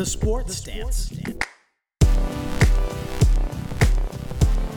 The 0.00 0.06
Sports 0.06 0.56
Stance. 0.56 1.12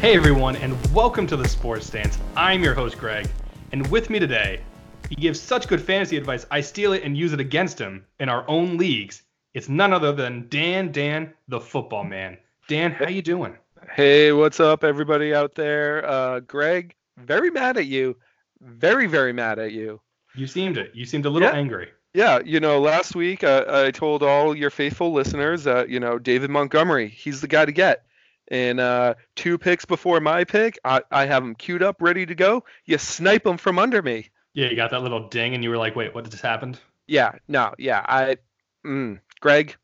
Hey 0.02 0.18
everyone, 0.18 0.58
and 0.58 0.76
welcome 0.94 1.26
to 1.28 1.38
the 1.38 1.48
Sports 1.48 1.86
Stance. 1.86 2.18
I'm 2.36 2.62
your 2.62 2.74
host 2.74 2.98
Greg, 2.98 3.30
and 3.72 3.88
with 3.88 4.10
me 4.10 4.20
today, 4.20 4.60
he 5.08 5.16
gives 5.16 5.40
such 5.40 5.70
good 5.70 5.82
fantasy 5.82 6.18
advice. 6.18 6.46
I 6.52 6.60
steal 6.60 6.92
it 6.92 7.04
and 7.04 7.18
use 7.18 7.32
it 7.32 7.40
against 7.40 7.80
him 7.80 8.06
in 8.20 8.28
our 8.28 8.44
own 8.50 8.76
leagues. 8.76 9.24
It's 9.54 9.70
none 9.70 9.94
other 9.94 10.12
than 10.12 10.48
Dan 10.50 10.92
Dan, 10.92 11.34
the 11.48 11.62
football 11.62 12.04
man. 12.04 12.38
Dan, 12.68 12.92
how 12.92 13.08
you 13.08 13.22
doing? 13.22 13.56
Hey, 13.94 14.34
what's 14.34 14.60
up, 14.60 14.84
everybody 14.84 15.34
out 15.34 15.56
there? 15.56 16.06
Uh, 16.06 16.42
Greg, 16.42 16.96
very 17.16 17.50
mad 17.50 17.78
at 17.78 17.86
you. 17.86 18.18
Very, 18.60 19.08
very 19.08 19.32
mad 19.32 19.58
at 19.58 19.72
you. 19.72 20.02
You 20.36 20.48
seemed 20.48 20.76
it. 20.78 20.92
You 20.94 21.06
seemed 21.06 21.26
a 21.26 21.30
little 21.30 21.48
Yeah. 21.48 21.56
angry. 21.56 21.88
Yeah, 22.14 22.40
you 22.46 22.60
know, 22.60 22.80
last 22.80 23.16
week 23.16 23.44
uh, 23.44 23.66
I 23.68 23.92
told 23.92 24.22
all 24.22 24.56
your 24.56 24.70
faithful 24.70 25.12
listeners 25.12 25.64
that, 25.64 25.90
you 25.90 26.00
know, 26.00 26.20
David 26.20 26.52
Montgomery, 26.52 27.10
he's 27.10 27.42
the 27.42 27.48
guy 27.48 27.66
to 27.66 27.72
get. 27.72 28.06
And 28.50 28.80
uh, 28.80 29.16
two 29.36 29.58
picks 29.58 29.84
before 29.86 30.20
my 30.20 30.44
pick, 30.44 30.78
I, 30.86 31.02
I 31.12 31.26
have 31.26 31.44
him 31.44 31.56
queued 31.56 31.82
up, 31.82 32.02
ready 32.02 32.26
to 32.26 32.36
go. 32.36 32.66
You 32.86 33.00
snipe 33.00 33.46
him 33.48 33.58
from 33.58 33.80
under 33.80 34.02
me. 34.02 34.30
Yeah, 34.54 34.70
you 34.70 34.76
got 34.76 34.92
that 34.92 35.02
little 35.02 35.28
ding, 35.30 35.56
and 35.56 35.64
you 35.64 35.72
were 35.72 35.78
like, 35.78 35.96
"Wait, 35.96 36.14
what 36.14 36.30
just 36.30 36.44
happened?" 36.44 36.80
Yeah, 37.08 37.32
no, 37.48 37.74
yeah. 37.80 38.06
I, 38.08 38.38
mm, 38.86 39.20
Greg, 39.40 39.76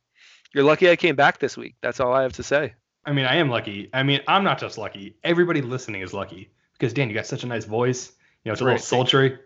you're 0.53 0.63
lucky 0.63 0.91
I 0.91 0.95
came 0.95 1.15
back 1.15 1.39
this 1.39 1.57
week. 1.57 1.75
That's 1.81 1.99
all 1.99 2.13
I 2.13 2.21
have 2.21 2.33
to 2.33 2.43
say. 2.43 2.75
I 3.05 3.13
mean, 3.13 3.25
I 3.25 3.37
am 3.37 3.49
lucky. 3.49 3.89
I 3.93 4.03
mean, 4.03 4.21
I'm 4.27 4.43
not 4.43 4.59
just 4.59 4.77
lucky. 4.77 5.15
Everybody 5.23 5.61
listening 5.61 6.01
is 6.01 6.13
lucky 6.13 6.51
because 6.73 6.93
Dan, 6.93 7.09
you 7.09 7.15
got 7.15 7.25
such 7.25 7.43
a 7.43 7.47
nice 7.47 7.65
voice. 7.65 8.11
You 8.43 8.49
know, 8.49 8.53
it's 8.53 8.61
a 8.61 8.65
little 8.65 8.79
sultry. 8.79 9.39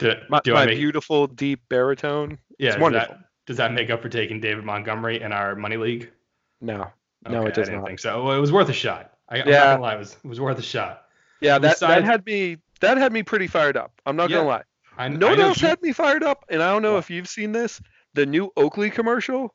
Do, 0.00 0.14
My, 0.28 0.40
do 0.42 0.54
my 0.54 0.66
make, 0.66 0.78
beautiful, 0.78 1.26
deep 1.26 1.60
baritone. 1.68 2.38
yeah, 2.58 2.68
it's 2.68 2.76
does 2.76 2.82
wonderful. 2.82 3.14
That, 3.14 3.24
does 3.46 3.56
that 3.58 3.72
make 3.72 3.90
up 3.90 4.00
for 4.02 4.08
taking 4.08 4.40
David 4.40 4.64
Montgomery 4.64 5.20
in 5.20 5.32
our 5.32 5.54
money 5.54 5.76
league? 5.76 6.10
No, 6.60 6.86
no, 7.28 7.40
Okay, 7.40 7.48
it 7.48 7.54
does 7.54 7.68
I 7.68 7.72
didn't 7.72 7.80
not. 7.82 7.86
think 7.88 7.98
so. 8.00 8.24
Well, 8.24 8.36
it 8.36 8.40
was 8.40 8.50
worth 8.52 8.68
a 8.68 8.72
shot. 8.72 9.14
I, 9.28 9.34
I'm 9.36 9.38
not 9.40 9.48
Yeah. 9.48 9.64
gonna 9.72 9.82
lie, 9.82 9.94
it 9.94 9.98
was, 9.98 10.16
it 10.24 10.28
was 10.28 10.40
worth 10.40 10.58
a 10.58 10.62
shot. 10.62 11.04
Yeah, 11.40 11.58
that, 11.58 11.78
that 11.80 12.02
had 12.04 12.24
me 12.26 12.56
that 12.80 12.96
had 12.98 13.12
me 13.12 13.22
pretty 13.22 13.46
fired 13.46 13.76
up. 13.76 13.92
I'm 14.06 14.16
not 14.16 14.30
Yeah. 14.30 14.38
gonna 14.38 14.48
lie. 14.48 14.62
I, 14.98 15.08
No 15.08 15.28
I 15.28 15.30
one 15.30 15.40
else 15.40 15.62
you- 15.62 15.68
had 15.68 15.80
me 15.82 15.92
fired 15.92 16.22
up, 16.22 16.44
and 16.48 16.62
I 16.62 16.70
don't 16.72 16.82
know 16.82 16.92
What? 16.94 16.98
if 17.00 17.10
you've 17.10 17.28
seen 17.28 17.52
this. 17.52 17.80
The 18.14 18.26
new 18.26 18.50
Oakley 18.56 18.90
commercial 18.90 19.54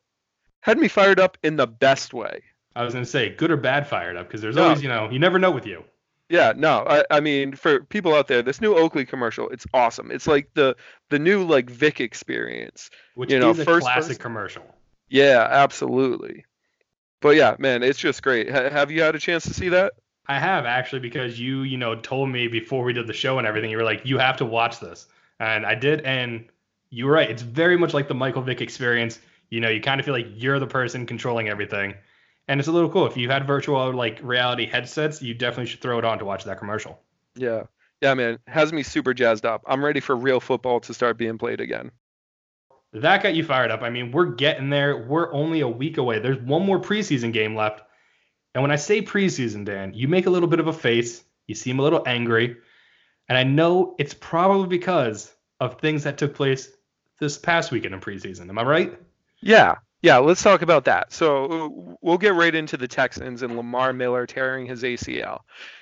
had 0.61 0.77
me 0.77 0.87
fired 0.87 1.19
up 1.19 1.37
in 1.43 1.55
the 1.57 1.67
best 1.67 2.13
way. 2.13 2.41
I 2.75 2.83
was 2.83 2.93
gonna 2.93 3.05
say 3.05 3.29
good 3.29 3.51
or 3.51 3.57
bad 3.57 3.87
fired 3.87 4.15
up 4.15 4.27
because 4.27 4.41
there's 4.41 4.55
No. 4.55 4.63
always 4.65 4.81
you 4.83 4.89
know 4.89 5.09
you 5.09 5.19
never 5.19 5.39
know 5.39 5.51
with 5.51 5.65
you. 5.65 5.83
Yeah, 6.29 6.53
no, 6.55 6.83
I, 6.87 7.03
I 7.11 7.19
mean 7.19 7.55
for 7.55 7.81
people 7.81 8.15
out 8.15 8.27
there, 8.27 8.41
this 8.41 8.59
new 8.59 8.75
Oakley 8.75 9.05
commercial, 9.05 9.47
it's 9.49 9.67
awesome. 9.73 10.09
It's 10.11 10.25
like 10.27 10.49
the 10.55 10.75
the 11.09 11.19
new 11.19 11.43
like 11.43 11.69
Vick 11.69 12.01
experience. 12.01 12.89
Which 13.13 13.31
You 13.31 13.39
know, 13.39 13.51
is 13.51 13.59
a 13.59 13.65
first 13.65 13.83
classic 13.83 14.07
person- 14.07 14.21
commercial. 14.21 14.63
Yeah, 15.07 15.47
absolutely. 15.49 16.45
But 17.21 17.35
yeah, 17.35 17.55
man, 17.59 17.83
it's 17.83 17.99
just 17.99 18.23
great. 18.23 18.49
Ha- 18.49 18.69
have 18.69 18.89
you 18.89 19.01
had 19.01 19.15
a 19.15 19.19
chance 19.19 19.43
to 19.45 19.53
see 19.53 19.69
that? 19.69 19.93
I 20.27 20.39
have 20.39 20.65
actually 20.65 20.99
because 21.01 21.39
you 21.39 21.61
you 21.61 21.77
know 21.77 21.95
told 21.95 22.29
me 22.29 22.47
before 22.47 22.83
we 22.83 22.93
did 22.93 23.05
the 23.05 23.13
show 23.13 23.37
and 23.37 23.45
everything. 23.45 23.69
You 23.69 23.77
were 23.77 23.83
like 23.83 24.01
you 24.05 24.17
have 24.17 24.37
to 24.37 24.45
watch 24.45 24.79
this, 24.79 25.05
and 25.39 25.63
I 25.65 25.75
did, 25.75 26.01
and 26.01 26.45
you 26.89 27.05
were 27.05 27.11
right. 27.11 27.29
It's 27.29 27.43
very 27.43 27.77
much 27.77 27.93
like 27.93 28.07
the 28.07 28.15
Michael 28.15 28.41
Vick 28.41 28.61
experience. 28.61 29.19
You 29.51 29.61
know, 29.61 29.69
you 29.69 29.79
kind 29.81 29.99
of 29.99 30.05
feel 30.05 30.15
like 30.15 30.27
you're 30.33 30.57
the 30.59 30.65
person 30.67 31.05
controlling 31.05 31.49
everything, 31.49 31.93
and 32.47 32.59
it's 32.59 32.69
a 32.69 32.71
little 32.71 32.89
cool. 32.89 33.05
If 33.05 33.17
you 33.17 33.29
had 33.29 33.47
virtual 33.47 33.93
like 33.93 34.19
reality 34.21 34.65
headsets, 34.65 35.21
you 35.21 35.33
definitely 35.33 35.67
should 35.67 35.81
throw 35.81 35.97
it 35.99 36.05
on 36.05 36.19
to 36.19 36.25
watch 36.25 36.43
that 36.45 36.59
commercial. 36.59 36.99
Yeah. 37.35 37.63
Yeah, 38.01 38.13
man, 38.13 38.39
has 38.47 38.73
me 38.73 38.83
super 38.83 39.13
jazzed 39.13 39.45
up. 39.45 39.63
I'm 39.65 39.83
ready 39.83 39.99
for 39.99 40.15
real 40.15 40.39
football 40.39 40.79
to 40.81 40.93
start 40.93 41.17
being 41.17 41.37
played 41.37 41.61
again. 41.61 41.91
That 42.93 43.23
got 43.23 43.35
you 43.35 43.43
fired 43.43 43.71
up. 43.71 43.81
I 43.81 43.89
mean, 43.89 44.11
we're 44.11 44.25
getting 44.25 44.69
there. 44.69 45.05
We're 45.05 45.33
only 45.33 45.61
a 45.61 45.67
week 45.67 45.97
away. 45.97 46.19
There's 46.19 46.37
one 46.39 46.65
more 46.65 46.79
preseason 46.79 47.33
game 47.33 47.55
left. 47.55 47.81
And 48.53 48.61
when 48.61 48.71
I 48.71 48.77
say 48.77 49.01
preseason, 49.01 49.65
Dan, 49.65 49.93
you 49.93 50.07
make 50.07 50.27
a 50.27 50.29
little 50.29 50.47
bit 50.47 50.59
of 50.59 50.67
a 50.67 50.73
face. 50.73 51.23
You 51.47 51.55
seem 51.55 51.79
a 51.79 51.83
little 51.83 52.03
angry. 52.05 52.57
And 53.27 53.37
I 53.37 53.43
know 53.43 53.95
it's 53.97 54.13
probably 54.13 54.67
because 54.67 55.33
of 55.59 55.79
things 55.79 56.03
that 56.03 56.17
took 56.17 56.35
place 56.35 56.69
this 57.19 57.37
past 57.37 57.71
weekend 57.71 57.93
in 57.93 58.01
preseason. 58.01 58.49
Am 58.49 58.59
I 58.59 58.63
right? 58.63 58.99
Yeah, 59.39 59.75
yeah. 60.01 60.17
Let's 60.17 60.43
talk 60.43 60.61
about 60.61 60.85
that. 60.85 61.11
So 61.13 61.97
we'll 62.01 62.17
get 62.17 62.33
right 62.33 62.53
into 62.53 62.77
the 62.77 62.87
Texans 62.87 63.41
and 63.41 63.55
Lamar 63.55 63.93
Miller 63.93 64.25
tearing 64.25 64.65
his 64.65 64.83
ACL. 64.83 65.41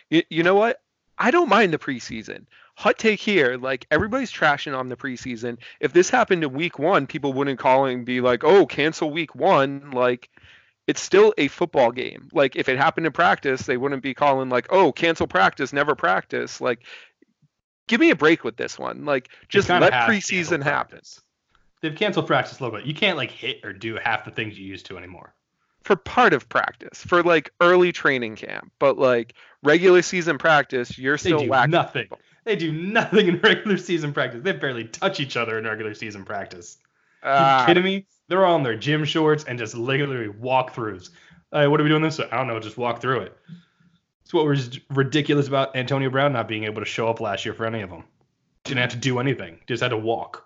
You, 0.10 0.24
you 0.30 0.44
know 0.44 0.56
what? 0.56 0.80
I 1.18 1.32
don't 1.32 1.50
mind 1.50 1.74
the 1.74 1.78
preseason. 1.78 2.46
Hot 2.76 2.98
take 2.98 3.20
here, 3.20 3.56
like 3.58 3.86
everybody's 3.92 4.32
trashing 4.32 4.78
on 4.78 4.90
the 4.90 4.96
preseason. 4.96 5.58
If 5.80 5.94
this 5.94 6.10
happened 6.10 6.44
in 6.44 6.54
week 6.54 6.80
one, 6.80 7.06
people 7.06 7.34
wouldn't 7.34 7.60
call 7.60 7.86
and 7.86 8.04
be 8.04 8.20
like, 8.20 8.44
"Oh, 8.44 8.66
cancel 8.66 9.12
week 9.12 9.36
one." 9.36 9.92
Like, 9.92 10.30
it's 10.88 11.00
still 11.02 11.36
a 11.38 11.50
football 11.50 11.92
game. 11.92 12.30
Like, 12.34 12.56
if 12.56 12.70
it 12.70 12.78
happened 12.78 13.06
in 13.06 13.14
practice, 13.14 13.62
they 13.62 13.78
wouldn't 13.78 14.02
be 14.02 14.16
calling 14.16 14.50
like, 14.50 14.68
"Oh, 14.72 14.92
cancel 14.92 15.28
practice, 15.28 15.72
never 15.72 15.94
practice." 15.94 16.60
Like, 16.60 16.80
give 17.88 18.00
me 18.00 18.10
a 18.10 18.16
break 18.16 18.44
with 18.44 18.58
this 18.58 18.80
one. 18.80 19.06
Like, 19.06 19.30
just 19.50 19.70
let 19.70 19.94
preseason 19.94 20.64
happen. 20.64 20.98
practice. 20.98 21.22
They've 21.84 21.94
canceled 21.96 22.28
practice 22.28 22.60
a 22.60 22.64
little 22.64 22.80
bit. 22.80 22.88
You 22.88 22.94
can't 22.94 23.18
like 23.18 23.30
hit 23.30 23.60
or 23.64 23.74
do 23.74 23.98
half 24.02 24.24
the 24.24 24.32
things 24.32 24.58
you 24.58 24.66
used 24.66 24.86
to 24.88 24.98
anymore. 24.98 25.34
for 25.84 25.98
part 25.98 26.34
of 26.34 26.48
practice 26.48 27.04
for 27.04 27.22
like 27.22 27.52
early 27.60 27.92
training 27.92 28.38
camp 28.38 28.72
but 28.80 28.98
like 28.98 29.34
regular 29.64 30.02
season 30.02 30.38
practice 30.38 30.98
you're 30.98 31.18
They 31.18 31.30
still 31.30 31.40
do 31.42 31.50
whack 31.50 31.70
nothing. 31.70 32.08
They 32.46 32.56
do 32.56 32.72
nothing 32.72 33.28
in 33.28 33.40
regular 33.44 33.78
season 33.78 34.14
practice. 34.14 34.42
They 34.44 34.54
barely 34.54 34.86
touch 34.86 35.20
each 35.20 35.36
other 35.36 35.58
in 35.58 35.66
regular 35.66 35.94
season 35.94 36.24
practice. 36.24 36.78
Are 37.22 37.30
Ah, 37.32 37.62
you 37.62 37.66
kidding 37.68 37.84
me? 37.84 38.06
They're 38.30 38.46
all 38.46 38.56
in 38.56 38.64
their 38.64 38.78
gym 38.78 39.04
shorts 39.04 39.44
and 39.44 39.60
just 39.60 39.76
literally 39.76 40.30
walkthroughs. 40.34 41.10
Hey, 41.52 41.68
what 41.68 41.80
are 41.80 41.84
we 41.84 41.90
doing 41.90 42.02
this? 42.02 42.20
I 42.20 42.28
don't 42.38 42.48
know. 42.48 42.60
Just 42.62 42.78
walk 42.78 43.02
through 43.02 43.20
it. 43.24 43.38
It's 44.24 44.34
what 44.34 44.46
was 44.46 44.80
ridiculous 44.90 45.50
about 45.50 45.76
Antonio 45.76 46.10
Brown 46.10 46.32
not 46.34 46.48
being 46.48 46.64
able 46.64 46.82
to 46.82 46.86
show 46.86 47.10
up 47.10 47.20
last 47.20 47.44
year 47.46 47.54
for 47.54 47.66
any 47.66 47.82
of 47.82 47.90
them. 47.90 48.06
Didn't 48.64 48.80
have 48.80 48.92
to 48.92 48.98
do 48.98 49.20
anything. 49.20 49.60
Just 49.68 49.84
had 49.84 49.90
to 49.90 49.98
walk. 49.98 50.46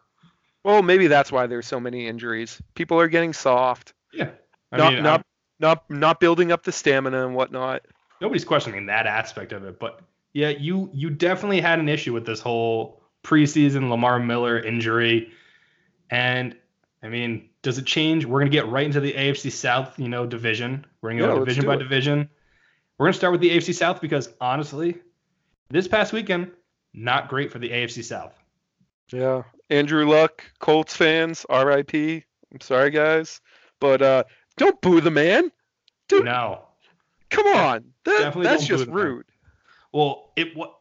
Well 0.64 0.82
maybe 0.82 1.08
that's 1.08 1.32
why 1.32 1.48
there's 1.48 1.68
so 1.68 1.80
many 1.80 2.08
injuries 2.08 2.62
people 2.76 3.00
are 3.00 3.08
getting 3.08 3.34
soft 3.34 3.94
Yeah. 4.14 4.30
I 4.72 4.78
not 4.78 4.94
mean, 4.94 5.04
not 5.04 5.12
I'm- 5.12 5.24
not 5.60 5.90
not 5.90 6.20
building 6.20 6.52
up 6.52 6.64
the 6.64 6.72
stamina 6.72 7.26
and 7.26 7.36
whatnot 7.36 7.82
nobody's 8.22 8.46
questioning 8.46 8.86
that 8.88 9.08
aspect 9.08 9.52
of 9.54 9.64
it, 9.66 9.80
but 9.80 10.02
yeah, 10.34 10.50
you 10.50 10.90
you 10.94 11.10
definitely 11.10 11.62
had 11.62 11.80
an 11.80 11.90
issue 11.90 12.14
with 12.14 12.26
this 12.26 12.40
whole 12.40 13.02
preseason 13.24 13.90
Lamar 13.90 14.20
Miller 14.20 14.60
injury, 14.60 15.32
and 16.12 16.56
I 17.02 17.08
mean, 17.10 17.50
does 17.64 17.78
it 17.80 17.86
change? 17.86 18.26
We're 18.26 18.40
gonna 18.40 18.52
get 18.52 18.68
right 18.68 18.86
into 18.86 19.00
the 19.00 19.14
AFC 19.14 19.52
South, 19.52 19.98
you 19.98 20.10
know, 20.10 20.28
division. 20.28 20.86
We're 21.02 21.10
gonna 21.12 21.22
go 21.22 21.28
let's 21.34 21.40
division 21.40 21.66
by 21.66 21.76
it. 21.76 21.80
division. 21.80 22.30
We're 22.98 23.08
gonna 23.08 23.14
start 23.14 23.32
with 23.32 23.42
the 23.42 23.50
AFC 23.52 23.74
South 23.74 24.00
because 24.00 24.30
honestly, 24.40 24.98
this 25.70 25.88
past 25.88 26.14
weekend 26.14 26.52
not 26.94 27.30
great 27.30 27.52
for 27.52 27.58
the 27.60 27.70
AFC 27.72 28.04
South. 28.04 28.34
Yeah 29.12 29.44
andrew 29.70 30.10
luck 30.10 30.44
colts 30.60 30.96
fans 30.96 31.46
rip 31.50 31.94
i'm 31.94 32.62
sorry 32.62 32.90
guys 32.90 33.42
but 33.80 34.02
uh 34.02 34.24
don't 34.58 34.80
boo 34.82 35.02
the 35.02 35.12
man 35.12 35.52
dude 36.08 36.26
No, 36.26 36.64
come 37.30 37.48
on 37.48 37.86
that, 38.06 38.34
that's 38.36 38.66
just 38.66 38.88
rude 38.88 39.26
Well, 39.92 40.32
it 40.36 40.56
what 40.56 40.74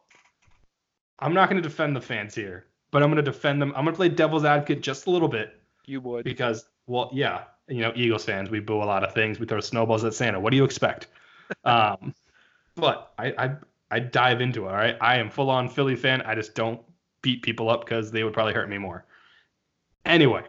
I'm 1.19 1.33
not 1.33 1.49
going 1.49 1.61
to 1.61 1.67
defend 1.67 1.95
the 1.95 2.01
fans 2.01 2.35
here, 2.35 2.67
but 2.91 3.01
I'm 3.01 3.09
going 3.09 3.23
to 3.23 3.31
defend 3.31 3.61
them. 3.61 3.73
I'm 3.75 3.83
going 3.85 3.93
to 3.93 3.97
play 3.97 4.09
devil's 4.09 4.45
advocate 4.45 4.81
just 4.81 5.07
a 5.07 5.09
little 5.09 5.27
bit 5.27 5.59
you 5.85 5.99
would 6.01 6.23
because, 6.23 6.65
well, 6.85 7.09
yeah, 7.11 7.45
you 7.67 7.81
know, 7.81 7.91
Eagles 7.95 8.25
fans, 8.25 8.49
we 8.49 8.59
boo 8.59 8.77
a 8.77 8.85
lot 8.85 9.03
of 9.03 9.13
things. 9.13 9.39
We 9.39 9.45
throw 9.47 9.59
snowballs 9.59 10.03
at 10.03 10.13
Santa. 10.13 10.39
What 10.39 10.51
do 10.51 10.57
you 10.57 10.63
expect? 10.63 11.07
um, 11.63 12.13
but 12.75 13.13
I, 13.17 13.33
I 13.37 13.55
I 13.89 13.99
dive 13.99 14.41
into 14.41 14.65
it. 14.65 14.67
All 14.67 14.75
right, 14.75 14.97
I 15.01 15.17
am 15.17 15.29
full 15.29 15.49
on 15.49 15.69
Philly 15.69 15.95
fan. 15.95 16.21
I 16.21 16.35
just 16.35 16.53
don't 16.53 16.81
beat 17.27 17.41
people 17.41 17.69
up 17.69 17.83
because 17.83 18.09
they 18.09 18.23
would 18.23 18.31
probably 18.31 18.53
hurt 18.53 18.69
me 18.69 18.77
more. 18.77 19.05
Anyway, 20.05 20.45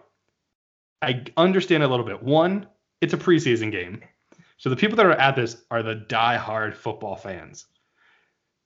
I 1.03 1.25
understand 1.37 1.83
a 1.83 1.89
little 1.89 2.07
bit. 2.07 2.23
One, 2.23 2.69
it's 3.01 3.15
a 3.15 3.17
preseason 3.17 3.73
game, 3.73 4.01
so 4.59 4.71
the 4.71 4.77
people 4.77 4.97
that 4.97 5.07
are 5.07 5.11
at 5.11 5.35
this 5.35 5.57
are 5.73 5.83
the 5.83 5.97
die-hard 5.97 6.77
football 6.77 7.17
fans. 7.17 7.67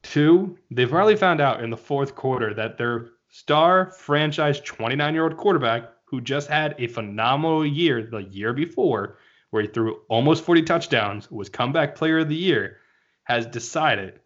Two, 0.02 0.58
they've 0.70 0.90
probably 0.90 1.16
found 1.16 1.40
out 1.40 1.64
in 1.64 1.70
the 1.70 1.76
fourth 1.78 2.14
quarter 2.14 2.52
that 2.52 2.76
their 2.76 3.12
star 3.30 3.92
franchise 3.92 4.60
29 4.60 5.14
year 5.14 5.24
old 5.24 5.38
quarterback, 5.38 5.84
who 6.04 6.20
just 6.20 6.50
had 6.50 6.74
a 6.78 6.88
phenomenal 6.88 7.64
year 7.64 8.02
the 8.02 8.24
year 8.24 8.52
before, 8.52 9.16
where 9.52 9.62
he 9.62 9.68
threw 9.68 10.02
almost 10.10 10.44
40 10.44 10.60
touchdowns, 10.64 11.30
was 11.30 11.48
comeback 11.48 11.94
player 11.94 12.18
of 12.18 12.28
the 12.28 12.34
year, 12.34 12.76
has 13.24 13.46
decided 13.46 14.20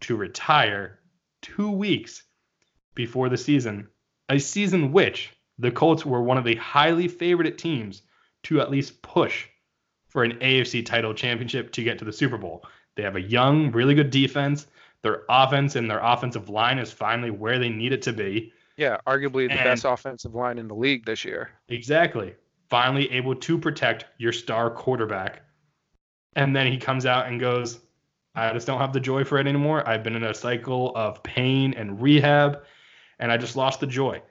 to 0.00 0.16
retire 0.16 0.98
two 1.42 1.70
weeks 1.70 2.24
before 2.94 3.28
the 3.28 3.36
season, 3.36 3.88
a 4.28 4.38
season 4.38 4.92
which 4.92 5.30
the 5.58 5.70
Colts 5.70 6.04
were 6.06 6.22
one 6.22 6.38
of 6.38 6.44
the 6.44 6.56
highly 6.56 7.08
favored 7.08 7.56
teams 7.58 8.02
to 8.44 8.60
at 8.60 8.70
least 8.70 9.02
push 9.02 9.46
for 10.08 10.24
an 10.24 10.38
AFC 10.38 10.84
title 10.84 11.14
championship 11.14 11.72
to 11.72 11.82
get 11.84 11.98
to 11.98 12.04
the 12.04 12.12
Super 12.12 12.38
Bowl. 12.38 12.64
They 12.96 13.02
have 13.02 13.16
a 13.16 13.20
young, 13.20 13.70
really 13.72 13.94
good 13.94 14.10
defense. 14.10 14.66
Their 15.02 15.22
offense 15.28 15.76
and 15.76 15.90
their 15.90 16.00
offensive 16.00 16.48
line 16.48 16.78
is 16.78 16.92
finally 16.92 17.30
where 17.30 17.58
they 17.58 17.68
need 17.68 17.92
it 17.92 18.02
to 18.02 18.12
be. 18.12 18.52
Yeah, 18.76 18.96
arguably 19.06 19.46
the 19.48 19.54
And- 19.54 19.64
best 19.64 19.84
offensive 19.84 20.34
line 20.34 20.58
in 20.58 20.68
the 20.68 20.74
league 20.74 21.04
this 21.06 21.24
year. 21.24 21.50
Exactly. 21.68 22.34
finally 22.68 23.10
able 23.10 23.34
to 23.34 23.58
protect 23.58 24.04
your 24.18 24.30
star 24.32 24.70
quarterback. 24.70 25.42
And 26.36 26.54
then 26.54 26.70
he 26.70 26.78
comes 26.78 27.04
out 27.04 27.26
and 27.26 27.40
goes, 27.40 27.80
I 28.36 28.52
just 28.52 28.64
don't 28.68 28.78
have 28.78 28.92
the 28.92 29.00
joy 29.00 29.24
for 29.24 29.38
it 29.38 29.48
anymore. 29.48 29.86
I've 29.88 30.04
been 30.04 30.14
in 30.14 30.22
a 30.22 30.32
cycle 30.32 30.92
of 30.94 31.20
pain 31.24 31.74
and 31.74 32.00
rehab, 32.00 32.62
and 33.20 33.30
I 33.30 33.36
just 33.36 33.54
lost 33.54 33.78
the 33.78 33.86
joy. 33.86 34.22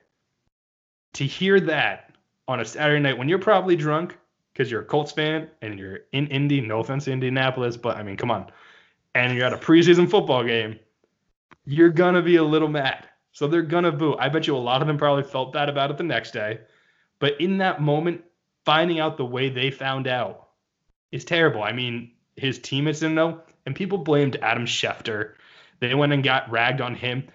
To 1.14 1.26
hear 1.26 1.60
that 1.62 2.12
on 2.48 2.60
a 2.60 2.66
Saturday 2.66 3.00
night 3.00 3.18
when 3.18 3.30
you're 3.30 3.40
probably 3.40 3.76
drunk 3.76 4.18
because 4.52 4.70
you're 4.70 4.82
a 4.82 4.86
Colts 4.86 5.14
fan 5.14 5.50
and 5.62 5.80
you're 5.80 6.00
in 6.12 6.28
Indy, 6.28 6.60
no 6.60 6.80
offense 6.80 7.06
to 7.06 7.14
Indianapolis, 7.14 7.78
but 7.78 7.96
I 7.96 8.04
mean, 8.04 8.18
come 8.18 8.32
on, 8.32 8.52
and 9.16 9.36
you're 9.36 9.46
at 9.46 9.54
a 9.54 9.58
preseason 9.58 10.10
football 10.10 10.44
game, 10.44 10.78
you're 11.66 11.90
gonna 11.90 12.22
be 12.22 12.36
a 12.36 12.44
little 12.44 12.68
mad. 12.68 13.08
So 13.32 13.48
they're 13.48 13.62
gonna 13.62 13.92
boo. 13.92 14.18
I 14.18 14.28
bet 14.30 14.48
you 14.48 14.56
a 14.56 14.58
lot 14.58 14.82
of 14.82 14.88
them 14.88 14.98
probably 14.98 15.24
felt 15.24 15.54
bad 15.54 15.70
about 15.70 15.92
it 15.92 15.98
the 15.98 16.04
next 16.04 16.32
day. 16.32 16.60
But 17.20 17.40
in 17.40 17.60
that 17.60 17.82
moment, 17.82 18.24
finding 18.66 19.00
out 19.00 19.18
the 19.18 19.26
way 19.26 19.50
they 19.50 19.72
found 19.72 20.08
out 20.08 20.50
is 21.12 21.26
terrible. 21.26 21.64
I 21.64 21.72
mean, 21.72 22.12
his 22.36 22.60
teammates 22.60 23.00
didn't 23.00 23.16
know, 23.16 23.42
and 23.66 23.76
people 23.76 24.00
blamed 24.00 24.38
Adam 24.42 24.66
Schefter. 24.66 25.34
They 25.80 25.94
went 25.94 26.14
and 26.14 26.24
got 26.24 26.52
ragged 26.52 26.82
on 26.82 26.96
him. 26.96 27.28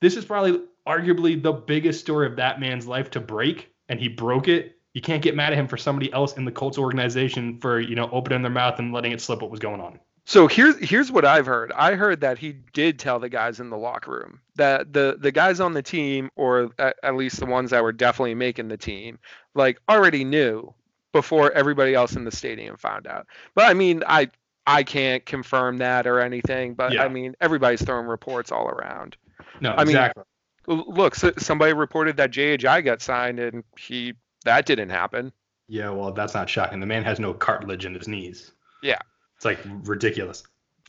This 0.00 0.16
is 0.16 0.24
probably 0.24 0.60
arguably 0.86 1.40
the 1.40 1.52
biggest 1.52 2.00
story 2.00 2.26
of 2.26 2.36
that 2.36 2.60
man's 2.60 2.86
life 2.86 3.10
to 3.10 3.20
break, 3.20 3.72
and 3.88 4.00
he 4.00 4.08
broke 4.08 4.48
it. 4.48 4.76
You 4.94 5.00
can't 5.00 5.22
get 5.22 5.36
mad 5.36 5.52
at 5.52 5.58
him 5.58 5.68
for 5.68 5.76
somebody 5.76 6.12
else 6.12 6.36
in 6.36 6.44
the 6.44 6.52
Colts 6.52 6.78
organization 6.78 7.58
for, 7.60 7.80
you 7.80 7.94
know, 7.94 8.08
opening 8.10 8.42
their 8.42 8.50
mouth 8.50 8.78
and 8.78 8.92
letting 8.92 9.12
it 9.12 9.20
slip 9.20 9.40
what 9.40 9.50
was 9.50 9.60
going 9.60 9.80
on. 9.80 10.00
So 10.24 10.46
here's 10.46 10.76
here's 10.78 11.10
what 11.10 11.24
I've 11.24 11.46
heard. 11.46 11.72
I 11.72 11.94
heard 11.94 12.20
that 12.20 12.38
he 12.38 12.52
did 12.72 12.98
tell 12.98 13.18
the 13.18 13.28
guys 13.28 13.58
in 13.58 13.70
the 13.70 13.76
locker 13.76 14.12
room 14.12 14.40
that 14.56 14.92
the 14.92 15.16
the 15.18 15.32
guys 15.32 15.60
on 15.60 15.72
the 15.72 15.82
team, 15.82 16.30
or 16.36 16.70
at, 16.78 16.96
at 17.02 17.16
least 17.16 17.40
the 17.40 17.46
ones 17.46 17.70
that 17.70 17.82
were 17.82 17.92
definitely 17.92 18.34
making 18.34 18.68
the 18.68 18.76
team, 18.76 19.18
like 19.54 19.80
already 19.88 20.24
knew 20.24 20.72
before 21.12 21.50
everybody 21.52 21.94
else 21.94 22.14
in 22.14 22.24
the 22.24 22.30
stadium 22.30 22.76
found 22.76 23.06
out. 23.06 23.26
But 23.54 23.66
I 23.66 23.74
mean, 23.74 24.04
I 24.06 24.30
I 24.66 24.82
can't 24.82 25.24
confirm 25.26 25.78
that 25.78 26.06
or 26.06 26.20
anything. 26.20 26.74
But 26.74 26.92
yeah. 26.92 27.04
I 27.04 27.08
mean, 27.08 27.34
everybody's 27.40 27.82
throwing 27.82 28.06
reports 28.06 28.52
all 28.52 28.68
around. 28.68 29.16
No, 29.60 29.70
I 29.70 29.82
exactly. 29.82 30.20
mean, 30.20 30.26
look, 30.70 31.14
so 31.14 31.32
somebody 31.38 31.72
reported 31.72 32.16
that 32.16 32.32
Ajayi 32.32 32.84
got 32.84 33.02
signed, 33.02 33.38
and 33.38 33.64
he 33.78 34.14
that 34.44 34.66
didn't 34.66 34.90
happen. 34.90 35.32
Yeah, 35.68 35.90
well, 35.90 36.12
that's 36.12 36.34
not 36.34 36.48
shocking. 36.48 36.80
The 36.80 36.86
man 36.86 37.04
has 37.04 37.20
no 37.20 37.32
cartilage 37.32 37.84
in 37.84 37.94
his 37.94 38.08
knees. 38.08 38.52
Yeah. 38.82 38.98
It's 39.36 39.44
like 39.44 39.60
ridiculous. 39.84 40.42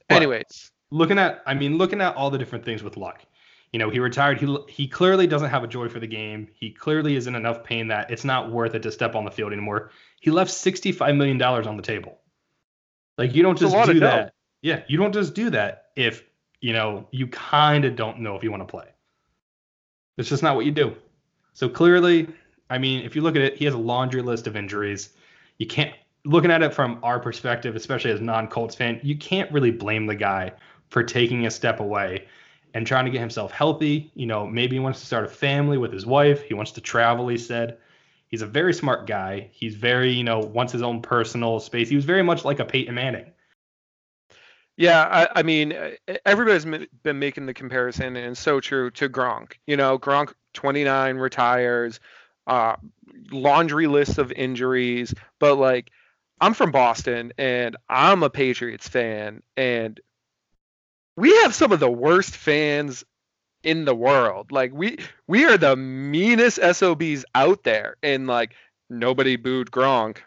But 0.10 0.16
Anyways, 0.16 0.72
looking 0.90 1.18
at 1.20 1.42
I 1.46 1.54
mean 1.54 1.78
looking 1.78 2.02
at 2.02 2.16
all 2.16 2.30
the 2.30 2.38
different 2.38 2.66
things 2.66 2.84
with 2.84 2.98
Luck. 2.98 3.22
You 3.72 3.80
know, 3.80 3.90
he 3.90 4.00
retired. 4.00 4.40
He 4.40 4.58
he 4.68 4.88
clearly 4.88 5.28
doesn't 5.28 5.50
have 5.50 5.64
a 5.64 5.68
joy 5.68 5.88
for 5.88 6.00
the 6.00 6.08
game. 6.08 6.48
He 6.54 6.72
clearly 6.72 7.16
is 7.16 7.28
in 7.28 7.36
enough 7.36 7.64
pain 7.64 7.88
that 7.88 8.12
it's 8.12 8.26
not 8.26 8.52
worth 8.52 8.76
it 8.76 8.84
to 8.84 8.92
step 8.92 9.16
on 9.16 9.24
the 9.24 9.32
field 9.32 9.54
anymore. 9.54 9.92
He 10.20 10.30
left 10.32 10.52
65 10.52 11.16
million 11.16 11.38
dollars 11.38 11.68
on 11.68 11.78
the 11.78 11.84
table. 11.84 12.20
Like 13.18 13.34
you 13.34 13.44
don't 13.44 13.58
just 13.58 13.76
do 13.86 14.00
that. 14.02 14.34
Yeah, 14.62 14.84
you 14.88 14.98
don't 14.98 15.14
just 15.14 15.34
do 15.34 15.50
that 15.52 15.86
if, 15.96 16.24
you 16.60 16.74
know, 16.74 17.08
you 17.12 17.28
kind 17.28 17.86
of 17.86 17.96
don't 17.96 18.20
know 18.20 18.36
if 18.36 18.44
you 18.44 18.52
want 18.52 18.62
to 18.62 18.68
play. 18.68 18.86
It's 20.18 20.30
just 20.30 20.44
not 20.44 20.56
what 20.56 20.66
you 20.66 20.72
do. 20.72 20.96
So 21.54 21.70
clearly, 21.70 22.28
I 22.70 22.78
mean, 22.78 23.06
if 23.06 23.16
you 23.16 23.22
look 23.22 23.36
at 23.36 23.42
it, 23.42 23.58
he 23.58 23.66
has 23.66 23.74
a 23.74 23.80
laundry 23.80 24.22
list 24.22 24.48
of 24.48 24.56
injuries. 24.56 25.10
You 25.58 25.68
can't 25.68 25.94
looking 26.26 26.52
at 26.52 26.62
it 26.62 26.74
from 26.74 27.00
our 27.04 27.20
perspective, 27.20 27.76
especially 27.76 28.12
as 28.12 28.22
non-Colts 28.22 28.76
fan, 28.76 29.00
you 29.04 29.18
can't 29.18 29.52
really 29.52 29.72
blame 29.72 30.06
the 30.06 30.16
guy 30.16 30.52
for 30.90 31.04
taking 31.04 31.46
a 31.46 31.52
step 31.52 31.80
away 31.80 32.28
and 32.74 32.86
trying 32.86 33.06
to 33.06 33.12
get 33.12 33.20
himself 33.20 33.52
healthy. 33.52 34.12
You 34.14 34.28
know, 34.28 34.46
maybe 34.46 34.76
he 34.76 34.80
wants 34.80 35.00
to 35.00 35.06
start 35.06 35.26
a 35.26 35.30
family 35.30 35.78
with 35.78 35.92
his 35.92 36.06
wife. 36.06 36.44
He 36.44 36.54
wants 36.54 36.72
to 36.74 36.82
travel. 36.82 37.28
He 37.28 37.38
said 37.38 37.78
he's 38.28 38.42
a 38.42 38.48
very 38.48 38.74
smart 38.74 39.08
guy. 39.08 39.50
He's 39.52 39.76
very, 39.76 40.12
you 40.12 40.24
know, 40.24 40.40
wants 40.40 40.74
his 40.74 40.82
own 40.82 41.02
personal 41.02 41.60
space. 41.60 41.90
He 41.90 41.96
was 41.96 42.06
very 42.06 42.24
much 42.24 42.46
like 42.46 42.60
a 42.60 42.66
Peyton 42.66 42.96
Manning. 42.96 43.32
Yeah, 44.78 45.02
I, 45.34 45.40
I 45.40 45.44
mean, 45.44 45.74
everybody's 46.26 46.66
been 47.04 47.20
making 47.20 47.46
the 47.46 47.54
comparison, 47.54 48.16
and 48.16 48.38
so 48.38 48.60
true 48.60 48.90
to 48.92 49.10
Gronk. 49.10 49.54
You 49.68 49.78
know, 49.78 50.00
Gronk 50.00 50.34
29 50.54 51.18
retires, 51.18 52.00
uh, 52.48 52.76
laundry 53.32 53.88
list 53.88 54.18
of 54.18 54.32
injuries, 54.32 55.14
but 55.40 55.56
like 55.56 55.92
I'm 56.40 56.54
from 56.54 56.72
Boston 56.72 57.34
and 57.38 57.76
I'm 57.90 58.24
a 58.24 58.30
Patriots 58.30 58.88
fan 58.88 59.44
and 59.56 60.00
we 61.16 61.36
have 61.42 61.54
some 61.54 61.72
of 61.72 61.80
the 61.80 61.90
worst 61.92 62.36
fans 62.36 63.04
in 63.64 63.86
the 63.86 63.96
world. 63.96 64.52
Like 64.52 64.72
we 64.74 65.00
we 65.28 65.46
are 65.46 65.58
the 65.58 65.76
meanest 65.76 66.60
SOBs 66.60 67.26
out 67.36 67.64
there 67.64 67.98
and 68.04 68.28
like 68.28 68.56
nobody 68.90 69.36
booed 69.36 69.72
Gronk. 69.72 70.20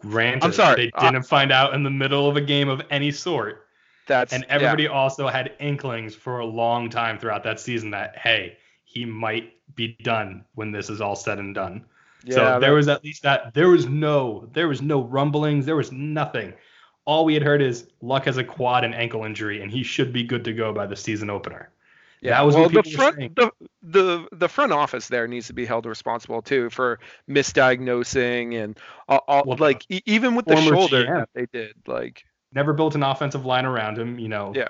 Granted, 0.00 0.44
I'm 0.44 0.52
sorry. 0.52 0.76
They 0.76 1.02
didn't 1.02 1.16
uh, 1.16 1.22
find 1.22 1.52
out 1.52 1.74
in 1.74 1.82
the 1.82 1.90
middle 1.90 2.28
of 2.28 2.36
a 2.36 2.40
game 2.40 2.68
of 2.68 2.82
any 2.90 3.10
sort. 3.10 3.66
That's 4.06 4.32
and 4.32 4.44
everybody 4.48 4.84
yeah. 4.84 4.88
also 4.90 5.28
had 5.28 5.52
inklings 5.60 6.14
for 6.14 6.40
a 6.40 6.46
long 6.46 6.90
time 6.90 7.18
throughout 7.18 7.44
that 7.44 7.60
season 7.60 7.90
that 7.90 8.16
hey, 8.18 8.56
he 8.84 9.04
might 9.04 9.52
be 9.76 9.96
done 10.02 10.44
when 10.54 10.72
this 10.72 10.90
is 10.90 11.00
all 11.00 11.14
said 11.14 11.38
and 11.38 11.54
done. 11.54 11.84
Yeah, 12.24 12.34
so 12.34 12.60
there 12.60 12.74
was 12.74 12.88
at 12.88 13.04
least 13.04 13.22
that. 13.22 13.54
There 13.54 13.68
was 13.68 13.86
no, 13.86 14.48
there 14.52 14.68
was 14.68 14.82
no 14.82 15.02
rumblings. 15.02 15.64
There 15.64 15.76
was 15.76 15.92
nothing. 15.92 16.52
All 17.04 17.24
we 17.24 17.34
had 17.34 17.42
heard 17.42 17.62
is 17.62 17.88
Luck 18.02 18.24
has 18.26 18.36
a 18.36 18.44
quad 18.44 18.84
and 18.84 18.94
ankle 18.94 19.24
injury, 19.24 19.62
and 19.62 19.70
he 19.70 19.82
should 19.82 20.12
be 20.12 20.22
good 20.22 20.44
to 20.44 20.52
go 20.52 20.72
by 20.72 20.86
the 20.86 20.96
season 20.96 21.30
opener. 21.30 21.70
Yeah, 22.20 22.32
that 22.32 22.42
was 22.42 22.54
well, 22.54 22.68
the 22.68 22.82
front 22.82 23.34
the, 23.34 23.50
the 23.82 24.28
the 24.30 24.48
front 24.48 24.72
office 24.72 25.08
there 25.08 25.26
needs 25.26 25.46
to 25.46 25.54
be 25.54 25.64
held 25.64 25.86
responsible 25.86 26.42
too 26.42 26.68
for 26.68 27.00
misdiagnosing 27.28 28.62
and 28.62 28.78
all, 29.08 29.24
all 29.26 29.42
well, 29.46 29.56
like 29.58 29.86
e- 29.88 30.02
even 30.04 30.34
with 30.34 30.44
the 30.44 30.56
shoulder 30.60 31.04
GM. 31.04 31.26
they 31.34 31.46
did 31.46 31.74
like 31.86 32.24
never 32.52 32.72
built 32.72 32.94
an 32.94 33.02
offensive 33.02 33.46
line 33.46 33.64
around 33.64 33.98
him. 33.98 34.18
You 34.18 34.28
know, 34.28 34.52
yeah. 34.54 34.68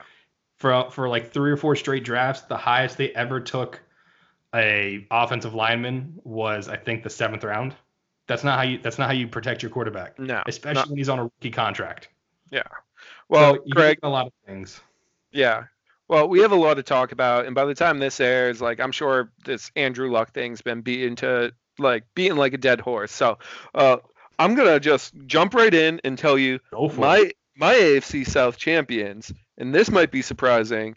For 0.59 0.91
for 0.91 1.09
like 1.09 1.33
three 1.33 1.51
or 1.51 1.57
four 1.57 1.75
straight 1.75 2.05
drafts, 2.05 2.43
the 2.43 2.57
highest 2.57 2.99
they 2.99 3.11
ever 3.11 3.41
took 3.41 3.81
a 4.55 5.07
offensive 5.11 5.55
lineman 5.55 6.21
was 6.25 6.69
I 6.69 6.77
think 6.77 7.03
the 7.03 7.11
seventh 7.11 7.45
round. 7.45 7.75
That's 8.27 8.45
not 8.45 8.59
how 8.59 8.65
you 8.65 8.79
that's 8.79 8.99
not 8.99 9.09
how 9.09 9.15
you 9.15 9.27
protect 9.27 9.63
your 9.63 9.71
quarterback. 9.71 10.19
No. 10.19 10.43
Especially 10.47 10.75
not, 10.75 10.89
when 10.89 10.99
he's 10.99 11.09
on 11.09 11.19
a 11.19 11.25
rookie 11.25 11.51
contract. 11.51 12.09
Yeah. 12.51 12.63
Well, 13.29 13.55
so 13.55 13.63
Greg, 13.71 13.99
a 14.03 14.09
lot 14.09 14.27
of 14.27 14.33
things. 14.47 14.81
Yeah. 15.33 15.65
Well, 16.11 16.29
we 16.29 16.41
have 16.41 16.51
a 16.51 16.57
lot 16.57 16.75
to 16.75 16.83
talk 16.83 17.13
about, 17.13 17.47
and 17.47 17.55
by 17.55 17.65
the 17.67 17.75
time 17.75 18.01
this 18.01 18.19
airs, 18.19 18.61
like 18.61 18.81
I'm 18.81 18.91
sure 18.91 19.31
this 19.45 19.71
Andrew 19.77 20.11
Luck 20.11 20.35
thing's 20.35 20.61
been 20.61 20.81
beaten 20.81 21.15
to 21.17 21.53
like 21.79 22.03
beaten 22.17 22.37
like 22.37 22.53
a 22.53 22.59
dead 22.59 22.81
horse. 22.81 23.13
So 23.13 23.39
uh, 23.77 23.99
I'm 24.37 24.57
gonna 24.57 24.81
just 24.81 25.15
jump 25.27 25.55
right 25.55 25.73
in 25.73 26.01
and 26.03 26.19
tell 26.19 26.37
you 26.37 26.59
my 26.97 27.19
it. 27.19 27.37
my 27.57 27.75
AFC 27.75 28.27
South 28.27 28.57
champions, 28.57 29.33
and 29.57 29.73
this 29.73 29.89
might 29.89 30.11
be 30.11 30.21
surprising, 30.21 30.97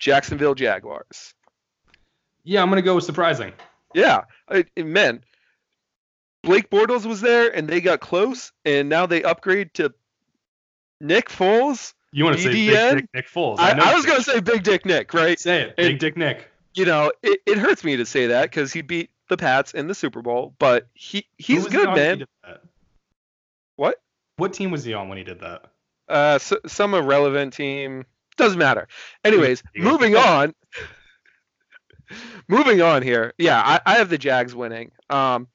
Jacksonville 0.00 0.56
Jaguars. 0.56 1.34
Yeah, 2.42 2.60
I'm 2.60 2.68
gonna 2.68 2.82
go 2.82 2.96
with 2.96 3.04
surprising. 3.04 3.52
Yeah, 3.94 4.24
I, 4.50 4.64
man, 4.76 5.22
Blake 6.42 6.68
Bortles 6.68 7.06
was 7.06 7.20
there, 7.20 7.48
and 7.48 7.68
they 7.68 7.80
got 7.80 8.00
close, 8.00 8.50
and 8.64 8.88
now 8.88 9.06
they 9.06 9.22
upgrade 9.22 9.72
to 9.74 9.94
Nick 11.00 11.28
Foles. 11.28 11.94
You 12.12 12.24
want 12.24 12.36
to 12.36 12.42
say 12.42 12.50
Big 12.50 12.70
Dick 12.70 13.08
Nick 13.14 13.28
Foles? 13.28 13.58
I, 13.58 13.72
I, 13.72 13.92
I 13.92 13.94
was 13.94 14.06
gonna 14.06 14.22
say 14.22 14.40
Big 14.40 14.62
Dick 14.62 14.86
Nick, 14.86 15.12
right? 15.12 15.38
Say 15.38 15.62
it, 15.62 15.76
Big 15.76 15.98
Dick 15.98 16.16
Nick. 16.16 16.48
You 16.74 16.84
know, 16.84 17.12
it, 17.22 17.40
it 17.46 17.58
hurts 17.58 17.84
me 17.84 17.96
to 17.96 18.06
say 18.06 18.28
that 18.28 18.42
because 18.42 18.72
he 18.72 18.82
beat 18.82 19.10
the 19.28 19.36
Pats 19.36 19.74
in 19.74 19.88
the 19.88 19.94
Super 19.94 20.22
Bowl, 20.22 20.54
but 20.58 20.88
he 20.94 21.26
he's 21.36 21.66
good, 21.66 21.94
man. 21.94 22.24
What? 23.76 24.00
What 24.36 24.52
team 24.52 24.70
was 24.70 24.84
he 24.84 24.94
on 24.94 25.08
when 25.08 25.18
he 25.18 25.24
did 25.24 25.40
that? 25.40 25.66
Uh, 26.08 26.38
so, 26.38 26.58
some 26.66 26.94
irrelevant 26.94 27.52
team. 27.52 28.06
Doesn't 28.36 28.58
matter. 28.58 28.88
Anyways, 29.24 29.62
moving 29.76 30.16
on 30.16 30.54
moving 32.48 32.80
on 32.80 33.02
here. 33.02 33.32
Yeah, 33.38 33.60
I, 33.60 33.80
I, 33.84 33.98
have 33.98 34.08
the 34.08 34.18
Jags 34.18 34.54
winning. 34.54 34.92
Um, 35.10 35.48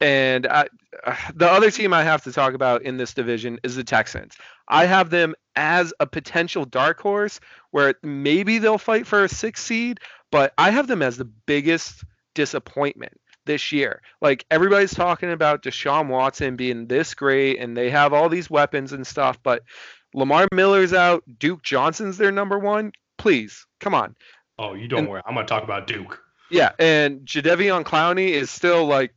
and 0.00 0.46
I, 0.46 0.68
the 1.34 1.50
other 1.50 1.70
team 1.70 1.92
I 1.92 2.04
have 2.04 2.24
to 2.24 2.32
talk 2.32 2.54
about 2.54 2.82
in 2.82 2.96
this 2.96 3.14
division 3.14 3.58
is 3.62 3.76
the 3.76 3.84
Texans. 3.84 4.34
I 4.68 4.86
have 4.86 5.10
them 5.10 5.34
as 5.54 5.92
a 6.00 6.06
potential 6.06 6.64
dark 6.64 7.00
horse 7.00 7.40
where 7.70 7.94
maybe 8.02 8.58
they'll 8.58 8.78
fight 8.78 9.06
for 9.06 9.24
a 9.24 9.28
six 9.28 9.62
seed, 9.62 10.00
but 10.30 10.52
I 10.58 10.70
have 10.70 10.86
them 10.86 11.02
as 11.02 11.16
the 11.16 11.24
biggest 11.24 12.04
disappointment 12.34 13.18
this 13.46 13.72
year. 13.72 14.02
Like 14.20 14.44
everybody's 14.50 14.94
talking 14.94 15.30
about 15.30 15.62
Deshaun 15.62 16.08
Watson 16.08 16.56
being 16.56 16.86
this 16.86 17.14
great 17.14 17.58
and 17.58 17.76
they 17.76 17.90
have 17.90 18.12
all 18.12 18.28
these 18.28 18.50
weapons 18.50 18.92
and 18.92 19.06
stuff, 19.06 19.38
but 19.42 19.62
Lamar 20.14 20.48
Miller's 20.52 20.92
out, 20.92 21.22
Duke 21.38 21.62
Johnson's 21.62 22.18
their 22.18 22.32
number 22.32 22.58
one. 22.58 22.92
Please, 23.18 23.66
come 23.80 23.94
on. 23.94 24.16
Oh, 24.58 24.74
you 24.74 24.88
don't 24.88 25.00
and, 25.00 25.08
worry. 25.08 25.22
I'm 25.26 25.34
going 25.34 25.46
to 25.46 25.50
talk 25.50 25.62
about 25.62 25.86
Duke. 25.86 26.22
Yeah, 26.50 26.72
and 26.78 27.20
Jadeveon 27.20 27.84
Clowney 27.84 28.28
is 28.28 28.50
still 28.50 28.86
like 28.86 29.12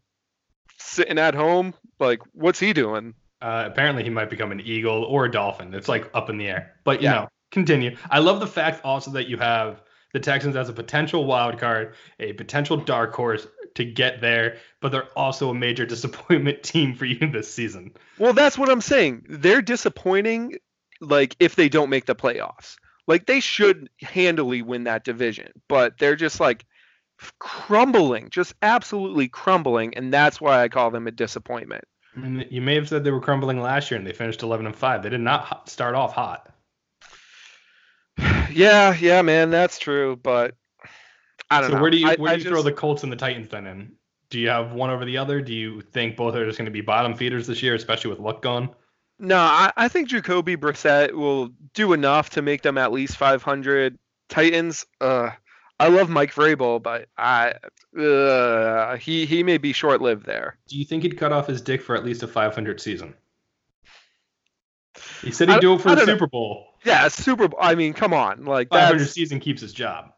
sitting 0.79 1.19
at 1.19 1.35
home. 1.35 1.73
Like, 1.99 2.21
what's 2.33 2.59
he 2.59 2.73
doing? 2.73 3.13
Uh, 3.41 3.63
apparently, 3.67 4.03
he 4.03 4.09
might 4.09 4.29
become 4.29 4.51
an 4.51 4.61
eagle 4.61 5.03
or 5.03 5.25
a 5.25 5.31
dolphin. 5.31 5.73
It's 5.73 5.87
like 5.87 6.09
up 6.13 6.29
in 6.29 6.37
the 6.37 6.47
air. 6.47 6.75
But 6.83 7.01
you 7.01 7.07
yeah. 7.07 7.13
know, 7.13 7.29
continue. 7.51 7.95
I 8.09 8.19
love 8.19 8.39
the 8.39 8.47
fact 8.47 8.83
also 8.83 9.11
that 9.11 9.27
you 9.27 9.37
have 9.37 9.81
the 10.13 10.19
Texans 10.19 10.55
as 10.55 10.69
a 10.69 10.73
potential 10.73 11.25
wild 11.25 11.59
card, 11.59 11.95
a 12.19 12.33
potential 12.33 12.77
dark 12.77 13.13
horse, 13.13 13.47
to 13.75 13.85
get 13.85 14.19
there, 14.19 14.57
but 14.81 14.91
they're 14.91 15.07
also 15.17 15.49
a 15.49 15.53
major 15.53 15.85
disappointment 15.85 16.63
team 16.63 16.95
for 16.95 17.05
you 17.05 17.31
this 17.31 17.51
season. 17.53 17.93
Well, 18.17 18.33
that's 18.33 18.57
what 18.57 18.69
I'm 18.69 18.81
saying. 18.81 19.25
They're 19.29 19.61
disappointing 19.61 20.57
like 21.01 21.35
if 21.39 21.55
they 21.55 21.69
don't 21.69 21.89
make 21.89 22.05
the 22.05 22.15
playoffs. 22.15 22.75
Like 23.07 23.25
they 23.25 23.39
should 23.39 23.89
handily 24.01 24.61
win 24.61 24.83
that 24.83 25.03
division, 25.03 25.51
but 25.67 25.97
they're 25.97 26.15
just 26.15 26.39
like 26.39 26.65
crumbling, 27.39 28.29
just 28.29 28.53
absolutely 28.61 29.27
crumbling, 29.27 29.95
and 29.95 30.13
that's 30.13 30.39
why 30.39 30.63
I 30.63 30.69
call 30.69 30.91
them 30.91 31.07
a 31.07 31.11
disappointment. 31.11 31.83
I 32.15 32.19
mean, 32.19 32.45
you 32.49 32.61
may 32.61 32.75
have 32.75 32.89
said 32.89 33.03
they 33.03 33.11
were 33.11 33.19
crumbling 33.21 33.61
last 33.61 33.91
year 33.91 33.97
and 33.97 34.05
they 34.07 34.13
finished 34.13 34.41
11 34.41 34.65
and 34.65 34.75
5. 34.75 35.03
They 35.03 35.09
did 35.09 35.21
not 35.21 35.69
start 35.69 35.95
off 35.95 36.13
hot. 36.13 36.51
Yeah, 38.51 38.95
yeah, 38.99 39.21
man, 39.21 39.51
that's 39.51 39.77
true, 39.77 40.15
but 40.15 40.55
I 41.51 41.61
don't 41.61 41.69
so 41.69 41.73
know. 41.73 41.77
So 41.77 41.81
where 41.83 41.91
do 41.91 41.97
you 41.97 42.07
I- 42.09 42.15
where 42.15 42.29
do 42.29 42.33
I 42.33 42.37
you 42.37 42.43
throw 42.43 42.53
just- 42.57 42.65
the 42.65 42.71
Colts 42.73 43.03
and 43.03 43.11
the 43.11 43.15
Titans 43.15 43.47
then 43.49 43.67
in? 43.67 43.91
Do 44.31 44.39
you 44.39 44.49
have 44.49 44.73
one 44.73 44.89
over 44.89 45.05
the 45.05 45.17
other? 45.17 45.41
Do 45.41 45.53
you 45.53 45.81
think 45.81 46.15
both 46.15 46.35
are 46.35 46.45
just 46.45 46.57
going 46.57 46.65
to 46.65 46.71
be 46.71 46.81
bottom 46.81 47.15
feeders 47.15 47.47
this 47.47 47.63
year, 47.63 47.73
especially 47.75 48.11
with 48.11 48.19
luck 48.19 48.41
gone? 48.43 48.69
No, 49.19 49.37
I, 49.37 49.71
I 49.75 49.87
think 49.87 50.07
Jacoby 50.07 50.55
Brissett 50.55 51.13
will 51.13 51.49
do 51.73 51.93
enough 51.93 52.29
to 52.31 52.41
make 52.41 52.61
them 52.61 52.77
at 52.77 52.91
least 52.91 53.17
500. 53.17 53.97
Titans, 54.29 54.85
uh, 55.01 55.31
I 55.79 55.87
love 55.87 56.09
Mike 56.09 56.33
Vrabel, 56.33 56.81
but 56.83 57.07
I, 57.17 57.53
uh, 57.97 58.97
he 58.97 59.25
he 59.25 59.43
may 59.43 59.57
be 59.57 59.71
short 59.71 60.01
lived 60.01 60.25
there. 60.25 60.57
Do 60.67 60.77
you 60.77 60.83
think 60.85 61.03
he'd 61.03 61.17
cut 61.17 61.31
off 61.31 61.47
his 61.47 61.61
dick 61.61 61.81
for 61.81 61.95
at 61.95 62.03
least 62.03 62.21
a 62.23 62.27
500 62.27 62.81
season? 62.81 63.13
He 65.21 65.31
said 65.31 65.49
he'd 65.49 65.61
do 65.61 65.73
it 65.73 65.81
for 65.81 65.89
I 65.89 65.93
a 65.93 65.95
don't 65.95 66.07
know. 66.07 66.13
Super 66.13 66.27
Bowl. 66.27 66.65
Yeah, 66.83 67.07
Super 67.07 67.47
Bowl. 67.47 67.59
I 67.61 67.75
mean, 67.75 67.93
come 67.93 68.13
on, 68.13 68.45
like 68.45 68.69
500 68.69 69.07
season 69.07 69.39
keeps 69.39 69.61
his 69.61 69.73
job. 69.73 70.11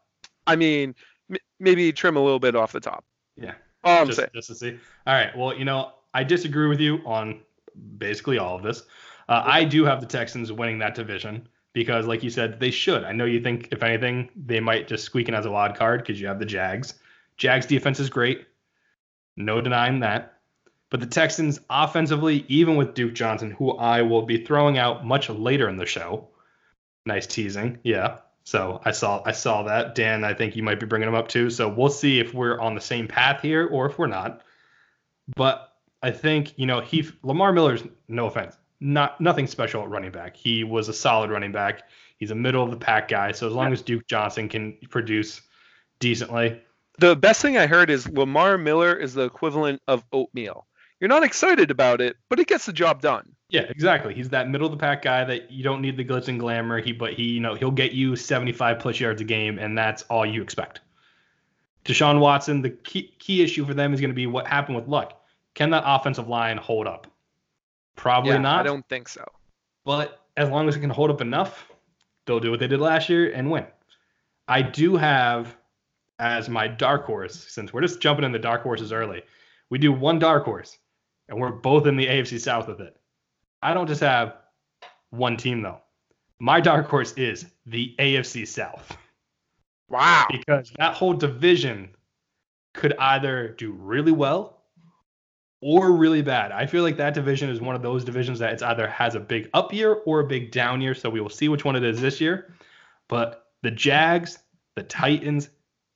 I 0.46 0.56
mean, 0.56 0.94
m- 1.30 1.36
maybe 1.60 1.92
trim 1.92 2.16
a 2.16 2.20
little 2.20 2.40
bit 2.40 2.56
off 2.56 2.72
the 2.72 2.80
top. 2.80 3.04
Yeah. 3.36 3.54
All 3.84 4.00
I'm 4.00 4.06
just, 4.06 4.18
saying. 4.18 4.30
just 4.34 4.48
to 4.48 4.54
see. 4.54 4.78
All 5.06 5.14
right. 5.14 5.36
Well, 5.36 5.56
you 5.56 5.64
know, 5.64 5.92
I 6.14 6.24
disagree 6.24 6.68
with 6.68 6.80
you 6.80 7.00
on 7.04 7.40
basically 7.98 8.38
all 8.38 8.56
of 8.56 8.62
this. 8.62 8.82
Uh, 9.28 9.42
I 9.44 9.64
do 9.64 9.84
have 9.84 10.00
the 10.00 10.06
Texans 10.06 10.50
winning 10.52 10.78
that 10.80 10.94
division 10.94 11.48
because, 11.72 12.06
like 12.06 12.22
you 12.22 12.30
said, 12.30 12.60
they 12.60 12.70
should. 12.70 13.04
I 13.04 13.12
know 13.12 13.24
you 13.24 13.40
think, 13.40 13.68
if 13.72 13.82
anything, 13.82 14.30
they 14.36 14.60
might 14.60 14.88
just 14.88 15.04
squeak 15.04 15.28
in 15.28 15.34
as 15.34 15.46
a 15.46 15.50
wild 15.50 15.76
card 15.76 16.00
because 16.00 16.20
you 16.20 16.26
have 16.26 16.38
the 16.38 16.44
Jags. 16.46 16.94
Jags 17.36 17.66
defense 17.66 17.98
is 17.98 18.10
great. 18.10 18.46
No 19.36 19.60
denying 19.60 20.00
that. 20.00 20.40
But 20.90 21.00
the 21.00 21.06
Texans 21.06 21.58
offensively, 21.70 22.44
even 22.48 22.76
with 22.76 22.92
Duke 22.92 23.14
Johnson, 23.14 23.50
who 23.50 23.72
I 23.72 24.02
will 24.02 24.22
be 24.22 24.44
throwing 24.44 24.76
out 24.76 25.06
much 25.06 25.30
later 25.30 25.68
in 25.68 25.78
the 25.78 25.86
show. 25.86 26.28
Nice 27.06 27.26
teasing. 27.26 27.78
Yeah. 27.82 28.18
So 28.44 28.80
I 28.84 28.90
saw 28.90 29.22
I 29.24 29.32
saw 29.32 29.62
that. 29.62 29.94
Dan, 29.94 30.24
I 30.24 30.34
think 30.34 30.54
you 30.56 30.62
might 30.62 30.80
be 30.80 30.86
bringing 30.86 31.08
him 31.08 31.14
up 31.14 31.28
too. 31.28 31.48
So 31.48 31.68
we'll 31.68 31.88
see 31.88 32.18
if 32.18 32.34
we're 32.34 32.60
on 32.60 32.74
the 32.74 32.80
same 32.80 33.08
path 33.08 33.40
here 33.40 33.66
or 33.66 33.86
if 33.86 33.98
we're 33.98 34.06
not. 34.06 34.42
But 35.34 35.72
I 36.02 36.10
think 36.10 36.58
you 36.58 36.66
know 36.66 36.80
he 36.80 37.08
Lamar 37.22 37.52
Miller's 37.52 37.84
no 38.08 38.26
offense, 38.26 38.56
not 38.82 39.20
nothing 39.20 39.46
special 39.46 39.82
at 39.82 39.88
running 39.88 40.10
back. 40.10 40.36
He 40.36 40.64
was 40.64 40.88
a 40.88 40.92
solid 40.92 41.30
running 41.30 41.52
back. 41.52 41.82
He's 42.18 42.30
a 42.30 42.34
middle 42.34 42.62
of 42.62 42.70
the 42.70 42.76
pack 42.76 43.08
guy. 43.08 43.32
So 43.32 43.46
as 43.46 43.52
long 43.52 43.72
as 43.72 43.82
Duke 43.82 44.06
Johnson 44.06 44.48
can 44.48 44.76
produce 44.90 45.40
decently, 45.98 46.60
The 46.98 47.16
best 47.16 47.40
thing 47.40 47.56
I 47.56 47.66
heard 47.66 47.90
is 47.90 48.08
Lamar 48.08 48.58
Miller 48.58 48.94
is 48.94 49.14
the 49.14 49.22
equivalent 49.22 49.80
of 49.88 50.04
oatmeal. 50.12 50.66
You're 51.00 51.08
not 51.08 51.24
excited 51.24 51.70
about 51.70 52.00
it, 52.00 52.16
but 52.28 52.38
it 52.38 52.46
gets 52.46 52.66
the 52.66 52.72
job 52.72 53.00
done. 53.02 53.34
yeah, 53.48 53.62
exactly. 53.62 54.14
He's 54.14 54.28
that 54.30 54.48
middle 54.48 54.66
of 54.66 54.72
the 54.72 54.78
pack 54.78 55.02
guy 55.02 55.24
that 55.24 55.50
you 55.50 55.64
don't 55.64 55.80
need 55.80 55.96
the 55.96 56.04
glitz 56.04 56.28
and 56.28 56.38
glamour. 56.38 56.80
He 56.80 56.92
but 56.92 57.12
he 57.12 57.24
you 57.24 57.40
know 57.40 57.54
he'll 57.54 57.70
get 57.72 57.92
you 57.92 58.14
75 58.14 58.78
plus 58.78 59.00
yards 59.00 59.20
a 59.20 59.24
game, 59.24 59.58
and 59.58 59.76
that's 59.76 60.02
all 60.04 60.24
you 60.24 60.42
expect. 60.42 60.80
Deshaun 61.84 62.20
Watson, 62.20 62.62
the 62.62 62.70
key, 62.70 63.12
key 63.18 63.42
issue 63.42 63.64
for 63.66 63.74
them 63.74 63.92
is 63.92 64.00
going 64.00 64.10
to 64.10 64.14
be 64.14 64.28
what 64.28 64.46
happened 64.46 64.76
with 64.76 64.86
Luck. 64.86 65.20
Can 65.54 65.70
that 65.70 65.82
offensive 65.84 66.28
line 66.28 66.56
hold 66.56 66.86
up? 66.86 67.08
Probably 67.96 68.32
Yeah, 68.32 68.38
not. 68.38 68.60
I 68.60 68.62
don't 68.62 68.88
think 68.88 69.08
so. 69.08 69.24
But 69.84 70.20
as 70.36 70.48
long 70.48 70.68
as 70.68 70.76
it 70.76 70.80
can 70.80 70.90
hold 70.90 71.10
up 71.10 71.20
enough, 71.20 71.70
they'll 72.26 72.40
do 72.40 72.50
what 72.50 72.60
they 72.60 72.68
did 72.68 72.80
last 72.80 73.08
year 73.08 73.32
and 73.32 73.50
win. 73.50 73.66
I 74.48 74.62
do 74.62 74.96
have 74.96 75.56
as 76.18 76.48
my 76.48 76.68
dark 76.68 77.04
horse, 77.04 77.34
since 77.48 77.72
we're 77.72 77.80
just 77.80 78.00
jumping 78.00 78.24
in 78.24 78.32
the 78.32 78.38
dark 78.38 78.62
horses 78.62 78.92
early, 78.92 79.22
we 79.70 79.78
do 79.78 79.92
one 79.92 80.18
dark 80.18 80.44
horse, 80.44 80.78
and 81.28 81.38
we're 81.38 81.50
both 81.50 81.86
in 81.86 81.96
the 81.96 82.06
AFC 82.06 82.38
South 82.40 82.68
with 82.68 82.80
it. 82.80 82.96
I 83.60 83.74
don't 83.74 83.86
just 83.86 84.00
have 84.02 84.36
one 85.10 85.36
team 85.36 85.62
though. 85.62 85.80
My 86.38 86.60
dark 86.60 86.88
horse 86.88 87.12
is 87.14 87.46
the 87.66 87.94
AFC 87.98 88.46
South 88.46 88.96
Wow. 89.88 90.26
because 90.30 90.72
that 90.78 90.94
whole 90.94 91.12
division 91.14 91.90
could 92.74 92.94
either 92.98 93.48
do 93.58 93.72
really 93.72 94.12
well 94.12 94.61
or 95.62 95.92
really 95.92 96.20
bad. 96.20 96.52
I 96.52 96.66
feel 96.66 96.82
like 96.82 96.98
that 96.98 97.14
division 97.14 97.48
is 97.48 97.60
one 97.60 97.76
of 97.76 97.82
those 97.82 98.04
divisions 98.04 98.40
that 98.40 98.52
it's 98.52 98.62
either 98.62 98.86
has 98.88 99.14
a 99.14 99.20
big 99.20 99.48
up 99.54 99.72
year 99.72 99.94
or 100.04 100.20
a 100.20 100.26
big 100.26 100.50
down 100.50 100.80
year. 100.80 100.94
So 100.94 101.08
we 101.08 101.20
will 101.20 101.30
see 101.30 101.48
which 101.48 101.64
one 101.64 101.76
it 101.76 101.84
is 101.84 102.00
this 102.00 102.20
year. 102.20 102.52
But 103.08 103.46
the 103.62 103.70
Jags, 103.70 104.38
the 104.74 104.82
Titans, 104.82 105.48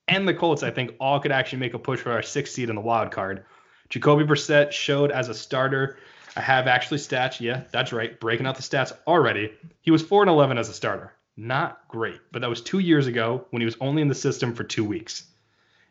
and 0.09 0.27
the 0.27 0.35
Colts, 0.35 0.63
I 0.63 0.71
think, 0.71 0.95
all 1.01 1.19
could 1.19 1.33
actually 1.33 1.59
make 1.59 1.75
a 1.75 1.79
push 1.79 2.01
for 2.01 2.13
our 2.13 2.23
sixth 2.23 2.55
seed 2.55 2.71
in 2.71 2.77
the 2.77 2.81
wild 2.81 3.11
card. 3.11 3.45
Jacoby 3.89 4.25
Brissett 4.25 4.71
showed 4.71 5.11
as 5.11 5.29
a 5.29 5.35
starter. 5.35 5.99
I 6.37 6.41
have 6.41 6.69
actually 6.69 6.99
stats. 6.99 7.41
Yeah, 7.41 7.65
that's 7.73 7.93
right. 7.93 8.19
Breaking 8.21 8.47
out 8.47 8.55
the 8.55 8.63
stats 8.63 8.93
already. 9.07 9.53
He 9.81 9.91
was 9.91 10.03
4 10.03 10.23
and 10.23 10.31
11 10.31 10.59
as 10.59 10.69
a 10.69 10.73
starter. 10.73 11.13
Not 11.37 11.81
great, 11.89 12.21
but 12.31 12.41
that 12.43 12.49
was 12.49 12.63
two 12.63 12.79
years 12.79 13.09
ago 13.09 13.47
when 13.51 13.61
he 13.61 13.67
was 13.67 13.77
only 13.81 14.01
in 14.01 14.09
the 14.09 14.15
system 14.15 14.55
for 14.55 14.65
two 14.65 14.85
weeks. 14.85 15.25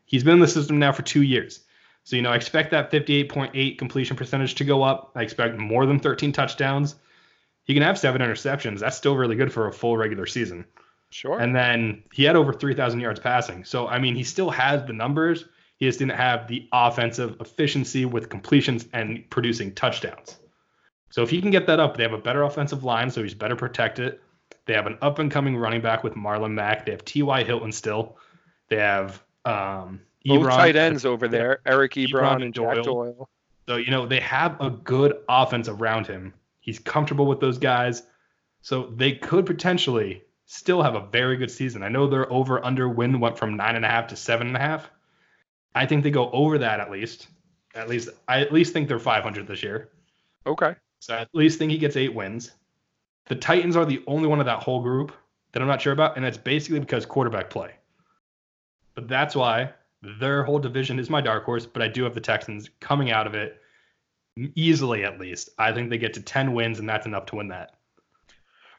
He's 0.05 0.23
been 0.23 0.35
in 0.35 0.39
the 0.39 0.47
system 0.47 0.79
now 0.79 0.91
for 0.91 1.01
two 1.01 1.23
years. 1.23 1.64
So, 2.05 2.15
you 2.15 2.21
know, 2.21 2.31
I 2.31 2.35
expect 2.35 2.69
that 2.71 2.91
58.8 2.91 3.79
completion 3.79 4.15
percentage 4.15 4.53
to 4.55 4.63
go 4.63 4.83
up. 4.83 5.11
I 5.15 5.23
expect 5.23 5.57
more 5.57 5.87
than 5.87 5.99
13 5.99 6.31
touchdowns. 6.31 6.95
He 7.63 7.73
can 7.73 7.81
have 7.81 7.97
seven 7.97 8.21
interceptions. 8.21 8.79
That's 8.79 8.95
still 8.95 9.17
really 9.17 9.35
good 9.35 9.51
for 9.51 9.67
a 9.67 9.73
full 9.73 9.97
regular 9.97 10.27
season. 10.27 10.65
Sure. 11.09 11.39
And 11.39 11.55
then 11.55 12.03
he 12.13 12.23
had 12.23 12.35
over 12.35 12.53
3,000 12.53 12.99
yards 12.99 13.19
passing. 13.19 13.65
So, 13.65 13.87
I 13.87 13.97
mean, 13.97 14.15
he 14.15 14.23
still 14.23 14.51
has 14.51 14.85
the 14.85 14.93
numbers. 14.93 15.45
He 15.77 15.87
just 15.87 15.97
didn't 15.97 16.15
have 16.15 16.47
the 16.47 16.69
offensive 16.71 17.37
efficiency 17.39 18.05
with 18.05 18.29
completions 18.29 18.85
and 18.93 19.27
producing 19.31 19.73
touchdowns. 19.73 20.37
So, 21.09 21.23
if 21.23 21.31
he 21.31 21.41
can 21.41 21.49
get 21.49 21.65
that 21.67 21.79
up, 21.79 21.97
they 21.97 22.03
have 22.03 22.13
a 22.13 22.19
better 22.19 22.43
offensive 22.43 22.83
line, 22.83 23.09
so 23.09 23.23
he's 23.23 23.33
better 23.33 23.55
protected. 23.55 24.19
They 24.67 24.73
have 24.73 24.85
an 24.85 24.99
up 25.01 25.17
and 25.17 25.31
coming 25.31 25.57
running 25.57 25.81
back 25.81 26.03
with 26.03 26.13
Marlon 26.13 26.51
Mack. 26.53 26.85
They 26.85 26.91
have 26.91 27.03
T.Y. 27.03 27.43
Hilton 27.43 27.71
still. 27.71 28.17
They 28.67 28.77
have 28.77 29.23
um, 29.43 30.01
Both 30.25 30.49
tight 30.49 30.75
ends 30.75 31.05
over 31.05 31.27
there, 31.27 31.59
Eric 31.65 31.93
Ebron, 31.93 32.09
Ebron 32.09 32.43
and 32.43 32.53
Doyle. 32.53 32.83
Doyle. 32.83 33.29
So, 33.67 33.77
you 33.77 33.91
know, 33.91 34.05
they 34.05 34.19
have 34.19 34.59
a 34.61 34.69
good 34.69 35.17
offense 35.29 35.67
around 35.67 36.07
him. 36.07 36.33
He's 36.59 36.79
comfortable 36.79 37.25
with 37.25 37.39
those 37.39 37.57
guys. 37.57 38.03
So 38.61 38.91
they 38.95 39.13
could 39.13 39.45
potentially 39.45 40.23
still 40.45 40.81
have 40.81 40.95
a 40.95 41.07
very 41.11 41.37
good 41.37 41.51
season. 41.51 41.83
I 41.83 41.89
know 41.89 42.07
their 42.07 42.31
over 42.31 42.63
under 42.63 42.89
win 42.89 43.19
went 43.19 43.37
from 43.37 43.55
nine 43.55 43.75
and 43.75 43.85
a 43.85 43.87
half 43.87 44.07
to 44.07 44.15
seven 44.15 44.47
and 44.47 44.55
a 44.55 44.59
half. 44.59 44.89
I 45.73 45.85
think 45.85 46.03
they 46.03 46.11
go 46.11 46.31
over 46.31 46.57
that 46.59 46.79
at 46.79 46.89
least. 46.89 47.27
At 47.75 47.89
least 47.89 48.09
I 48.27 48.41
at 48.41 48.53
least 48.53 48.73
think 48.73 48.87
they're 48.87 48.99
500 48.99 49.47
this 49.47 49.61
year. 49.61 49.89
Okay. 50.47 50.75
So 50.99 51.15
I 51.15 51.21
at 51.21 51.29
least 51.33 51.59
think 51.59 51.71
he 51.71 51.77
gets 51.77 51.97
eight 51.97 52.13
wins. 52.13 52.51
The 53.27 53.35
Titans 53.35 53.75
are 53.75 53.85
the 53.85 54.03
only 54.07 54.27
one 54.27 54.39
of 54.39 54.45
that 54.45 54.63
whole 54.63 54.81
group 54.81 55.11
that 55.51 55.61
I'm 55.61 55.67
not 55.67 55.81
sure 55.81 55.93
about, 55.93 56.15
and 56.15 56.25
that's 56.25 56.37
basically 56.37 56.79
because 56.79 57.05
quarterback 57.05 57.49
play. 57.49 57.71
But 58.93 59.07
that's 59.07 59.35
why 59.35 59.73
their 60.19 60.43
whole 60.43 60.59
division 60.59 60.99
is 60.99 61.09
my 61.09 61.21
dark 61.21 61.45
horse. 61.45 61.65
But 61.65 61.81
I 61.81 61.87
do 61.87 62.03
have 62.03 62.13
the 62.13 62.21
Texans 62.21 62.69
coming 62.79 63.11
out 63.11 63.27
of 63.27 63.35
it 63.35 63.61
easily, 64.55 65.03
at 65.03 65.19
least. 65.19 65.49
I 65.57 65.71
think 65.71 65.89
they 65.89 65.97
get 65.97 66.13
to 66.15 66.21
10 66.21 66.53
wins, 66.53 66.79
and 66.79 66.87
that's 66.87 67.05
enough 67.05 67.25
to 67.27 67.37
win 67.37 67.49
that. 67.49 67.75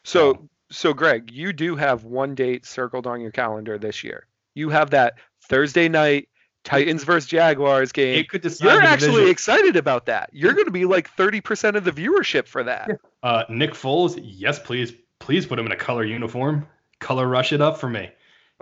So, 0.05 0.49
so 0.71 0.93
Greg, 0.93 1.31
you 1.33 1.53
do 1.53 1.77
have 1.77 2.05
one 2.05 2.35
date 2.35 2.67
circled 2.67 3.07
on 3.07 3.21
your 3.21 3.33
calendar 3.33 3.79
this 3.79 4.05
year. 4.05 4.27
You 4.55 4.71
have 4.71 4.91
that 4.91 5.15
Thursday 5.43 5.89
night 5.89 6.29
Titans 6.67 7.05
versus 7.05 7.29
Jaguars 7.29 7.93
game. 7.93 8.19
It 8.19 8.29
could 8.29 8.43
decide. 8.43 8.65
You're 8.65 8.83
actually 8.83 9.13
division. 9.13 9.31
excited 9.31 9.77
about 9.77 10.07
that. 10.07 10.31
You're 10.33 10.53
going 10.53 10.67
to 10.67 10.73
be 10.73 10.85
like 10.85 11.15
30% 11.17 11.77
of 11.77 11.85
the 11.85 11.93
viewership 11.93 12.47
for 12.47 12.65
that. 12.65 12.91
Uh, 13.23 13.45
Nick 13.49 13.73
Foles, 13.73 14.21
yes, 14.23 14.59
please, 14.59 14.93
please 15.19 15.47
put 15.47 15.59
him 15.59 15.67
in 15.67 15.73
a 15.73 15.77
color 15.77 16.05
uniform. 16.05 16.67
Color 16.99 17.27
rush 17.27 17.53
it 17.53 17.61
up 17.61 17.79
for 17.79 17.89
me. 17.89 18.11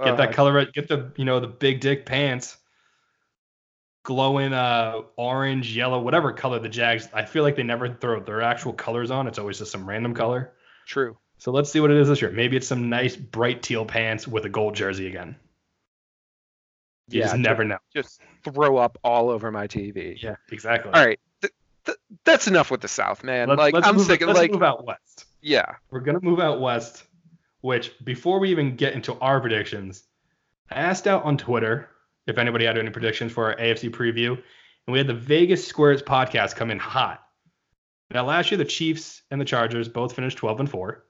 Get 0.03 0.17
that 0.17 0.31
Uh, 0.31 0.33
color, 0.33 0.65
get 0.67 0.89
the 0.89 1.13
you 1.17 1.25
know 1.25 1.39
the 1.41 1.47
big 1.47 1.81
dick 1.81 2.05
pants, 2.07 2.57
glowing 4.03 4.53
uh 4.53 5.03
orange, 5.17 5.77
yellow, 5.77 6.01
whatever 6.01 6.33
color 6.33 6.59
the 6.59 6.69
Jags. 6.69 7.09
I 7.13 7.25
feel 7.25 7.43
like 7.43 7.57
they 7.57 7.63
never 7.63 7.89
throw 7.95 8.21
their 8.21 8.43
actual 8.43 8.73
colors 8.73 9.11
on. 9.11 9.27
It's 9.29 9.39
always 9.39 9.59
just 9.59 9.71
some 9.73 9.89
random 9.89 10.15
color. 10.15 10.53
True. 10.87 11.17
So 11.39 11.51
let's 11.53 11.71
see 11.71 11.81
what 11.81 11.91
it 11.91 11.97
is 11.97 12.09
this 12.09 12.23
year. 12.23 12.31
Maybe 12.31 12.57
it's 12.57 12.67
some 12.67 12.89
nice 12.89 13.17
bright 13.17 13.63
teal 13.63 13.85
pants 13.85 14.27
with 14.27 14.45
a 14.47 14.49
gold 14.49 14.75
jersey 14.75 15.07
again. 15.07 15.37
You 17.09 17.21
Yeah, 17.21 17.27
just 17.27 17.39
never 17.39 17.65
know. 17.65 17.79
Just 17.95 18.21
throw 18.45 18.77
up 18.79 18.99
all 19.05 19.29
over 19.31 19.51
my 19.53 19.67
TV. 19.67 20.17
Yeah, 20.23 20.37
exactly. 20.51 20.93
All 20.93 21.05
right. 21.05 21.21
Th- 21.43 21.53
th- 21.85 21.99
that's 22.25 22.47
enough 22.49 22.71
with 22.71 22.81
the 22.81 22.89
South, 22.89 23.23
man. 23.23 23.49
Let's, 23.49 23.59
like 23.59 23.75
let's 23.75 23.87
I'm 23.87 23.97
move, 23.97 24.07
sick 24.07 24.23
of 24.23 24.29
let's 24.29 24.39
like 24.39 24.53
move 24.53 24.63
out 24.63 24.87
west. 24.87 25.27
yeah. 25.43 25.75
We're 25.91 26.01
gonna 26.01 26.21
move 26.23 26.41
out 26.41 26.61
west, 26.61 27.05
which 27.64 27.94
before 28.04 28.38
we 28.40 28.50
even 28.50 28.76
get 28.76 28.92
into 28.92 29.18
our 29.21 29.40
predictions, 29.40 30.04
I 30.71 30.75
asked 30.75 31.06
out 31.06 31.25
on 31.25 31.38
Twitter 31.38 31.88
if 32.26 32.37
anybody 32.37 32.66
had 32.66 32.76
any 32.76 32.90
predictions 32.90 33.33
for 33.33 33.47
our 33.47 33.56
AFC 33.56 33.88
preview. 33.88 34.33
And 34.33 34.92
we 34.92 34.99
had 34.99 35.06
the 35.06 35.14
Vegas 35.14 35.66
Squares 35.66 36.02
podcast 36.02 36.56
come 36.56 36.71
in 36.71 36.78
hot. 36.78 37.26
Now, 38.11 38.26
last 38.26 38.50
year, 38.50 38.59
the 38.59 38.66
Chiefs 38.66 39.23
and 39.30 39.40
the 39.40 39.47
Chargers 39.47 39.88
both 39.88 40.14
finished 40.14 40.37
12 40.37 40.61
and 40.61 40.71
4. 40.71 41.06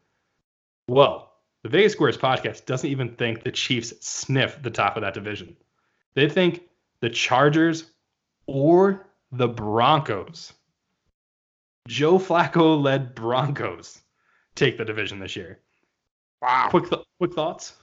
Well, 0.86 1.32
the 1.64 1.70
Vegas 1.70 1.94
Squares 1.94 2.16
podcast 2.16 2.66
doesn't 2.66 2.88
even 2.88 3.16
think 3.16 3.42
the 3.42 3.50
Chiefs 3.50 3.92
sniff 4.06 4.62
the 4.62 4.70
top 4.70 4.96
of 4.96 5.02
that 5.02 5.14
division. 5.14 5.56
They 6.14 6.28
think 6.28 6.62
the 7.00 7.10
Chargers 7.10 7.90
or 8.46 9.08
the 9.32 9.48
Broncos, 9.48 10.52
Joe 11.88 12.20
Flacco 12.20 12.80
led 12.80 13.16
Broncos, 13.16 14.00
take 14.54 14.78
the 14.78 14.84
division 14.84 15.18
this 15.18 15.34
year. 15.34 15.58
Wow. 16.42 16.68
Quick, 16.70 16.90
th- 16.90 17.02
quick 17.18 17.34
thoughts. 17.34 17.74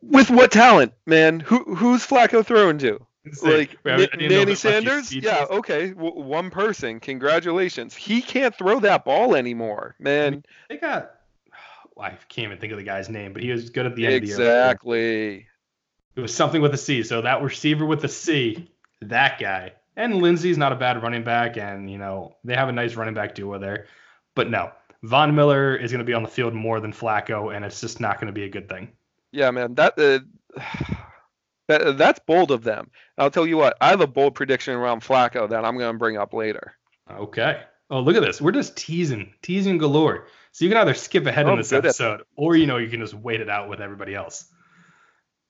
With 0.00 0.30
what 0.30 0.50
talent, 0.50 0.92
man? 1.06 1.40
Who 1.40 1.74
who's 1.74 2.06
Flacco 2.06 2.44
throwing 2.44 2.78
to? 2.78 2.98
Like 3.42 3.76
I- 3.84 3.90
I 3.90 3.92
Ma- 3.92 3.96
didn't 3.98 4.20
know 4.20 4.28
Manny 4.28 4.30
that 4.30 4.38
left 4.38 4.50
you 4.50 4.56
Sanders? 4.56 5.14
Yeah, 5.14 5.46
okay. 5.50 5.90
W- 5.90 6.20
one 6.22 6.50
person. 6.50 7.00
Congratulations. 7.00 7.94
He 7.94 8.20
can't 8.22 8.54
throw 8.54 8.80
that 8.80 9.04
ball 9.04 9.34
anymore, 9.34 9.94
man. 9.98 10.44
They 10.68 10.78
got. 10.78 11.12
I 12.00 12.10
can't 12.28 12.46
even 12.46 12.58
think 12.58 12.72
of 12.72 12.78
the 12.78 12.84
guy's 12.84 13.08
name, 13.08 13.32
but 13.32 13.42
he 13.42 13.50
was 13.50 13.70
good 13.70 13.86
at 13.86 13.94
the 13.94 14.06
end 14.06 14.14
of 14.16 14.20
the 14.22 14.26
year. 14.28 14.36
Exactly. 14.36 15.46
It 16.16 16.20
was 16.20 16.34
something 16.34 16.60
with 16.60 16.74
a 16.74 16.78
C. 16.78 17.02
So 17.02 17.20
that 17.22 17.42
receiver 17.42 17.86
with 17.86 18.00
the 18.02 18.08
C, 18.08 18.70
that 19.02 19.38
guy. 19.38 19.72
And 19.96 20.16
Lindsay's 20.22 20.58
not 20.58 20.72
a 20.72 20.76
bad 20.76 21.02
running 21.02 21.22
back, 21.22 21.58
and 21.58 21.90
you 21.90 21.98
know 21.98 22.36
they 22.44 22.54
have 22.54 22.68
a 22.68 22.72
nice 22.72 22.94
running 22.96 23.14
back 23.14 23.34
duo 23.34 23.58
there. 23.58 23.86
But 24.34 24.50
no, 24.50 24.72
Von 25.02 25.34
Miller 25.34 25.74
is 25.76 25.90
going 25.90 25.98
to 26.00 26.04
be 26.04 26.14
on 26.14 26.22
the 26.22 26.28
field 26.28 26.54
more 26.54 26.80
than 26.80 26.92
Flacco, 26.92 27.54
and 27.54 27.64
it's 27.64 27.80
just 27.80 28.00
not 28.00 28.16
going 28.20 28.26
to 28.28 28.32
be 28.32 28.44
a 28.44 28.48
good 28.48 28.68
thing. 28.68 28.92
Yeah, 29.32 29.50
man. 29.50 29.74
That 29.74 29.98
uh, 29.98 30.20
that 31.68 31.96
that's 31.98 32.20
bold 32.20 32.50
of 32.50 32.62
them. 32.64 32.90
I'll 33.18 33.30
tell 33.30 33.46
you 33.46 33.56
what. 33.56 33.76
I 33.80 33.88
have 33.90 34.00
a 34.00 34.06
bold 34.06 34.34
prediction 34.34 34.74
around 34.74 35.02
Flacco 35.02 35.48
that 35.50 35.64
I'm 35.64 35.76
going 35.78 35.92
to 35.92 35.98
bring 35.98 36.16
up 36.16 36.32
later. 36.34 36.74
Okay. 37.10 37.60
Oh, 37.90 38.00
look 38.00 38.16
at 38.16 38.22
this. 38.22 38.40
We're 38.40 38.52
just 38.52 38.76
teasing, 38.76 39.34
teasing 39.42 39.78
galore. 39.78 40.26
So 40.52 40.64
you 40.64 40.70
can 40.70 40.78
either 40.78 40.94
skip 40.94 41.26
ahead 41.26 41.46
Oh, 41.46 41.52
in 41.52 41.58
this 41.58 41.72
episode, 41.72 42.22
or 42.36 42.56
you 42.56 42.66
know 42.66 42.78
you 42.78 42.88
can 42.88 43.00
just 43.00 43.14
wait 43.14 43.40
it 43.40 43.48
out 43.50 43.68
with 43.68 43.80
everybody 43.80 44.14
else. 44.14 44.46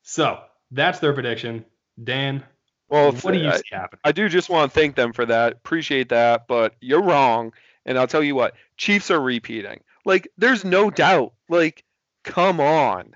So 0.03 0.41
that's 0.71 0.99
their 0.99 1.13
prediction. 1.13 1.65
Dan, 2.03 2.43
Well, 2.89 3.13
what 3.13 3.33
do 3.33 3.39
you 3.39 3.49
I, 3.49 3.57
see 3.57 3.63
happening? 3.71 4.01
I 4.05 4.13
do 4.13 4.29
just 4.29 4.49
want 4.49 4.73
to 4.73 4.79
thank 4.79 4.97
them 4.97 5.13
for 5.13 5.27
that. 5.27 5.53
Appreciate 5.53 6.09
that, 6.09 6.47
but 6.49 6.75
you're 6.81 7.03
wrong. 7.03 7.53
And 7.85 7.99
I'll 7.99 8.07
tell 8.07 8.23
you 8.23 8.35
what. 8.35 8.55
Chiefs 8.83 9.13
are 9.13 9.21
repeating. 9.21 9.79
Like, 10.05 10.27
there's 10.37 10.65
no 10.65 10.91
doubt. 10.91 11.35
Like, 11.49 11.85
come 12.25 12.59
on. 12.59 13.15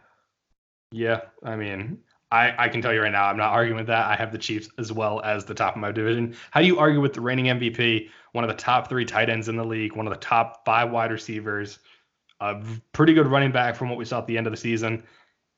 Yeah, 0.93 1.23
I 1.43 1.57
mean, 1.57 1.99
I, 2.31 2.55
I 2.57 2.69
can 2.69 2.81
tell 2.81 2.95
you 2.95 3.03
right 3.03 3.11
now, 3.11 3.25
I'm 3.27 3.37
not 3.37 3.53
arguing 3.53 3.77
with 3.77 3.89
that. 3.89 4.07
I 4.07 4.15
have 4.15 4.31
the 4.31 4.39
Chiefs 4.39 4.69
as 4.79 4.93
well 4.93 5.21
as 5.23 5.45
the 5.45 5.55
top 5.55 5.75
of 5.75 5.81
my 5.81 5.91
division. 5.91 6.37
How 6.53 6.61
do 6.61 6.69
you 6.69 6.79
argue 6.79 7.01
with 7.01 7.15
the 7.15 7.21
reigning 7.21 7.47
MVP, 7.47 8.09
one 8.31 8.45
of 8.45 8.49
the 8.49 8.55
top 8.55 8.89
three 8.89 9.05
tight 9.05 9.29
ends 9.29 9.49
in 9.49 9.57
the 9.57 9.65
league, 9.65 9.97
one 9.97 10.07
of 10.07 10.13
the 10.13 10.21
top 10.21 10.65
five 10.65 10.93
wide 10.93 11.11
receivers, 11.11 11.81
a 12.39 12.63
pretty 12.93 13.13
good 13.13 13.27
running 13.27 13.51
back 13.51 13.75
from 13.75 13.89
what 13.89 13.99
we 13.99 14.05
saw 14.05 14.19
at 14.21 14.29
the 14.29 14.39
end 14.39 14.47
of 14.47 14.53
the 14.53 14.57
season? 14.57 15.03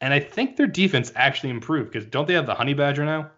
And 0.00 0.15
I 0.15 0.21
think 0.21 0.57
their 0.57 0.67
defense 0.67 1.12
actually 1.17 1.50
improved 1.50 1.93
because 1.93 2.09
don't 2.09 2.27
they 2.27 2.33
have 2.35 2.47
the 2.47 2.55
Honey 2.55 2.73
Badger 2.73 3.05
now? 3.05 3.31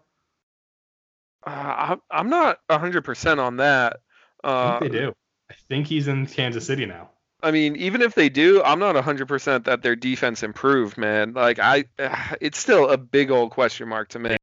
Uh, 1.45 1.49
I'm- 1.49 2.01
I'm 2.09 2.29
not 2.29 2.59
100% 2.69 3.39
on 3.39 3.57
that. 3.57 3.97
I 4.41 4.47
Uh, 4.49 4.79
think 4.79 4.93
they 4.93 4.99
do. 4.99 5.13
I 5.51 5.55
think 5.67 5.87
he's 5.87 6.07
in 6.07 6.27
Kansas 6.27 6.65
City 6.65 6.85
now. 6.85 7.09
I 7.43 7.51
mean, 7.51 7.75
even 7.75 8.01
if 8.01 8.15
they 8.15 8.29
do, 8.29 8.63
I'm 8.63 8.79
not 8.79 8.95
100% 8.95 9.65
that 9.65 9.81
their 9.81 9.95
defense 9.95 10.43
improved, 10.43 10.97
man. 10.97 11.33
Like 11.33 11.59
I 11.59 11.85
it's 12.41 12.57
still 12.57 12.89
a 12.89 12.97
big 12.97 13.31
old 13.31 13.51
question 13.51 13.89
mark 13.89 14.09
to 14.09 14.19
me. 14.19 14.37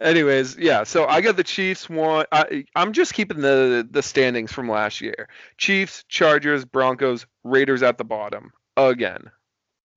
Anyways, 0.00 0.56
yeah, 0.56 0.84
so 0.84 1.06
I 1.06 1.20
got 1.20 1.36
the 1.36 1.44
Chiefs 1.44 1.88
one. 1.88 2.26
I 2.32 2.64
I'm 2.74 2.92
just 2.92 3.14
keeping 3.14 3.40
the 3.40 3.86
the 3.88 4.02
standings 4.02 4.52
from 4.52 4.68
last 4.68 5.00
year. 5.00 5.28
Chiefs, 5.58 6.04
Chargers, 6.08 6.64
Broncos, 6.64 7.26
Raiders 7.44 7.82
at 7.82 7.98
the 7.98 8.04
bottom 8.04 8.52
again. 8.76 9.30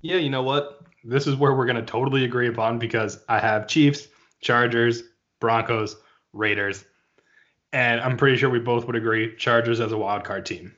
Yeah, 0.01 0.17
you 0.17 0.29
know 0.29 0.43
what? 0.43 0.81
This 1.03 1.27
is 1.27 1.35
where 1.35 1.53
we're 1.53 1.65
going 1.65 1.77
to 1.77 1.85
totally 1.85 2.25
agree 2.25 2.47
upon 2.47 2.79
because 2.79 3.23
I 3.29 3.39
have 3.39 3.67
Chiefs, 3.67 4.07
Chargers, 4.41 5.03
Broncos, 5.39 5.95
Raiders, 6.33 6.85
and 7.73 7.99
I'm 8.01 8.17
pretty 8.17 8.37
sure 8.37 8.49
we 8.49 8.59
both 8.59 8.85
would 8.85 8.95
agree 8.95 9.35
Chargers 9.35 9.79
as 9.79 9.91
a 9.91 9.97
wild 9.97 10.23
card 10.23 10.45
team. 10.45 10.73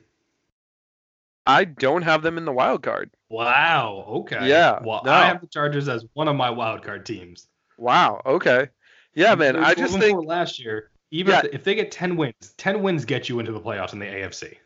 I 1.46 1.64
don't 1.64 2.02
have 2.02 2.22
them 2.22 2.36
in 2.38 2.44
the 2.44 2.52
wild 2.52 2.82
card. 2.82 3.10
Wow. 3.28 4.04
Okay. 4.08 4.48
Yeah, 4.48 4.80
Well, 4.84 5.02
no. 5.04 5.12
I 5.12 5.24
have 5.26 5.40
the 5.40 5.46
Chargers 5.46 5.88
as 5.88 6.04
one 6.12 6.28
of 6.28 6.36
my 6.36 6.50
wild 6.50 6.84
card 6.84 7.06
teams. 7.06 7.48
Wow. 7.78 8.20
Okay. 8.26 8.68
Yeah, 9.14 9.34
man. 9.34 9.56
I 9.56 9.74
just 9.74 9.98
think 9.98 10.24
last 10.26 10.58
year, 10.60 10.90
even 11.10 11.32
Yeah. 11.32 11.42
if, 11.52 11.64
they 11.64 11.74
get 11.74 11.90
10 11.90 12.16
wins, 12.16 12.54
10 12.58 12.82
wins 12.82 13.04
get 13.04 13.28
you 13.28 13.40
into 13.40 13.52
the 13.52 13.60
playoffs 13.60 13.92
in 13.92 13.98
the 13.98 14.06
AFC. 14.06 14.56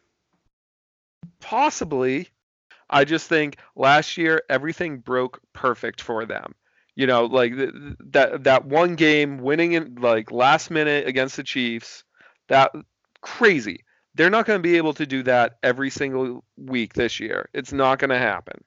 possibly. 1.40 2.28
I 2.90 3.04
just 3.04 3.28
think 3.28 3.56
last 3.76 4.16
year 4.18 4.42
everything 4.48 4.98
broke 4.98 5.40
perfect 5.52 6.00
for 6.02 6.26
them. 6.26 6.54
You 6.96 7.06
know, 7.06 7.24
like 7.24 7.56
th- 7.56 7.72
that 8.10 8.44
that 8.44 8.66
one 8.66 8.94
game 8.94 9.38
winning 9.38 9.72
in 9.72 9.96
like 9.96 10.30
last 10.30 10.70
minute 10.70 11.08
against 11.08 11.36
the 11.36 11.42
Chiefs, 11.42 12.04
that 12.48 12.72
crazy. 13.20 13.84
They're 14.14 14.30
not 14.30 14.46
going 14.46 14.58
to 14.58 14.62
be 14.62 14.76
able 14.76 14.94
to 14.94 15.06
do 15.06 15.22
that 15.24 15.58
every 15.62 15.90
single 15.90 16.44
week 16.56 16.94
this 16.94 17.18
year. 17.18 17.48
It's 17.52 17.72
not 17.72 17.98
going 17.98 18.10
to 18.10 18.18
happen. 18.18 18.62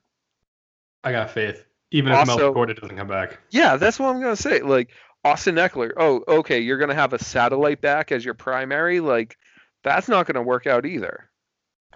I 1.04 1.12
got 1.12 1.32
faith, 1.32 1.64
even 1.92 2.12
if 2.12 2.20
Also- 2.20 2.36
Melvin 2.38 2.54
Gordon 2.54 2.76
doesn't 2.82 2.98
come 2.98 3.08
back. 3.08 3.40
Yeah, 3.52 3.78
that's 3.78 3.98
what 4.00 4.10
I'm 4.10 4.22
going 4.22 4.36
to 4.36 4.42
say. 4.42 4.62
Like 4.62 4.90
Austin 5.24 5.56
Ekeler. 5.56 5.92
Oh, 5.96 6.24
okay, 6.28 6.60
you're 6.60 6.78
going 6.78 6.90
to 6.90 6.96
have 6.96 7.14
a 7.14 7.20
satellite 7.24 7.80
back 7.82 8.12
as 8.12 8.26
your 8.26 8.34
primary. 8.34 9.00
Like 9.00 9.38
that's 9.84 10.10
not 10.10 10.26
going 10.26 10.36
to 10.36 10.42
work 10.42 10.68
out 10.68 10.86
either. 10.86 11.30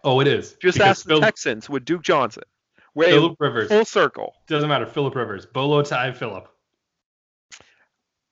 Oh, 0.04 0.20
it 0.22 0.28
is. 0.28 0.54
Just 0.62 0.78
Because 0.78 0.80
ask 0.82 1.04
the 1.06 1.10
Phil- 1.16 1.22
Texans 1.22 1.70
with 1.70 1.84
Duke 1.86 2.04
Johnson. 2.04 2.44
Wait, 2.96 3.10
Philip 3.12 3.36
Rivers. 3.40 3.70
full 3.70 3.86
circle. 3.86 4.34
Doesn't 4.48 4.68
matter. 4.68 4.86
Philip 4.86 5.16
Rivers. 5.16 5.46
Bolo 5.46 5.82
tie 5.82 6.12
Philip. 6.12 6.48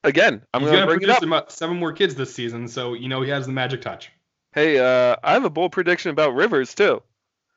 Again, 0.03 0.41
I'm 0.53 0.61
going 0.61 0.73
to 0.73 0.79
gonna 0.79 0.87
bring 0.87 1.01
it 1.01 1.07
produce 1.19 1.31
up. 1.31 1.51
seven 1.51 1.77
more 1.77 1.91
kids 1.91 2.15
this 2.15 2.33
season, 2.33 2.67
so 2.67 2.93
you 2.93 3.09
know 3.09 3.21
he 3.21 3.29
has 3.29 3.45
the 3.45 3.51
magic 3.51 3.81
touch. 3.81 4.11
Hey, 4.53 4.79
uh, 4.79 5.17
I 5.23 5.33
have 5.33 5.43
a 5.43 5.49
bold 5.49 5.71
prediction 5.71 6.11
about 6.11 6.33
Rivers 6.33 6.73
too. 6.73 7.01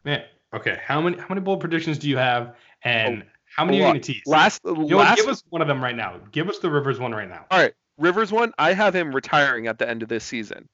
Man, 0.05 0.25
okay. 0.53 0.81
How 0.85 1.01
many 1.01 1.19
how 1.19 1.29
many 1.29 1.41
bold 1.41 1.61
predictions 1.61 1.99
do 1.99 2.09
you 2.09 2.17
have, 2.17 2.57
and 2.83 3.25
how 3.45 3.65
many 3.65 3.79
are 3.79 3.81
you 3.81 3.87
lot. 3.87 3.93
gonna 3.93 4.01
tease? 4.01 4.23
Last, 4.27 4.61
you 4.65 4.75
know 4.75 4.97
last. 4.97 5.17
Give 5.17 5.29
us 5.29 5.45
one 5.51 5.63
of 5.63 5.69
them 5.69 5.83
right 5.83 5.95
now. 5.95 6.19
Give 6.33 6.49
us 6.49 6.59
the 6.59 6.71
Rivers 6.71 6.99
one 6.99 7.13
right 7.13 7.29
now. 7.29 7.47
all 7.51 7.61
right, 7.61 7.75
Rivers 7.97 8.33
one. 8.33 8.53
I 8.59 8.73
have 8.73 8.95
him 8.95 9.15
retiring 9.15 9.69
at 9.69 9.79
the 9.79 9.89
end 9.89 10.03
of 10.03 10.09
this 10.09 10.25
season. 10.25 10.69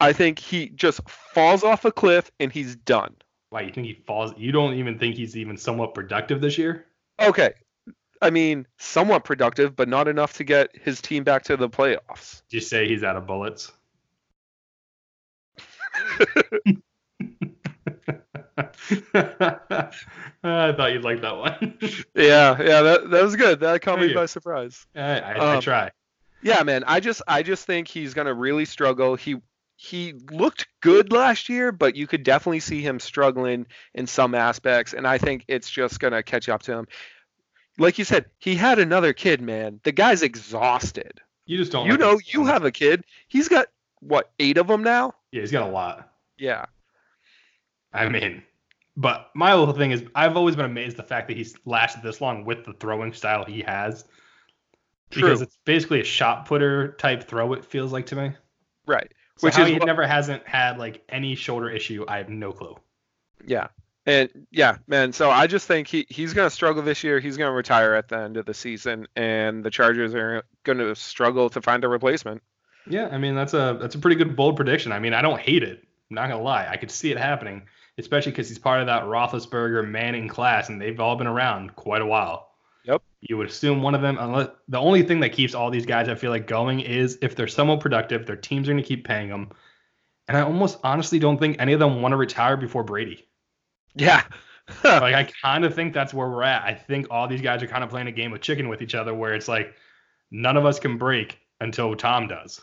I 0.00 0.12
think 0.12 0.38
he 0.38 0.68
just 0.70 1.08
falls 1.08 1.62
off 1.64 1.84
a 1.84 1.92
cliff 1.92 2.30
and 2.38 2.52
he's 2.52 2.76
done. 2.76 3.14
Why 3.50 3.62
you 3.62 3.72
think 3.72 3.86
he 3.86 4.02
falls? 4.06 4.32
You 4.36 4.52
don't 4.52 4.74
even 4.74 4.98
think 4.98 5.14
he's 5.14 5.36
even 5.36 5.56
somewhat 5.56 5.94
productive 5.94 6.40
this 6.40 6.58
year? 6.58 6.86
Okay, 7.20 7.54
I 8.22 8.30
mean, 8.30 8.66
somewhat 8.78 9.24
productive, 9.24 9.76
but 9.76 9.88
not 9.88 10.08
enough 10.08 10.34
to 10.34 10.44
get 10.44 10.70
his 10.76 11.00
team 11.00 11.24
back 11.24 11.44
to 11.44 11.56
the 11.56 11.68
playoffs. 11.68 12.42
Did 12.48 12.56
you 12.56 12.60
say 12.60 12.88
he's 12.88 13.02
out 13.04 13.16
of 13.16 13.26
bullets? 13.26 13.72
I 19.14 20.72
thought 20.72 20.92
you'd 20.92 21.04
like 21.04 21.20
that 21.22 21.36
one. 21.36 21.78
Yeah, 22.14 22.60
yeah, 22.62 22.82
that 22.82 23.10
that 23.10 23.22
was 23.22 23.36
good. 23.36 23.60
That 23.60 23.82
caught 23.82 24.00
me 24.00 24.08
you. 24.08 24.14
by 24.14 24.26
surprise. 24.26 24.86
I, 24.94 25.00
I, 25.20 25.32
I 25.32 25.54
Um, 25.56 25.60
try. 25.62 25.90
Yeah, 26.42 26.62
man. 26.62 26.84
I 26.86 27.00
just 27.00 27.22
I 27.28 27.42
just 27.42 27.66
think 27.66 27.88
he's 27.88 28.14
gonna 28.14 28.34
really 28.34 28.64
struggle. 28.64 29.16
He 29.16 29.36
he 29.76 30.14
looked 30.30 30.66
good 30.80 31.12
last 31.12 31.48
year, 31.50 31.72
but 31.72 31.96
you 31.96 32.06
could 32.06 32.22
definitely 32.22 32.60
see 32.60 32.80
him 32.80 32.98
struggling 32.98 33.66
in 33.94 34.06
some 34.06 34.34
aspects, 34.34 34.94
and 34.94 35.06
I 35.06 35.18
think 35.18 35.44
it's 35.48 35.68
just 35.70 36.00
gonna 36.00 36.22
catch 36.22 36.48
up 36.48 36.62
to 36.62 36.72
him. 36.72 36.86
Like 37.78 37.98
you 37.98 38.04
said, 38.04 38.26
he 38.38 38.54
had 38.54 38.78
another 38.78 39.12
kid, 39.12 39.40
man. 39.40 39.80
The 39.82 39.92
guy's 39.92 40.22
exhausted. 40.22 41.20
You 41.44 41.58
just 41.58 41.72
don't. 41.72 41.86
you 41.86 41.92
like 41.92 42.00
know, 42.00 42.18
you 42.24 42.44
have 42.46 42.64
a 42.64 42.72
kid. 42.72 43.04
He's 43.28 43.48
got 43.48 43.66
what 44.00 44.30
eight 44.38 44.58
of 44.58 44.66
them 44.66 44.82
now? 44.82 45.14
Yeah, 45.30 45.40
he's 45.42 45.52
got 45.52 45.68
a 45.68 45.70
lot. 45.70 46.10
Yeah. 46.38 46.66
I 47.92 48.08
mean, 48.08 48.42
but 48.96 49.30
my 49.34 49.52
whole 49.52 49.72
thing 49.72 49.90
is, 49.92 50.04
I've 50.14 50.36
always 50.36 50.56
been 50.56 50.64
amazed 50.66 50.96
the 50.96 51.02
fact 51.02 51.28
that 51.28 51.36
he's 51.36 51.54
lasted 51.64 52.02
this 52.02 52.20
long 52.20 52.44
with 52.44 52.64
the 52.64 52.72
throwing 52.74 53.12
style 53.12 53.44
he 53.44 53.60
has. 53.62 54.04
Because 55.10 55.40
it's 55.40 55.56
basically 55.64 56.00
a 56.00 56.04
shot 56.04 56.46
putter 56.46 56.92
type 56.92 57.28
throw. 57.28 57.52
It 57.52 57.64
feels 57.64 57.92
like 57.92 58.06
to 58.06 58.16
me. 58.16 58.32
Right. 58.86 59.12
So 59.38 59.46
Which 59.46 59.54
how 59.54 59.62
is 59.62 59.68
he 59.68 59.74
what- 59.78 59.86
never 59.86 60.06
hasn't 60.06 60.46
had 60.46 60.78
like 60.78 61.04
any 61.08 61.34
shoulder 61.36 61.70
issue. 61.70 62.04
I 62.08 62.18
have 62.18 62.28
no 62.28 62.52
clue. 62.52 62.76
Yeah. 63.46 63.68
And 64.06 64.46
yeah, 64.50 64.78
man. 64.86 65.12
So 65.12 65.30
I 65.30 65.48
just 65.48 65.66
think 65.66 65.88
he, 65.88 66.06
he's 66.08 66.32
going 66.32 66.46
to 66.46 66.54
struggle 66.54 66.82
this 66.82 67.02
year. 67.02 67.18
He's 67.18 67.36
going 67.36 67.50
to 67.50 67.54
retire 67.54 67.94
at 67.94 68.08
the 68.08 68.18
end 68.18 68.36
of 68.36 68.46
the 68.46 68.54
season, 68.54 69.08
and 69.16 69.64
the 69.64 69.70
Chargers 69.70 70.14
are 70.14 70.44
going 70.62 70.78
to 70.78 70.94
struggle 70.94 71.50
to 71.50 71.60
find 71.60 71.82
a 71.84 71.88
replacement. 71.88 72.42
Yeah, 72.88 73.08
I 73.08 73.18
mean 73.18 73.34
that's 73.34 73.54
a 73.54 73.76
that's 73.80 73.94
a 73.94 73.98
pretty 73.98 74.16
good 74.16 74.36
bold 74.36 74.56
prediction. 74.56 74.92
I 74.92 74.98
mean 74.98 75.12
I 75.12 75.22
don't 75.22 75.40
hate 75.40 75.62
it. 75.62 75.82
I'm 76.10 76.14
not 76.14 76.28
gonna 76.28 76.42
lie, 76.42 76.68
I 76.70 76.76
could 76.76 76.90
see 76.90 77.10
it 77.10 77.18
happening, 77.18 77.62
especially 77.98 78.32
because 78.32 78.48
he's 78.48 78.58
part 78.58 78.80
of 78.80 78.86
that 78.86 79.04
Roethlisberger 79.04 79.88
Manning 79.88 80.28
class, 80.28 80.68
and 80.68 80.80
they've 80.80 81.00
all 81.00 81.16
been 81.16 81.26
around 81.26 81.74
quite 81.74 82.00
a 82.00 82.06
while. 82.06 82.50
Yep. 82.84 83.02
You 83.20 83.36
would 83.38 83.48
assume 83.48 83.82
one 83.82 83.96
of 83.96 84.02
them, 84.02 84.18
unless 84.20 84.50
the 84.68 84.78
only 84.78 85.02
thing 85.02 85.18
that 85.20 85.30
keeps 85.30 85.54
all 85.54 85.70
these 85.70 85.86
guys, 85.86 86.08
I 86.08 86.14
feel 86.14 86.30
like, 86.30 86.46
going 86.46 86.78
is 86.78 87.18
if 87.20 87.34
they're 87.34 87.48
somewhat 87.48 87.80
productive, 87.80 88.24
their 88.24 88.36
teams 88.36 88.68
are 88.68 88.72
going 88.72 88.82
to 88.82 88.88
keep 88.88 89.04
paying 89.04 89.28
them. 89.28 89.50
And 90.28 90.36
I 90.36 90.42
almost 90.42 90.78
honestly 90.84 91.18
don't 91.18 91.38
think 91.38 91.56
any 91.58 91.72
of 91.72 91.80
them 91.80 92.00
want 92.00 92.12
to 92.12 92.16
retire 92.16 92.56
before 92.56 92.84
Brady. 92.84 93.26
Yeah. 93.96 94.22
like 94.84 95.14
I 95.14 95.28
kind 95.42 95.64
of 95.64 95.74
think 95.74 95.94
that's 95.94 96.12
where 96.12 96.28
we're 96.28 96.42
at. 96.42 96.62
I 96.64 96.74
think 96.74 97.06
all 97.10 97.28
these 97.28 97.40
guys 97.40 97.62
are 97.62 97.66
kind 97.68 97.84
of 97.84 97.90
playing 97.90 98.08
a 98.08 98.12
game 98.12 98.32
of 98.32 98.40
chicken 98.40 98.68
with 98.68 98.82
each 98.82 98.94
other, 98.94 99.14
where 99.14 99.34
it's 99.34 99.48
like 99.48 99.74
none 100.30 100.56
of 100.56 100.64
us 100.66 100.78
can 100.78 100.98
break 100.98 101.38
until 101.60 101.94
Tom 101.94 102.26
does. 102.28 102.60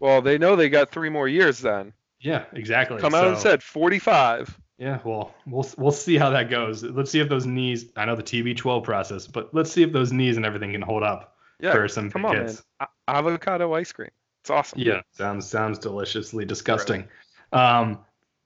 Well, 0.00 0.22
they 0.22 0.38
know 0.38 0.56
they 0.56 0.68
got 0.68 0.90
three 0.90 1.08
more 1.10 1.28
years 1.28 1.60
then. 1.60 1.92
Yeah, 2.20 2.44
exactly. 2.52 2.98
Come 3.00 3.14
out 3.14 3.22
so, 3.24 3.28
and 3.30 3.38
said 3.38 3.62
45. 3.62 4.58
Yeah, 4.78 4.98
well, 5.04 5.34
we'll 5.46 5.68
we'll 5.76 5.92
see 5.92 6.16
how 6.16 6.30
that 6.30 6.50
goes. 6.50 6.82
Let's 6.82 7.10
see 7.10 7.20
if 7.20 7.28
those 7.28 7.46
knees. 7.46 7.86
I 7.96 8.06
know 8.06 8.16
the 8.16 8.22
TB12 8.22 8.82
process, 8.82 9.26
but 9.26 9.54
let's 9.54 9.70
see 9.70 9.82
if 9.82 9.92
those 9.92 10.12
knees 10.12 10.36
and 10.36 10.44
everything 10.46 10.72
can 10.72 10.82
hold 10.82 11.02
up 11.02 11.36
Yeah. 11.60 11.72
for 11.72 11.86
some 11.88 12.10
Come 12.10 12.24
on, 12.24 12.34
kids. 12.34 12.62
man. 12.80 12.88
Avocado 13.06 13.72
ice 13.74 13.92
cream. 13.92 14.10
It's 14.42 14.50
awesome. 14.50 14.80
Yeah, 14.80 15.02
sounds 15.12 15.46
sounds 15.46 15.78
deliciously 15.78 16.44
disgusting. 16.44 17.06
Um, 17.52 18.00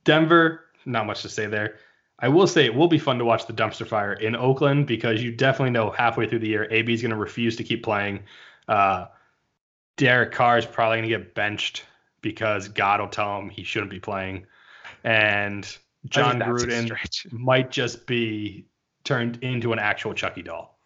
Denver, 0.04 0.66
not 0.84 1.06
much 1.06 1.22
to 1.22 1.28
say 1.28 1.46
there. 1.46 1.76
I 2.18 2.28
will 2.28 2.46
say 2.46 2.64
it 2.64 2.74
will 2.74 2.88
be 2.88 2.98
fun 2.98 3.18
to 3.18 3.24
watch 3.24 3.46
the 3.46 3.52
dumpster 3.52 3.86
fire 3.86 4.12
in 4.12 4.34
Oakland 4.34 4.86
because 4.86 5.22
you 5.22 5.30
definitely 5.30 5.70
know 5.70 5.90
halfway 5.90 6.28
through 6.28 6.40
the 6.40 6.48
year 6.48 6.66
AB 6.70 6.92
is 6.92 7.00
going 7.00 7.10
to 7.10 7.16
refuse 7.16 7.56
to 7.56 7.64
keep 7.64 7.84
playing. 7.84 8.20
Uh, 8.66 9.06
Derek 9.96 10.32
Carr 10.32 10.58
is 10.58 10.66
probably 10.66 10.98
going 10.98 11.10
to 11.10 11.16
get 11.16 11.34
benched 11.34 11.84
because 12.20 12.68
God 12.68 13.00
will 13.00 13.08
tell 13.08 13.38
him 13.38 13.48
he 13.48 13.62
shouldn't 13.62 13.90
be 13.90 14.00
playing, 14.00 14.46
and 15.04 15.64
John 16.06 16.38
think 16.40 16.44
that's 16.44 16.64
a 16.64 16.66
Gruden 16.66 17.32
might 17.32 17.70
just 17.70 18.06
be 18.06 18.66
turned 19.04 19.42
into 19.42 19.72
an 19.72 19.78
actual 19.78 20.14
Chucky 20.14 20.42
doll. 20.42 20.78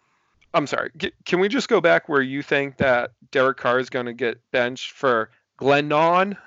I'm 0.53 0.67
sorry. 0.67 0.91
Can 1.25 1.39
we 1.39 1.47
just 1.47 1.67
go 1.67 1.81
back 1.81 2.07
where 2.07 2.21
you 2.21 2.43
think 2.43 2.77
that 2.77 3.11
Derek 3.31 3.57
Carr 3.57 3.79
is 3.79 3.89
going 3.89 4.05
to 4.05 4.13
get 4.13 4.39
benched 4.51 4.91
for 4.91 5.31
Glennon? 5.59 6.37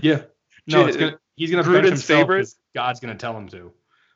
Yeah. 0.00 0.22
No, 0.66 0.86
it's 0.86 0.96
gonna, 0.96 1.18
he's 1.36 1.50
going 1.50 1.64
to 1.64 1.70
bench 1.70 1.86
himself 1.86 2.30
God's 2.74 3.00
going 3.00 3.12
to 3.12 3.18
tell 3.18 3.36
him 3.36 3.48
to. 3.48 3.72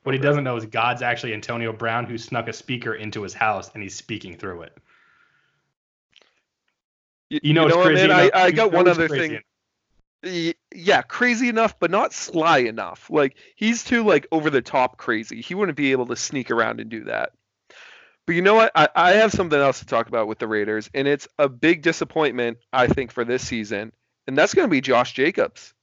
What 0.07 0.14
he 0.14 0.21
doesn't 0.21 0.45
know 0.45 0.55
is 0.55 0.64
God's 0.66 1.03
actually 1.03 1.35
Antonio 1.35 1.73
Brown 1.73 2.05
who 2.05 2.16
snuck 2.16 2.47
a 2.47 2.53
speaker 2.53 2.95
into 2.95 3.23
his 3.23 3.35
house 3.35 3.73
and 3.75 3.83
he's 3.83 3.97
speaking 3.97 4.37
through 4.37 4.62
it. 4.62 4.79
Y- 7.29 7.40
You 7.42 7.55
know, 7.55 7.66
it's 7.66 7.75
what, 7.75 7.87
crazy. 7.87 8.07
man? 8.07 8.12
I, 8.12 8.21
enough- 8.21 8.31
I 8.37 8.47
you 8.47 8.53
got 8.53 8.71
one 8.71 8.87
other 8.87 9.09
thing. 9.09 9.40
Y- 10.23 10.55
Yeah, 10.73 11.03
crazy 11.03 11.49
enough, 11.49 11.77
but 11.81 11.90
not 11.90 12.12
sly 12.12 12.59
enough. 12.59 13.11
Like 13.11 13.37
he's 13.57 13.83
too 13.83 14.05
like 14.05 14.29
over 14.31 14.49
the 14.49 14.62
top 14.62 14.97
crazy. 14.97 15.40
He 15.40 15.57
wouldn't 15.57 15.77
be 15.77 15.90
able 15.90 16.07
to 16.07 16.14
sneak 16.14 16.53
around 16.53 16.79
and 16.79 16.88
do 16.88 17.03
that. 17.07 17.33
But 18.27 18.37
you 18.37 18.42
know 18.42 18.55
what? 18.55 18.71
I, 18.77 18.88
I 18.95 19.12
have 19.14 19.33
something 19.33 19.59
else 19.59 19.81
to 19.81 19.87
talk 19.87 20.07
about 20.07 20.29
with 20.29 20.38
the 20.38 20.47
Raiders, 20.47 20.88
and 20.95 21.09
it's 21.09 21.27
a 21.37 21.49
big 21.49 21.83
disappointment, 21.83 22.59
I 22.73 22.87
think, 22.87 23.11
for 23.11 23.25
this 23.25 23.45
season. 23.45 23.92
And 24.29 24.38
that's 24.38 24.55
going 24.55 24.69
to 24.69 24.71
be 24.71 24.81
Josh 24.81 25.14
Jacobs. 25.14 25.75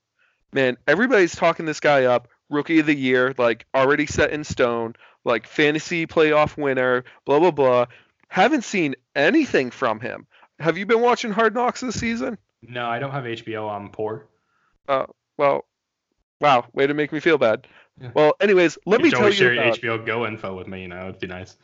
Man, 0.54 0.78
everybody's 0.88 1.36
talking 1.36 1.66
this 1.66 1.82
guy 1.82 2.06
up. 2.06 2.30
Rookie 2.54 2.80
of 2.80 2.86
the 2.86 2.96
year, 2.96 3.34
like 3.38 3.66
already 3.74 4.06
set 4.06 4.32
in 4.32 4.44
stone, 4.44 4.96
like 5.26 5.48
fantasy 5.48 6.08
playoff 6.08 6.58
winner, 6.58 7.04
blah, 7.26 7.40
blah, 7.40 7.52
blah. 7.52 7.86
Haven't 8.28 8.64
seen 8.64 8.96
anything 9.16 9.72
from 9.72 10.00
him. 10.00 10.28
Have 10.60 10.78
you 10.78 10.86
been 10.86 11.02
watching 11.02 11.32
Hard 11.32 11.54
Knocks 11.54 11.82
this 11.82 12.00
season? 12.00 12.38
No, 12.62 12.86
I 12.86 13.00
don't 13.00 13.12
have 13.12 13.26
HBO. 13.26 13.70
I'm 13.70 13.90
poor. 13.90 14.28
Oh, 14.88 15.08
well, 15.38 15.66
wow, 16.40 16.66
way 16.74 16.88
to 16.88 16.94
make 16.94 17.12
me 17.12 17.20
feel 17.20 17.38
bad. 17.38 17.68
Yeah. 18.00 18.12
Well, 18.14 18.34
anyways, 18.40 18.78
let 18.86 19.00
you 19.00 19.06
me 19.06 19.12
tell 19.12 19.28
you 19.28 19.34
share 19.34 19.54
about, 19.54 19.78
HBO 19.78 20.06
Go 20.06 20.26
info 20.26 20.56
with 20.56 20.68
me. 20.68 20.82
You 20.82 20.88
know, 20.88 21.10
it'd 21.10 21.20
be 21.20 21.28
nice. 21.28 21.58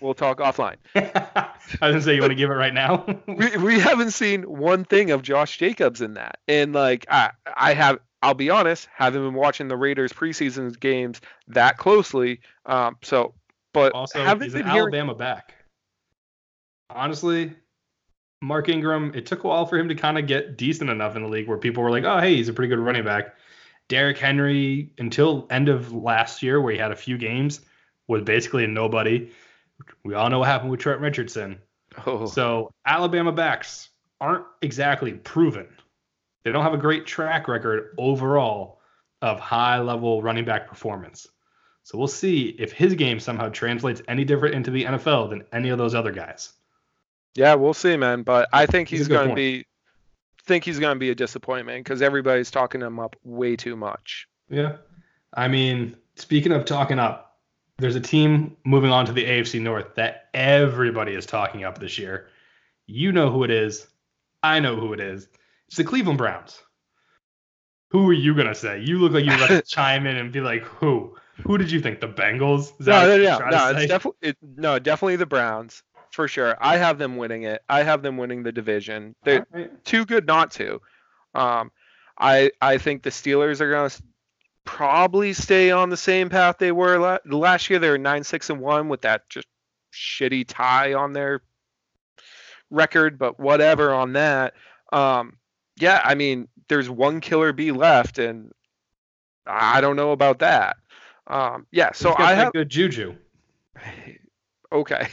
We'll 0.00 0.14
talk 0.14 0.38
offline. 0.38 0.76
I 0.94 1.50
was 1.62 1.76
gonna 1.78 2.00
say 2.00 2.14
you 2.14 2.22
want 2.22 2.30
to 2.30 2.36
give 2.36 2.50
it 2.50 2.54
right 2.54 2.72
now. 2.72 3.04
we, 3.26 3.56
we 3.58 3.78
haven't 3.78 4.12
seen 4.12 4.42
one 4.44 4.84
thing 4.84 5.10
of 5.10 5.22
Josh 5.22 5.58
Jacobs 5.58 6.00
in 6.00 6.14
that. 6.14 6.38
And 6.48 6.72
like 6.72 7.06
I 7.10 7.30
I 7.54 7.74
have 7.74 7.98
I'll 8.22 8.34
be 8.34 8.50
honest, 8.50 8.88
haven't 8.94 9.22
been 9.22 9.34
watching 9.34 9.68
the 9.68 9.76
Raiders 9.76 10.12
preseason 10.12 10.78
games 10.78 11.20
that 11.48 11.78
closely. 11.78 12.40
Um 12.66 12.96
so 13.02 13.34
but 13.72 13.92
also, 13.92 14.22
haven't 14.22 14.52
been 14.52 14.62
an 14.62 14.68
hearing 14.68 14.94
Alabama 14.94 15.14
back. 15.14 15.54
Honestly, 16.90 17.52
Mark 18.42 18.68
Ingram, 18.68 19.12
it 19.14 19.26
took 19.26 19.44
a 19.44 19.48
while 19.48 19.66
for 19.66 19.78
him 19.78 19.88
to 19.88 19.94
kind 19.94 20.18
of 20.18 20.26
get 20.26 20.56
decent 20.56 20.90
enough 20.90 21.14
in 21.14 21.22
the 21.22 21.28
league 21.28 21.46
where 21.46 21.58
people 21.58 21.82
were 21.82 21.90
like, 21.90 22.04
"Oh, 22.04 22.18
hey, 22.18 22.36
he's 22.36 22.48
a 22.48 22.52
pretty 22.52 22.68
good 22.68 22.80
running 22.80 23.04
back." 23.04 23.36
Derrick 23.88 24.18
Henry, 24.18 24.92
until 24.98 25.46
end 25.50 25.68
of 25.68 25.92
last 25.92 26.42
year, 26.42 26.60
where 26.60 26.72
he 26.72 26.78
had 26.78 26.92
a 26.92 26.96
few 26.96 27.18
games, 27.18 27.60
was 28.08 28.22
basically 28.22 28.64
a 28.64 28.68
nobody. 28.68 29.30
We 30.04 30.14
all 30.14 30.30
know 30.30 30.40
what 30.40 30.48
happened 30.48 30.70
with 30.70 30.80
Trent 30.80 31.00
Richardson. 31.00 31.58
oh, 32.06 32.26
So 32.26 32.70
Alabama 32.86 33.32
backs 33.32 33.90
aren't 34.20 34.44
exactly 34.62 35.12
proven. 35.12 35.66
They 36.42 36.52
don't 36.52 36.62
have 36.62 36.74
a 36.74 36.78
great 36.78 37.06
track 37.06 37.48
record 37.48 37.94
overall 37.98 38.80
of 39.22 39.38
high 39.38 39.78
level 39.80 40.22
running 40.22 40.44
back 40.44 40.68
performance. 40.68 41.28
So 41.82 41.98
we'll 41.98 42.08
see 42.08 42.56
if 42.58 42.72
his 42.72 42.94
game 42.94 43.20
somehow 43.20 43.48
translates 43.48 44.02
any 44.08 44.24
different 44.24 44.54
into 44.54 44.70
the 44.70 44.84
NFL 44.84 45.30
than 45.30 45.44
any 45.52 45.70
of 45.70 45.78
those 45.78 45.94
other 45.94 46.12
guys. 46.12 46.52
yeah, 47.34 47.54
we'll 47.54 47.74
see, 47.74 47.96
man. 47.96 48.22
But 48.22 48.48
I 48.52 48.66
think 48.66 48.88
He's 48.88 49.00
he's 49.00 49.08
gonna 49.08 49.34
be 49.34 49.66
think 50.44 50.64
he's 50.64 50.78
gonna 50.78 50.98
be 50.98 51.10
a 51.10 51.14
disappointment 51.14 51.84
because 51.84 52.02
everybody's 52.02 52.50
talking 52.50 52.80
him 52.80 52.98
up 52.98 53.16
way 53.24 53.56
too 53.56 53.76
much. 53.76 54.28
Yeah. 54.48 54.76
I 55.34 55.48
mean, 55.48 55.96
speaking 56.16 56.52
of 56.52 56.64
talking 56.64 56.98
up, 56.98 57.38
there's 57.78 57.96
a 57.96 58.00
team 58.00 58.56
moving 58.64 58.90
on 58.90 59.06
to 59.06 59.12
the 59.12 59.24
AFC 59.24 59.60
North 59.60 59.94
that 59.94 60.28
everybody 60.34 61.14
is 61.14 61.24
talking 61.24 61.64
up 61.64 61.78
this 61.78 61.98
year. 61.98 62.28
You 62.86 63.12
know 63.12 63.30
who 63.30 63.44
it 63.44 63.50
is. 63.50 63.86
I 64.42 64.58
know 64.60 64.76
who 64.76 64.92
it 64.92 65.00
is. 65.00 65.28
It's 65.70 65.76
the 65.76 65.84
Cleveland 65.84 66.18
Browns. 66.18 66.60
Who 67.92 68.08
are 68.08 68.12
you 68.12 68.34
gonna 68.34 68.56
say? 68.56 68.80
You 68.80 68.98
look 68.98 69.12
like 69.12 69.24
you're 69.24 69.36
to 69.36 69.62
chime 69.66 70.04
in 70.04 70.16
and 70.16 70.32
be 70.32 70.40
like, 70.40 70.62
who? 70.62 71.16
Who 71.44 71.58
did 71.58 71.70
you 71.70 71.80
think? 71.80 72.00
The 72.00 72.08
Bengals? 72.08 72.72
No, 72.80 73.06
no, 73.06 73.16
no, 73.16 73.38
no. 73.48 73.70
It's 73.76 73.86
definitely 73.86 74.30
it, 74.30 74.36
no, 74.42 74.80
definitely 74.80 75.14
the 75.14 75.26
Browns 75.26 75.84
for 76.10 76.26
sure. 76.26 76.56
I 76.60 76.76
have 76.76 76.98
them 76.98 77.16
winning 77.16 77.44
it. 77.44 77.62
I 77.68 77.84
have 77.84 78.02
them 78.02 78.16
winning 78.16 78.42
the 78.42 78.50
division. 78.50 79.14
They're 79.22 79.46
right. 79.52 79.84
too 79.84 80.04
good 80.04 80.26
not 80.26 80.50
to. 80.52 80.80
Um, 81.36 81.70
I 82.18 82.50
I 82.60 82.78
think 82.78 83.04
the 83.04 83.10
Steelers 83.10 83.60
are 83.60 83.70
gonna 83.70 83.90
probably 84.64 85.34
stay 85.34 85.70
on 85.70 85.88
the 85.88 85.96
same 85.96 86.30
path 86.30 86.58
they 86.58 86.72
were 86.72 86.98
la- 86.98 87.18
last 87.24 87.70
year. 87.70 87.78
They 87.78 87.90
were 87.90 87.98
nine 87.98 88.24
six 88.24 88.50
and 88.50 88.60
one 88.60 88.88
with 88.88 89.02
that 89.02 89.28
just 89.28 89.46
shitty 89.94 90.46
tie 90.48 90.94
on 90.94 91.12
their 91.12 91.42
record, 92.70 93.20
but 93.20 93.38
whatever 93.38 93.94
on 93.94 94.14
that. 94.14 94.54
Um, 94.92 95.36
yeah, 95.80 96.00
I 96.04 96.14
mean, 96.14 96.48
there's 96.68 96.88
one 96.88 97.20
killer 97.20 97.52
bee 97.52 97.72
left, 97.72 98.18
and 98.18 98.52
I 99.46 99.80
don't 99.80 99.96
know 99.96 100.12
about 100.12 100.40
that. 100.40 100.76
Um, 101.26 101.66
yeah, 101.70 101.92
so 101.92 102.14
I 102.16 102.34
have 102.34 102.52
good 102.52 102.68
juju. 102.68 103.14
okay. 104.72 105.08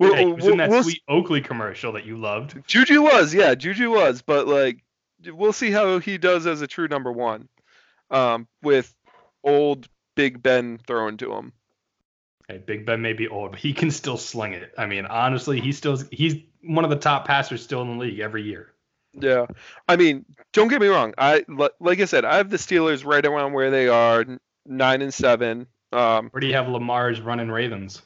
Yeah, 0.00 0.18
he 0.18 0.26
was 0.26 0.46
in 0.46 0.58
that 0.58 0.70
we'll- 0.70 0.82
sweet 0.82 1.02
Oakley 1.08 1.40
commercial 1.40 1.92
that 1.92 2.04
you 2.04 2.16
loved. 2.16 2.66
Juju 2.66 3.02
was, 3.02 3.32
yeah, 3.32 3.54
Juju 3.54 3.90
was, 3.90 4.22
but 4.22 4.46
like 4.46 4.82
we'll 5.26 5.52
see 5.52 5.70
how 5.70 5.98
he 5.98 6.18
does 6.18 6.46
as 6.46 6.60
a 6.60 6.66
true 6.66 6.88
number 6.88 7.12
one, 7.12 7.48
um, 8.10 8.48
with 8.62 8.94
old 9.42 9.88
Big 10.16 10.42
Ben 10.42 10.78
thrown 10.78 11.16
to 11.18 11.32
him. 11.32 11.52
Hey, 12.48 12.58
Big 12.58 12.84
Ben 12.84 13.00
may 13.00 13.14
be 13.14 13.28
old, 13.28 13.52
but 13.52 13.60
he 13.60 13.72
can 13.72 13.90
still 13.90 14.18
sling 14.18 14.52
it. 14.52 14.72
I 14.76 14.86
mean, 14.86 15.06
honestly, 15.06 15.60
he's 15.60 15.78
still 15.78 15.98
he's 16.10 16.36
one 16.62 16.84
of 16.84 16.90
the 16.90 16.96
top 16.96 17.26
passers 17.26 17.62
still 17.62 17.82
in 17.82 17.96
the 17.96 18.04
league 18.04 18.20
every 18.20 18.42
year. 18.42 18.73
Yeah, 19.16 19.46
I 19.88 19.96
mean, 19.96 20.24
don't 20.52 20.68
get 20.68 20.80
me 20.80 20.88
wrong. 20.88 21.14
I 21.16 21.44
like 21.80 22.00
I 22.00 22.04
said, 22.04 22.24
I 22.24 22.36
have 22.36 22.50
the 22.50 22.56
Steelers 22.56 23.04
right 23.04 23.24
around 23.24 23.52
where 23.52 23.70
they 23.70 23.88
are, 23.88 24.24
nine 24.66 25.02
and 25.02 25.14
seven. 25.14 25.66
Um, 25.92 26.30
Where 26.30 26.40
do 26.40 26.46
you 26.48 26.54
have 26.54 26.68
Lamar's 26.68 27.20
running 27.20 27.48
Ravens? 27.50 28.02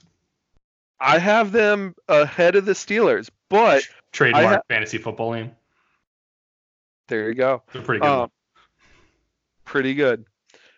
I 1.00 1.18
have 1.18 1.52
them 1.52 1.94
ahead 2.08 2.56
of 2.56 2.66
the 2.66 2.72
Steelers, 2.72 3.30
but 3.48 3.82
Trademark 4.12 4.46
ha- 4.46 4.60
fantasy 4.68 4.98
football 4.98 5.32
name. 5.32 5.52
there 7.08 7.28
you 7.28 7.34
go. 7.34 7.62
It's 7.72 7.84
pretty 7.86 8.00
good 8.00 8.08
Um, 8.08 8.30
pretty 9.64 9.94
good. 9.94 10.26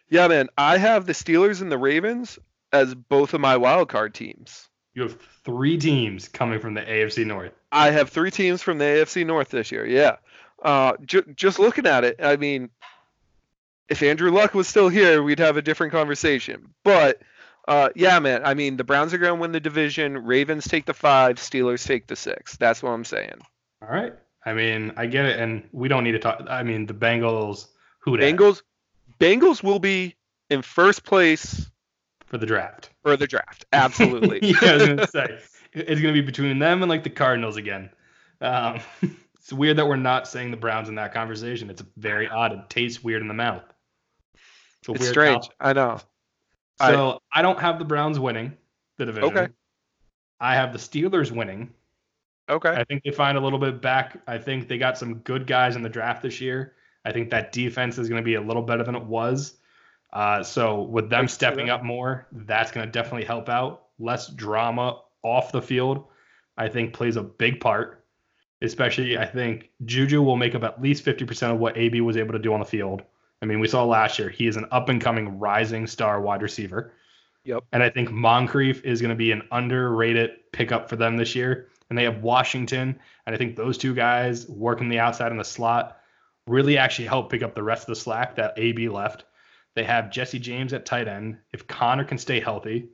Yeah, 0.08 0.28
man, 0.28 0.48
I 0.56 0.78
have 0.78 1.06
the 1.06 1.12
Steelers 1.12 1.60
and 1.62 1.72
the 1.72 1.78
Ravens 1.78 2.38
as 2.72 2.94
both 2.94 3.34
of 3.34 3.40
my 3.40 3.56
wild 3.56 3.88
card 3.88 4.14
teams. 4.14 4.68
You 4.94 5.02
have 5.02 5.20
three 5.44 5.78
teams 5.78 6.28
coming 6.28 6.60
from 6.60 6.74
the 6.74 6.82
AFC 6.82 7.24
North. 7.24 7.52
I 7.70 7.90
have 7.90 8.10
three 8.10 8.30
teams 8.30 8.62
from 8.62 8.78
the 8.78 8.84
AFC 8.84 9.24
North 9.24 9.50
this 9.50 9.70
year. 9.70 9.86
Yeah. 9.86 10.16
Uh, 10.62 10.94
ju- 11.04 11.32
just 11.34 11.58
looking 11.58 11.86
at 11.86 12.04
it, 12.04 12.16
I 12.22 12.36
mean, 12.36 12.70
if 13.88 14.02
Andrew 14.02 14.30
Luck 14.30 14.54
was 14.54 14.68
still 14.68 14.88
here, 14.88 15.22
we'd 15.22 15.38
have 15.38 15.56
a 15.56 15.62
different 15.62 15.92
conversation. 15.92 16.74
But 16.84 17.22
uh, 17.68 17.90
yeah, 17.94 18.18
man, 18.18 18.42
I 18.44 18.54
mean, 18.54 18.76
the 18.76 18.84
Browns 18.84 19.14
are 19.14 19.18
going 19.18 19.36
to 19.36 19.40
win 19.40 19.52
the 19.52 19.60
division. 19.60 20.18
Ravens 20.18 20.66
take 20.66 20.86
the 20.86 20.94
five. 20.94 21.36
Steelers 21.36 21.86
take 21.86 22.06
the 22.06 22.16
six. 22.16 22.56
That's 22.56 22.82
what 22.82 22.90
I'm 22.90 23.04
saying. 23.04 23.40
All 23.82 23.88
right. 23.88 24.14
I 24.44 24.54
mean, 24.54 24.92
I 24.96 25.06
get 25.06 25.26
it, 25.26 25.38
and 25.38 25.68
we 25.72 25.88
don't 25.88 26.04
need 26.04 26.12
to 26.12 26.18
talk. 26.18 26.42
I 26.48 26.62
mean, 26.62 26.86
the 26.86 26.94
Bengals. 26.94 27.66
Who? 28.00 28.16
Bengals, 28.16 28.62
Bengals 29.18 29.62
will 29.62 29.78
be 29.78 30.16
in 30.48 30.62
first 30.62 31.04
place 31.04 31.70
for 32.30 32.38
the 32.38 32.46
draft. 32.46 32.90
For 33.02 33.16
the 33.16 33.26
draft, 33.26 33.66
absolutely. 33.72 34.38
yeah, 34.42 34.56
I 34.62 34.74
was 34.74 34.86
gonna 34.86 35.06
say 35.06 35.38
it's 35.72 36.00
gonna 36.00 36.14
be 36.14 36.22
between 36.22 36.58
them 36.58 36.82
and 36.82 36.88
like 36.88 37.02
the 37.02 37.10
Cardinals 37.10 37.56
again. 37.56 37.90
Um, 38.40 38.80
it's 39.34 39.52
weird 39.52 39.76
that 39.76 39.86
we're 39.86 39.96
not 39.96 40.26
saying 40.26 40.52
the 40.52 40.56
Browns 40.56 40.88
in 40.88 40.94
that 40.94 41.12
conversation. 41.12 41.68
It's 41.68 41.82
very 41.96 42.28
odd. 42.28 42.52
It 42.52 42.70
tastes 42.70 43.04
weird 43.04 43.20
in 43.20 43.28
the 43.28 43.34
mouth. 43.34 43.64
It's, 44.88 44.88
it's 44.88 45.08
strange. 45.08 45.50
I 45.60 45.72
know. 45.72 46.00
So 46.80 47.20
I, 47.30 47.40
I, 47.40 47.42
don't 47.42 47.58
have 47.58 47.78
the 47.78 47.84
Browns 47.84 48.18
winning 48.18 48.56
the 48.96 49.04
division. 49.04 49.36
Okay. 49.36 49.52
I 50.40 50.54
have 50.54 50.72
the 50.72 50.78
Steelers 50.78 51.30
winning. 51.30 51.74
Okay. 52.48 52.70
I 52.70 52.84
think 52.84 53.02
they 53.02 53.10
find 53.10 53.36
a 53.36 53.40
little 53.40 53.58
bit 53.58 53.82
back. 53.82 54.18
I 54.26 54.38
think 54.38 54.68
they 54.68 54.78
got 54.78 54.96
some 54.96 55.16
good 55.18 55.46
guys 55.46 55.76
in 55.76 55.82
the 55.82 55.90
draft 55.90 56.22
this 56.22 56.40
year. 56.40 56.74
I 57.04 57.12
think 57.12 57.28
that 57.30 57.52
defense 57.52 57.98
is 57.98 58.08
going 58.08 58.22
to 58.22 58.24
be 58.24 58.34
a 58.34 58.40
little 58.40 58.62
better 58.62 58.82
than 58.82 58.94
it 58.94 59.04
was. 59.04 59.59
Uh, 60.12 60.42
so 60.42 60.82
with 60.82 61.08
them 61.08 61.28
stepping 61.28 61.70
up 61.70 61.84
more, 61.84 62.26
that's 62.32 62.72
going 62.72 62.86
to 62.86 62.90
definitely 62.90 63.24
help 63.24 63.48
out. 63.48 63.84
Less 63.98 64.28
drama 64.28 65.00
off 65.22 65.52
the 65.52 65.62
field, 65.62 66.04
I 66.56 66.68
think 66.68 66.92
plays 66.92 67.16
a 67.16 67.22
big 67.22 67.60
part. 67.60 68.04
Especially, 68.62 69.16
I 69.16 69.24
think 69.24 69.70
Juju 69.86 70.20
will 70.20 70.36
make 70.36 70.54
up 70.54 70.64
at 70.64 70.82
least 70.82 71.04
50% 71.04 71.52
of 71.52 71.58
what 71.58 71.78
AB 71.78 72.02
was 72.02 72.18
able 72.18 72.32
to 72.32 72.38
do 72.38 72.52
on 72.52 72.60
the 72.60 72.66
field. 72.66 73.02
I 73.40 73.46
mean, 73.46 73.58
we 73.58 73.68
saw 73.68 73.84
last 73.84 74.18
year 74.18 74.28
he 74.28 74.46
is 74.46 74.56
an 74.56 74.66
up 74.70 74.90
and 74.90 75.00
coming 75.00 75.38
rising 75.38 75.86
star 75.86 76.20
wide 76.20 76.42
receiver. 76.42 76.92
Yep. 77.44 77.64
And 77.72 77.82
I 77.82 77.88
think 77.88 78.10
Moncrief 78.10 78.84
is 78.84 79.00
going 79.00 79.10
to 79.10 79.16
be 79.16 79.32
an 79.32 79.42
underrated 79.50 80.52
pickup 80.52 80.90
for 80.90 80.96
them 80.96 81.16
this 81.16 81.34
year. 81.34 81.68
And 81.88 81.98
they 81.98 82.04
have 82.04 82.22
Washington, 82.22 82.96
and 83.26 83.34
I 83.34 83.38
think 83.38 83.56
those 83.56 83.76
two 83.76 83.94
guys 83.94 84.46
working 84.48 84.88
the 84.88 85.00
outside 85.00 85.32
in 85.32 85.38
the 85.38 85.44
slot 85.44 85.98
really 86.46 86.78
actually 86.78 87.08
help 87.08 87.30
pick 87.30 87.42
up 87.42 87.54
the 87.54 87.62
rest 87.62 87.82
of 87.82 87.88
the 87.88 88.00
slack 88.00 88.36
that 88.36 88.54
AB 88.56 88.88
left. 88.88 89.24
They 89.74 89.84
have 89.84 90.10
Jesse 90.10 90.38
James 90.38 90.72
at 90.72 90.84
tight 90.84 91.08
end. 91.08 91.38
If 91.52 91.66
Conner 91.66 92.04
can 92.04 92.18
stay 92.18 92.40
healthy, 92.40 92.88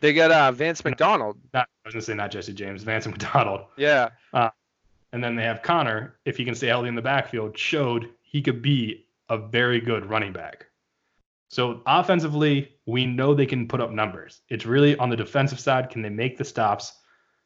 they 0.00 0.12
got 0.12 0.30
uh, 0.30 0.52
Vance 0.52 0.84
McDonald. 0.84 1.38
Not, 1.52 1.68
I 1.84 1.88
was 1.88 1.94
gonna 1.94 2.02
say 2.02 2.14
not 2.14 2.30
Jesse 2.30 2.52
James, 2.52 2.82
Vance 2.82 3.06
McDonald. 3.06 3.62
Yeah. 3.76 4.10
Uh, 4.32 4.50
and 5.12 5.22
then 5.22 5.36
they 5.36 5.44
have 5.44 5.62
Conner. 5.62 6.18
If 6.24 6.36
he 6.36 6.44
can 6.44 6.54
stay 6.54 6.66
healthy 6.66 6.88
in 6.88 6.94
the 6.94 7.02
backfield, 7.02 7.56
showed 7.56 8.10
he 8.22 8.42
could 8.42 8.60
be 8.60 9.06
a 9.28 9.38
very 9.38 9.80
good 9.80 10.06
running 10.06 10.32
back. 10.32 10.66
So 11.48 11.82
offensively, 11.86 12.72
we 12.84 13.06
know 13.06 13.32
they 13.32 13.46
can 13.46 13.68
put 13.68 13.80
up 13.80 13.92
numbers. 13.92 14.42
It's 14.48 14.66
really 14.66 14.96
on 14.98 15.08
the 15.08 15.16
defensive 15.16 15.60
side, 15.60 15.88
can 15.88 16.02
they 16.02 16.10
make 16.10 16.36
the 16.36 16.44
stops? 16.44 16.92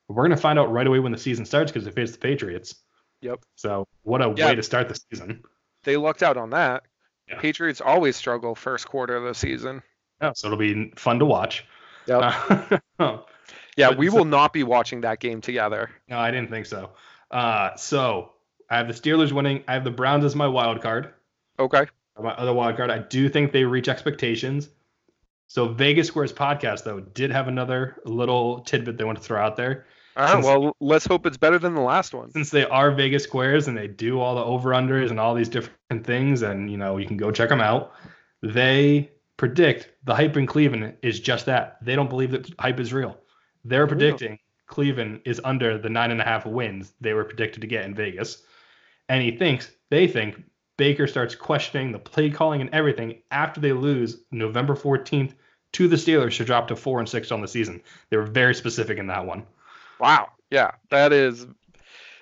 We're 0.09 0.25
gonna 0.25 0.37
find 0.37 0.59
out 0.59 0.73
right 0.73 0.87
away 0.87 0.99
when 0.99 1.13
the 1.13 1.19
season 1.19 1.45
starts 1.45 1.71
because 1.71 1.85
they 1.85 1.93
face 1.93 2.13
the 2.13 2.19
Patriots. 2.19 2.75
Yep. 3.21 3.41
So 3.55 3.87
what 4.03 4.23
a 4.23 4.33
yeah. 4.37 4.47
way 4.47 4.55
to 4.55 4.63
start 4.63 4.89
the 4.89 4.99
season. 5.11 5.43
They 5.85 5.97
lucked 5.97 6.23
out 6.23 6.37
on 6.37 6.51
that. 6.51 6.85
Yeah. 7.29 7.41
Patriots 7.41 7.81
always 7.81 8.17
struggle 8.17 8.55
first 8.55 8.89
quarter 8.89 9.17
of 9.17 9.25
the 9.25 9.35
season. 9.35 9.83
Yeah, 10.21 10.33
so 10.35 10.49
it'll 10.49 10.59
be 10.59 10.93
fun 10.97 11.19
to 11.19 11.25
watch. 11.25 11.65
Yep. 12.07 12.35
Uh, 12.99 13.19
yeah, 13.77 13.95
we 13.95 14.09
so, 14.09 14.17
will 14.17 14.25
not 14.25 14.53
be 14.53 14.63
watching 14.63 15.03
that 15.03 15.21
game 15.21 15.41
together. 15.41 15.91
No, 16.09 16.19
I 16.19 16.31
didn't 16.31 16.51
think 16.51 16.67
so. 16.67 16.91
Uh, 17.31 17.77
so 17.77 18.33
I 18.71 18.79
have 18.79 18.89
the 18.89 18.95
Steelers 18.95 19.33
winning. 19.33 19.63
I 19.69 19.75
have 19.75 19.85
the 19.85 19.91
Browns 19.91 20.25
as 20.25 20.35
my 20.35 20.49
wild 20.49 20.83
card. 20.83 21.13
Okay. 21.59 21.87
My 22.21 22.33
other 22.33 22.53
wild 22.53 22.77
card. 22.77 22.91
I 22.91 22.99
do 22.99 23.29
think 23.29 23.53
they 23.53 23.65
reach 23.65 23.89
expectations. 23.89 24.69
So 25.47 25.69
Vegas 25.69 26.09
Squares 26.09 26.33
podcast 26.33 26.85
though 26.85 27.01
did 27.01 27.31
have 27.31 27.49
another 27.49 28.01
little 28.05 28.61
tidbit 28.61 28.99
they 28.99 29.05
want 29.05 29.19
to 29.19 29.25
throw 29.25 29.41
out 29.41 29.57
there. 29.57 29.87
Uh, 30.19 30.41
well, 30.43 30.77
let's 30.81 31.07
hope 31.07 31.27
it's 31.27 31.37
better 31.37 31.61
than 31.61 31.75
the 31.75 31.81
last 31.81 32.13
one. 32.13 32.33
Since 32.33 32.51
they 32.51 32.65
are 32.65 32.91
Vegas 32.91 33.23
Squares 33.23 33.69
and 33.69 33.79
they 33.79 33.87
do 33.87 34.19
all 34.19 34.35
the 34.35 34.43
over 34.43 34.71
unders 34.71 35.11
and 35.11 35.21
all 35.21 35.33
these 35.33 35.49
different 35.49 36.05
things, 36.05 36.43
and 36.43 36.69
you 36.69 36.77
know 36.77 36.97
you 36.97 37.07
can 37.07 37.17
go 37.17 37.31
check 37.31 37.49
them 37.49 37.61
out. 37.61 37.93
They 38.43 39.13
predict 39.37 39.91
the 40.05 40.17
hype 40.17 40.37
in 40.37 40.47
Cleveland 40.47 40.95
is 41.03 41.21
just 41.21 41.47
that. 41.47 41.79
They 41.83 41.95
don't 41.95 42.11
believe 42.11 42.33
that 42.33 42.53
hype 42.59 42.81
is 42.81 42.93
real. 42.93 43.17
They're 43.65 43.87
predicting 43.87 44.41
Cleveland 44.67 45.21
is 45.25 45.41
under 45.45 45.79
the 45.79 45.89
nine 45.89 46.11
and 46.11 46.21
a 46.21 46.25
half 46.25 46.45
wins 46.45 46.93
they 47.01 47.15
were 47.15 47.25
predicted 47.25 47.61
to 47.61 47.69
get 47.69 47.85
in 47.85 47.95
Vegas, 47.95 48.43
and 49.09 49.23
he 49.23 49.31
thinks 49.31 49.71
they 49.89 50.09
think 50.09 50.43
Baker 50.79 51.07
starts 51.07 51.37
questioning 51.37 51.93
the 51.93 51.99
play 52.01 52.29
calling 52.29 52.61
and 52.61 52.71
everything 52.71 53.23
after 53.31 53.61
they 53.61 53.73
lose 53.73 54.25
November 54.33 54.75
14th 54.75 55.35
to 55.75 55.87
the 55.87 55.97
Steelers 55.97 56.37
to 56.39 56.45
drop 56.45 56.67
to 56.69 56.77
four 56.77 56.99
and 56.99 57.09
six 57.09 57.31
on 57.31 57.41
the 57.41 57.47
season. 57.47 57.83
They 58.11 58.17
were 58.17 58.27
very 58.27 58.55
specific 58.55 58.99
in 58.99 59.07
that 59.07 59.25
one. 59.25 59.45
Wow. 60.01 60.29
Yeah, 60.51 60.73
that 60.91 61.13
is. 61.13 61.47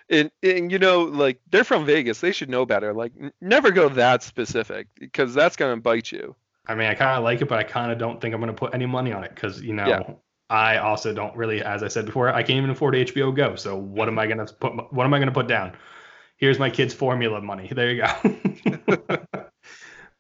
And, 0.09 0.31
and 0.43 0.71
you 0.71 0.79
know, 0.79 1.03
like 1.03 1.41
they're 1.51 1.65
from 1.65 1.85
Vegas, 1.85 2.21
they 2.21 2.33
should 2.33 2.49
know 2.49 2.65
better. 2.65 2.93
Like, 2.95 3.12
n- 3.21 3.33
never 3.41 3.71
go 3.71 3.89
that 3.91 4.23
specific 4.23 4.89
because 4.99 5.35
that's 5.35 5.57
gonna 5.57 5.77
bite 5.77 6.12
you. 6.12 6.35
I 6.69 6.75
mean, 6.75 6.89
I 6.89 6.95
kind 6.95 7.17
of 7.17 7.25
like 7.25 7.43
it, 7.43 7.49
but 7.49 7.59
I 7.59 7.65
kind 7.65 7.93
of 7.93 7.99
don't 7.99 8.21
think 8.21 8.35
I'm 8.35 8.41
gonna 8.41 8.53
put 8.53 8.75
any 8.75 8.87
money 8.87 9.12
on 9.12 9.25
it 9.25 9.35
because 9.35 9.61
you 9.62 9.73
know, 9.73 9.87
yeah. 9.87 10.15
I 10.49 10.79
also 10.79 11.12
don't 11.12 11.37
really, 11.37 11.62
as 11.62 11.83
I 11.83 11.89
said 11.89 12.07
before, 12.07 12.29
I 12.29 12.43
can't 12.43 12.59
even 12.59 12.71
afford 12.71 12.95
HBO 12.95 13.35
Go. 13.35 13.57
So 13.57 13.77
what 13.77 14.09
am 14.09 14.19
I 14.19 14.27
gonna 14.27 14.47
put? 14.47 14.93
What 14.93 15.05
am 15.05 15.15
I 15.15 15.19
gonna 15.19 15.33
put 15.33 15.49
down? 15.49 15.73
Here's 16.37 16.59
my 16.59 16.71
kids' 16.71 16.95
formula 16.95 17.41
money. 17.41 17.69
There 17.75 17.91
you 17.91 18.03
go. 18.03 18.97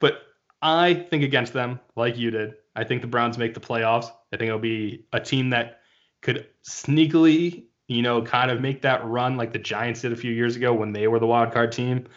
but 0.00 0.22
I 0.62 0.94
think 0.94 1.22
against 1.22 1.52
them, 1.52 1.80
like 1.94 2.16
you 2.16 2.30
did. 2.30 2.54
I 2.74 2.84
think 2.84 3.02
the 3.02 3.08
Browns 3.08 3.38
make 3.38 3.54
the 3.54 3.60
playoffs. 3.60 4.10
I 4.32 4.36
think 4.36 4.48
it'll 4.48 4.58
be 4.58 5.06
a 5.12 5.20
team 5.20 5.50
that 5.50 5.80
could 6.26 6.44
sneakily, 6.64 7.66
you 7.86 8.02
know, 8.02 8.20
kind 8.20 8.50
of 8.50 8.60
make 8.60 8.82
that 8.82 9.04
run 9.06 9.36
like 9.36 9.52
the 9.52 9.60
Giants 9.60 10.00
did 10.00 10.12
a 10.12 10.16
few 10.16 10.32
years 10.32 10.56
ago 10.56 10.74
when 10.74 10.92
they 10.92 11.06
were 11.06 11.20
the 11.20 11.26
wild 11.26 11.52
card 11.52 11.70
team 11.70 12.08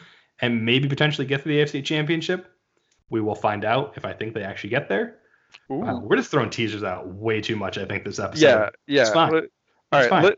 and 0.41 0.65
maybe 0.65 0.89
potentially 0.89 1.27
get 1.27 1.43
to 1.43 1.47
the 1.47 1.59
AFC 1.59 1.85
championship. 1.85 2.51
We 3.11 3.21
will 3.21 3.35
find 3.35 3.63
out 3.63 3.93
if 3.97 4.05
I 4.05 4.13
think 4.13 4.33
they 4.33 4.41
actually 4.41 4.71
get 4.71 4.89
there. 4.89 5.19
Uh, 5.69 5.99
we're 6.01 6.15
just 6.15 6.31
throwing 6.31 6.49
teasers 6.49 6.83
out 6.83 7.07
way 7.07 7.39
too 7.39 7.55
much, 7.55 7.77
I 7.77 7.85
think, 7.85 8.03
this 8.03 8.17
episode. 8.17 8.45
Yeah, 8.45 8.69
yeah. 8.87 9.01
It's 9.01 9.11
fine. 9.11 9.31
Let, 9.31 9.43
all 9.91 10.01
it's 10.01 10.11
right. 10.11 10.35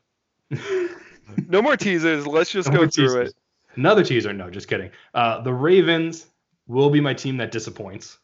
Fine. 0.50 0.60
Let, 0.60 1.48
no 1.48 1.62
more 1.62 1.78
teasers. 1.78 2.28
Let's 2.28 2.52
just 2.52 2.70
no 2.70 2.80
go 2.80 2.88
through 2.88 3.08
teasers. 3.08 3.30
it. 3.30 3.36
Another 3.78 4.04
teaser. 4.04 4.34
No, 4.34 4.50
just 4.50 4.68
kidding. 4.68 4.92
Uh, 5.14 5.42
the 5.42 5.54
Ravens 5.54 6.26
will 6.68 6.90
be 6.90 7.00
my 7.00 7.14
team 7.14 7.38
that 7.38 7.52
disappoints. 7.52 8.18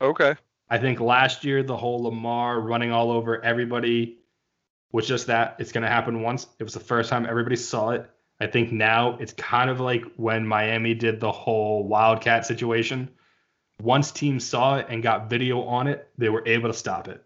Okay. 0.00 0.34
I 0.68 0.78
think 0.78 0.98
last 0.98 1.44
year 1.44 1.62
the 1.62 1.76
whole 1.76 2.02
Lamar 2.02 2.60
running 2.60 2.90
all 2.90 3.12
over 3.12 3.44
everybody 3.44 4.19
was 4.92 5.06
just 5.06 5.26
that 5.28 5.56
it's 5.58 5.72
going 5.72 5.82
to 5.82 5.88
happen 5.88 6.22
once. 6.22 6.46
It 6.58 6.64
was 6.64 6.74
the 6.74 6.80
first 6.80 7.10
time 7.10 7.26
everybody 7.26 7.56
saw 7.56 7.90
it. 7.90 8.10
I 8.40 8.46
think 8.46 8.72
now 8.72 9.16
it's 9.20 9.32
kind 9.34 9.70
of 9.70 9.80
like 9.80 10.04
when 10.16 10.46
Miami 10.46 10.94
did 10.94 11.20
the 11.20 11.30
whole 11.30 11.86
Wildcat 11.86 12.46
situation. 12.46 13.10
Once 13.82 14.10
teams 14.10 14.44
saw 14.44 14.76
it 14.76 14.86
and 14.88 15.02
got 15.02 15.30
video 15.30 15.62
on 15.62 15.86
it, 15.86 16.08
they 16.18 16.28
were 16.28 16.46
able 16.46 16.68
to 16.68 16.74
stop 16.74 17.08
it. 17.08 17.22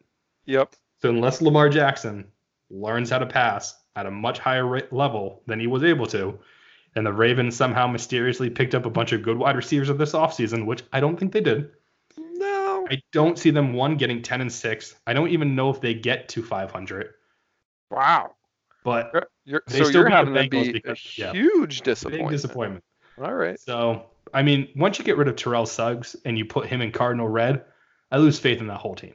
Yep. 0.46 0.74
So 1.00 1.10
unless 1.10 1.40
Lamar 1.40 1.68
Jackson 1.68 2.26
learns 2.70 3.10
how 3.10 3.18
to 3.18 3.26
pass 3.26 3.76
at 3.96 4.06
a 4.06 4.10
much 4.10 4.38
higher 4.38 4.66
rate 4.66 4.92
level 4.92 5.42
than 5.46 5.60
he 5.60 5.66
was 5.66 5.84
able 5.84 6.06
to, 6.08 6.38
and 6.96 7.06
the 7.06 7.12
Ravens 7.12 7.56
somehow 7.56 7.86
mysteriously 7.86 8.50
picked 8.50 8.74
up 8.74 8.86
a 8.86 8.90
bunch 8.90 9.12
of 9.12 9.22
good 9.22 9.38
wide 9.38 9.56
receivers 9.56 9.88
of 9.88 9.98
this 9.98 10.12
offseason, 10.12 10.66
which 10.66 10.82
I 10.92 11.00
don't 11.00 11.18
think 11.18 11.32
they 11.32 11.40
did. 11.40 11.70
No. 12.16 12.86
I 12.90 13.02
don't 13.12 13.38
see 13.38 13.50
them 13.50 13.72
one 13.72 13.96
getting 13.96 14.22
10 14.22 14.40
and 14.40 14.52
6. 14.52 14.94
I 15.06 15.12
don't 15.12 15.30
even 15.30 15.54
know 15.54 15.70
if 15.70 15.80
they 15.80 15.94
get 15.94 16.28
to 16.30 16.42
500. 16.42 17.14
Wow. 17.94 18.32
But 18.84 19.30
you're, 19.44 19.62
so 19.68 19.88
you're 19.88 20.08
having 20.08 20.34
to 20.34 20.48
be 20.48 20.72
because, 20.72 20.98
a 20.98 21.20
yeah, 21.20 21.32
huge 21.32 21.82
disappointment. 21.82 22.30
Big 22.30 22.36
disappointment. 22.36 22.84
All 23.22 23.32
right. 23.32 23.58
So 23.58 24.06
I 24.34 24.42
mean, 24.42 24.68
once 24.76 24.98
you 24.98 25.04
get 25.04 25.16
rid 25.16 25.28
of 25.28 25.36
Terrell 25.36 25.64
Suggs 25.64 26.16
and 26.24 26.36
you 26.36 26.44
put 26.44 26.66
him 26.66 26.82
in 26.82 26.90
Cardinal 26.90 27.28
red, 27.28 27.64
I 28.10 28.18
lose 28.18 28.38
faith 28.38 28.60
in 28.60 28.66
that 28.66 28.78
whole 28.78 28.96
team. 28.96 29.14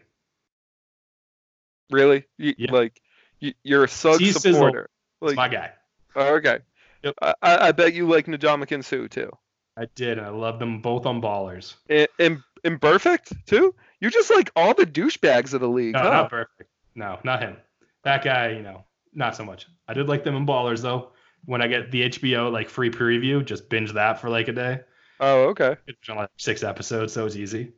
Really? 1.92 2.26
You, 2.38 2.56
yeah. 2.58 2.72
Like 2.72 3.02
you, 3.40 3.54
are 3.80 3.84
a 3.84 3.88
Suggs 3.88 4.42
supporter. 4.42 4.90
Like, 5.22 5.36
my 5.36 5.50
guy. 5.50 5.72
Oh, 6.16 6.36
okay. 6.36 6.60
Yep. 7.04 7.16
I, 7.22 7.34
I 7.42 7.72
bet 7.74 7.94
you 7.94 8.08
like 8.08 8.26
Ndamukong 8.28 8.84
Suh 8.84 9.08
too. 9.08 9.32
I 9.78 9.86
did, 9.96 10.20
I 10.20 10.30
love 10.30 10.60
them 10.60 10.82
both 10.82 11.06
on 11.06 11.22
ballers. 11.22 11.76
And, 11.90 12.08
and, 12.18 12.44
and 12.64 12.82
perfect 12.82 13.34
too. 13.46 13.76
You're 14.00 14.12
just 14.12 14.30
like 14.30 14.52
all 14.56 14.74
the 14.74 14.86
douchebags 14.86 15.54
of 15.54 15.62
the 15.62 15.70
league. 15.70 15.94
No, 15.94 16.00
huh? 16.00 16.10
not 16.10 16.30
perfect. 16.30 16.70
No, 16.96 17.20
not 17.24 17.42
him. 17.42 17.58
That 18.04 18.24
guy, 18.24 18.52
you 18.52 18.62
know, 18.62 18.86
not 19.14 19.36
so 19.36 19.44
much. 19.44 19.68
I 19.88 19.94
did 19.94 20.08
like 20.08 20.24
them 20.24 20.36
in 20.36 20.46
Ballers 20.46 20.82
though. 20.82 21.12
When 21.46 21.62
I 21.62 21.68
get 21.68 21.92
the 21.92 22.10
HBO 22.10 22.52
like 22.52 22.70
free 22.70 22.90
preview, 22.90 23.44
just 23.46 23.70
binge 23.70 23.94
that 23.94 24.20
for 24.20 24.30
like 24.30 24.48
a 24.48 24.54
day. 24.54 24.82
Oh, 25.20 25.44
okay. 25.50 25.76
It's 25.88 26.10
on 26.10 26.18
like 26.18 26.30
six 26.38 26.64
episodes, 26.64 27.14
so 27.14 27.26
it's 27.26 27.36
easy. 27.36 27.74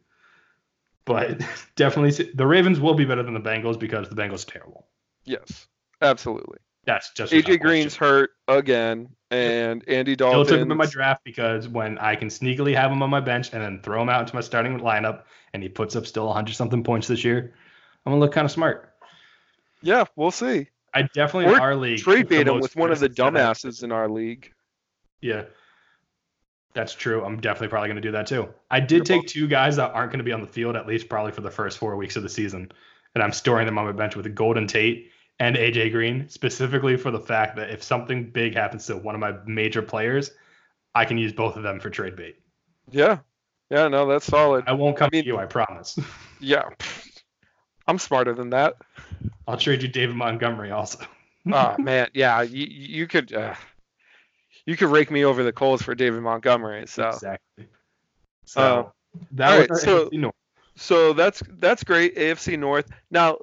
But 1.06 1.42
definitely, 1.76 2.32
the 2.34 2.46
Ravens 2.46 2.80
will 2.80 2.94
be 2.94 3.06
better 3.06 3.24
than 3.24 3.34
the 3.34 3.40
Bengals 3.40 3.80
because 3.80 4.10
the 4.10 4.16
Bengals 4.16 4.48
are 4.48 4.52
terrible. 4.52 4.88
Yes, 5.26 5.68
absolutely. 6.02 6.60
That's 6.86 7.12
just 7.14 7.32
AJ 7.32 7.60
Green's 7.60 7.96
hurt 7.96 8.32
again, 8.48 9.10
and 9.30 9.88
Andy 9.88 10.16
Dalton. 10.16 10.46
Still 10.46 10.58
took 10.58 10.66
him 10.66 10.72
in 10.72 10.78
my 10.78 10.88
draft 10.88 11.24
because 11.24 11.68
when 11.68 12.00
I 12.00 12.16
can 12.16 12.28
sneakily 12.28 12.76
have 12.76 12.92
him 12.92 13.04
on 13.04 13.10
my 13.10 13.20
bench 13.20 13.54
and 13.54 13.62
then 13.62 13.82
throw 13.84 14.02
him 14.02 14.10
out 14.10 14.22
into 14.22 14.34
my 14.34 14.42
starting 14.42 14.80
lineup, 14.80 15.24
and 15.54 15.62
he 15.62 15.70
puts 15.70 15.96
up 15.96 16.08
still 16.08 16.26
100 16.28 16.56
something 16.56 16.84
points 16.84 17.08
this 17.08 17.24
year, 17.24 17.54
I'm 18.06 18.12
gonna 18.12 18.20
look 18.20 18.32
kind 18.34 18.46
of 18.46 18.52
smart. 18.52 18.91
Yeah, 19.82 20.06
we'll 20.16 20.32
see. 20.32 20.68
I 20.94 21.04
definitely 21.14 21.54
our 21.56 21.76
league 21.76 22.00
trade 22.00 22.28
bait 22.28 22.48
him 22.48 22.60
with 22.60 22.76
one 22.76 22.92
of 22.92 23.00
the 23.00 23.10
dumbasses 23.10 23.84
in 23.84 23.92
our 23.92 24.10
league. 24.10 24.52
Yeah, 25.22 25.44
that's 26.74 26.94
true. 26.94 27.24
I'm 27.24 27.40
definitely 27.40 27.70
probably 27.70 27.90
going 27.90 27.96
to 27.96 28.02
do 28.02 28.12
that 28.12 28.28
too. 28.28 28.50
I 28.70 28.80
did 28.80 29.08
You're 29.08 29.20
take 29.20 29.28
two 29.28 29.48
guys 29.48 29.76
that 29.78 29.92
aren't 29.92 30.12
going 30.12 30.20
to 30.20 30.26
be 30.26 30.34
on 30.34 30.42
the 30.42 30.48
field 30.48 30.76
at 30.76 30.88
least 30.88 31.10
probably 31.10 31.32
for 31.32 31.42
the 31.42 31.52
first 31.52 31.78
four 31.78 31.96
weeks 31.96 32.16
of 32.16 32.24
the 32.24 32.30
season, 32.30 32.72
and 33.16 33.24
I'm 33.24 33.32
storing 33.32 33.66
them 33.66 33.78
on 33.78 33.86
my 33.86 33.92
bench 33.92 34.16
with 34.16 34.34
Golden 34.36 34.68
Tate 34.68 35.12
and 35.40 35.56
AJ 35.56 35.92
Green, 35.92 36.30
specifically 36.30 36.98
for 36.98 37.10
the 37.10 37.20
fact 37.20 37.56
that 37.56 37.70
if 37.70 37.82
something 37.82 38.30
big 38.30 38.54
happens 38.54 38.86
to 38.88 38.98
one 38.98 39.16
of 39.16 39.22
my 39.22 39.34
major 39.46 39.82
players, 39.82 40.32
I 40.94 41.06
can 41.06 41.18
use 41.18 41.34
both 41.34 41.56
of 41.56 41.64
them 41.64 41.80
for 41.80 41.90
trade 41.90 42.16
bait. 42.16 42.36
Yeah. 42.90 43.20
Yeah, 43.70 43.88
no, 43.88 44.06
that's 44.06 44.26
solid. 44.26 44.66
I 44.68 44.74
won't 44.74 44.98
come 44.98 45.10
I 45.14 45.16
mean, 45.16 45.24
to 45.24 45.28
you, 45.28 45.38
I 45.38 45.46
promise. 45.46 45.98
Yeah. 46.44 46.70
I'm 47.92 48.00
smarter 48.00 48.34
than 48.34 48.52
that. 48.52 48.78
I'll 49.46 49.58
trade 49.58 49.82
you 49.82 49.90
David 49.90 50.16
Montgomery 50.16 50.72
also. 50.72 51.06
oh 51.52 51.76
man, 51.80 52.08
yeah, 52.14 52.42
you, 52.42 52.66
you 52.66 53.06
could 53.06 53.34
uh, 53.34 53.54
you 54.66 54.78
could 54.78 54.88
rake 54.88 55.12
me 55.12 55.26
over 55.26 55.44
the 55.44 55.52
coals 55.52 55.82
for 55.82 55.94
David 55.94 56.22
Montgomery. 56.22 56.88
So 56.88 57.10
exactly. 57.10 57.68
So 58.46 58.62
uh, 58.62 58.90
that 59.34 59.70
was 59.70 59.70
right, 59.86 60.10
so, 60.12 60.32
so 60.78 61.12
that's 61.12 61.44
that's 61.60 61.84
great 61.84 62.16
AFC 62.16 62.58
North. 62.58 62.90
Now 63.10 63.38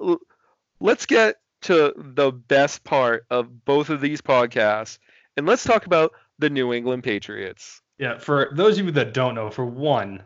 let's 0.79 1.05
get 1.05 1.35
to 1.61 1.93
the 1.95 2.31
best 2.31 2.83
part 2.83 3.27
of 3.29 3.65
both 3.65 3.91
of 3.91 4.01
these 4.01 4.19
podcasts, 4.19 4.97
and 5.37 5.45
let's 5.45 5.63
talk 5.63 5.85
about 5.85 6.11
the 6.39 6.49
New 6.49 6.73
England 6.73 7.03
Patriots. 7.03 7.83
Yeah, 7.99 8.17
for 8.17 8.49
those 8.53 8.79
of 8.79 8.85
you 8.87 8.91
that 8.93 9.13
don't 9.13 9.35
know, 9.35 9.51
for 9.51 9.65
one, 9.65 10.23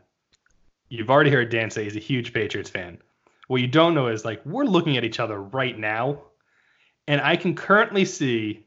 you've 0.87 1.09
already 1.09 1.29
heard 1.29 1.49
Dan 1.49 1.69
say 1.69 1.83
he's 1.83 1.97
a 1.97 1.99
huge 1.99 2.31
Patriots 2.31 2.69
fan. 2.69 2.99
What 3.47 3.61
you 3.61 3.67
don't 3.67 3.93
know 3.93 4.07
is 4.07 4.23
like 4.25 4.45
we're 4.45 4.65
looking 4.65 4.97
at 4.97 5.03
each 5.03 5.19
other 5.19 5.41
right 5.41 5.77
now, 5.77 6.21
and 7.07 7.21
I 7.21 7.35
can 7.35 7.55
currently 7.55 8.05
see 8.05 8.65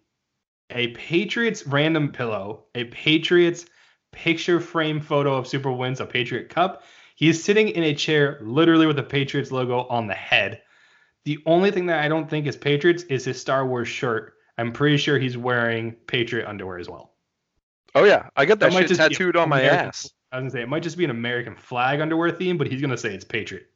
a 0.71 0.89
Patriots 0.89 1.67
random 1.67 2.13
pillow, 2.13 2.65
a 2.75 2.85
Patriots 2.85 3.67
picture 4.13 4.61
frame 4.61 5.01
photo 5.01 5.35
of 5.35 5.47
Super 5.47 5.73
wins, 5.73 6.01
a 6.01 6.07
Patriot 6.07 6.49
Cup. 6.49 6.85
He's 7.15 7.43
sitting 7.43 7.69
in 7.69 7.85
a 7.85 7.95
chair 7.95 8.39
literally 8.43 8.87
with 8.87 8.99
a 8.99 9.03
Patriots 9.03 9.51
logo 9.51 9.87
on 9.89 10.07
the 10.07 10.15
head. 10.15 10.63
The 11.25 11.39
only 11.47 11.71
thing 11.71 11.87
that 11.87 12.05
I 12.05 12.09
don't 12.09 12.29
think 12.29 12.47
is 12.47 12.57
Patriots 12.57 13.05
is 13.05 13.25
his 13.25 13.41
Star 13.41 13.67
Wars 13.67 13.89
shirt. 13.89 14.35
I'm 14.59 14.73
pretty 14.73 14.97
sure 14.97 15.19
he's 15.19 15.37
wearing 15.37 15.93
Patriot 16.07 16.49
underwear 16.49 16.79
as 16.79 16.89
well. 16.89 17.15
Oh 17.95 18.05
yeah, 18.05 18.29
I 18.37 18.45
got 18.45 18.59
that, 18.59 18.73
that 18.73 18.89
shit 18.89 18.97
tattooed 18.97 19.37
on 19.37 19.49
my 19.49 19.61
American, 19.61 19.89
ass. 19.89 20.11
I 20.31 20.37
was 20.37 20.43
gonna 20.43 20.51
say 20.51 20.63
it 20.63 20.69
might 20.69 20.83
just 20.83 20.99
be 20.99 21.05
an 21.05 21.11
American 21.11 21.57
flag 21.57 22.01
underwear 22.01 22.31
theme, 22.31 22.59
but 22.59 22.67
he's 22.67 22.81
gonna 22.81 22.99
say 22.99 23.15
it's 23.15 23.25
Patriot 23.25 23.69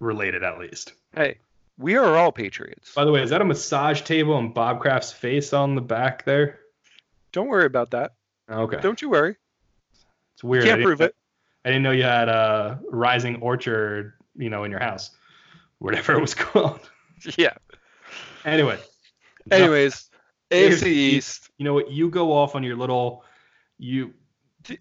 related 0.00 0.42
at 0.42 0.58
least. 0.58 0.92
Hey, 1.14 1.38
we 1.78 1.96
are 1.96 2.16
all 2.16 2.32
patriots. 2.32 2.92
By 2.94 3.04
the 3.04 3.12
way, 3.12 3.22
is 3.22 3.30
that 3.30 3.40
a 3.40 3.44
massage 3.44 4.02
table 4.02 4.36
and 4.38 4.52
Bob 4.52 4.80
Kraft's 4.80 5.12
face 5.12 5.52
on 5.52 5.74
the 5.74 5.80
back 5.80 6.24
there? 6.24 6.60
Don't 7.32 7.48
worry 7.48 7.66
about 7.66 7.90
that. 7.90 8.12
Okay. 8.50 8.80
Don't 8.80 9.00
you 9.00 9.10
worry. 9.10 9.36
It's 10.34 10.44
weird. 10.44 10.64
You 10.64 10.70
can't 10.70 10.82
prove 10.82 11.00
it. 11.00 11.14
I 11.64 11.68
didn't 11.70 11.82
know 11.82 11.90
you 11.90 12.04
had 12.04 12.28
a 12.28 12.80
rising 12.90 13.36
orchard, 13.42 14.14
you 14.36 14.50
know, 14.50 14.64
in 14.64 14.70
your 14.70 14.80
house, 14.80 15.10
whatever 15.78 16.14
it 16.14 16.20
was 16.20 16.34
called. 16.34 16.80
Yeah. 17.36 17.54
Anyway. 18.44 18.78
Anyways, 19.50 20.08
no. 20.50 20.56
AFC 20.56 20.86
East. 20.86 21.50
You 21.58 21.64
know 21.64 21.74
what? 21.74 21.90
You 21.90 22.10
go 22.10 22.32
off 22.32 22.54
on 22.54 22.62
your 22.62 22.76
little. 22.76 23.24
You. 23.78 24.14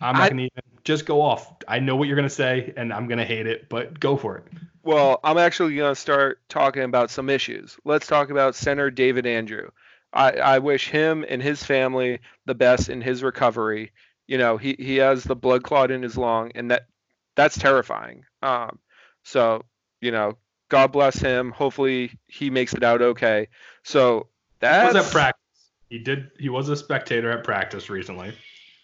I'm 0.01 0.15
not 0.15 0.23
I, 0.23 0.29
gonna 0.29 0.41
even 0.41 0.61
just 0.83 1.05
go 1.05 1.21
off. 1.21 1.53
I 1.67 1.79
know 1.79 1.95
what 1.95 2.07
you're 2.07 2.15
gonna 2.15 2.29
say, 2.29 2.73
and 2.77 2.93
I'm 2.93 3.07
gonna 3.07 3.25
hate 3.25 3.47
it, 3.47 3.69
but 3.69 3.99
go 3.99 4.17
for 4.17 4.37
it. 4.37 4.45
Well, 4.87 5.19
I'm 5.21 5.37
actually 5.37 5.75
going 5.75 5.93
to 5.93 5.99
start 5.99 6.39
talking 6.47 6.83
about 6.83 7.11
some 7.11 7.29
issues. 7.29 7.77
Let's 7.83 8.07
talk 8.07 8.29
about 8.29 8.55
center 8.55 8.89
David 8.89 9.25
Andrews. 9.25 9.69
I, 10.13 10.31
I 10.31 10.59
wish 10.59 10.87
him 10.87 11.25
and 11.27 11.43
his 11.43 11.61
family 11.61 12.19
the 12.45 12.55
best 12.55 12.87
in 12.87 13.01
his 13.01 13.21
recovery. 13.21 13.91
You 14.27 14.37
know, 14.37 14.55
he, 14.55 14.77
he 14.79 14.95
has 14.95 15.25
the 15.25 15.35
blood 15.35 15.63
clot 15.63 15.91
in 15.91 16.03
his 16.03 16.15
lung, 16.15 16.53
and 16.55 16.71
that 16.71 16.87
that's 17.35 17.57
terrifying. 17.57 18.23
Um, 18.41 18.79
so, 19.25 19.65
you 19.99 20.11
know, 20.11 20.37
God 20.69 20.93
bless 20.93 21.19
him. 21.19 21.51
Hopefully, 21.51 22.17
he 22.27 22.49
makes 22.49 22.73
it 22.73 22.81
out 22.81 23.01
okay. 23.01 23.49
So 23.83 24.27
that 24.61 24.93
was 24.93 25.05
at 25.05 25.11
practice. 25.11 25.41
He 25.89 25.99
did. 25.99 26.31
He 26.39 26.47
was 26.47 26.69
a 26.69 26.77
spectator 26.77 27.29
at 27.29 27.43
practice 27.43 27.89
recently. 27.89 28.31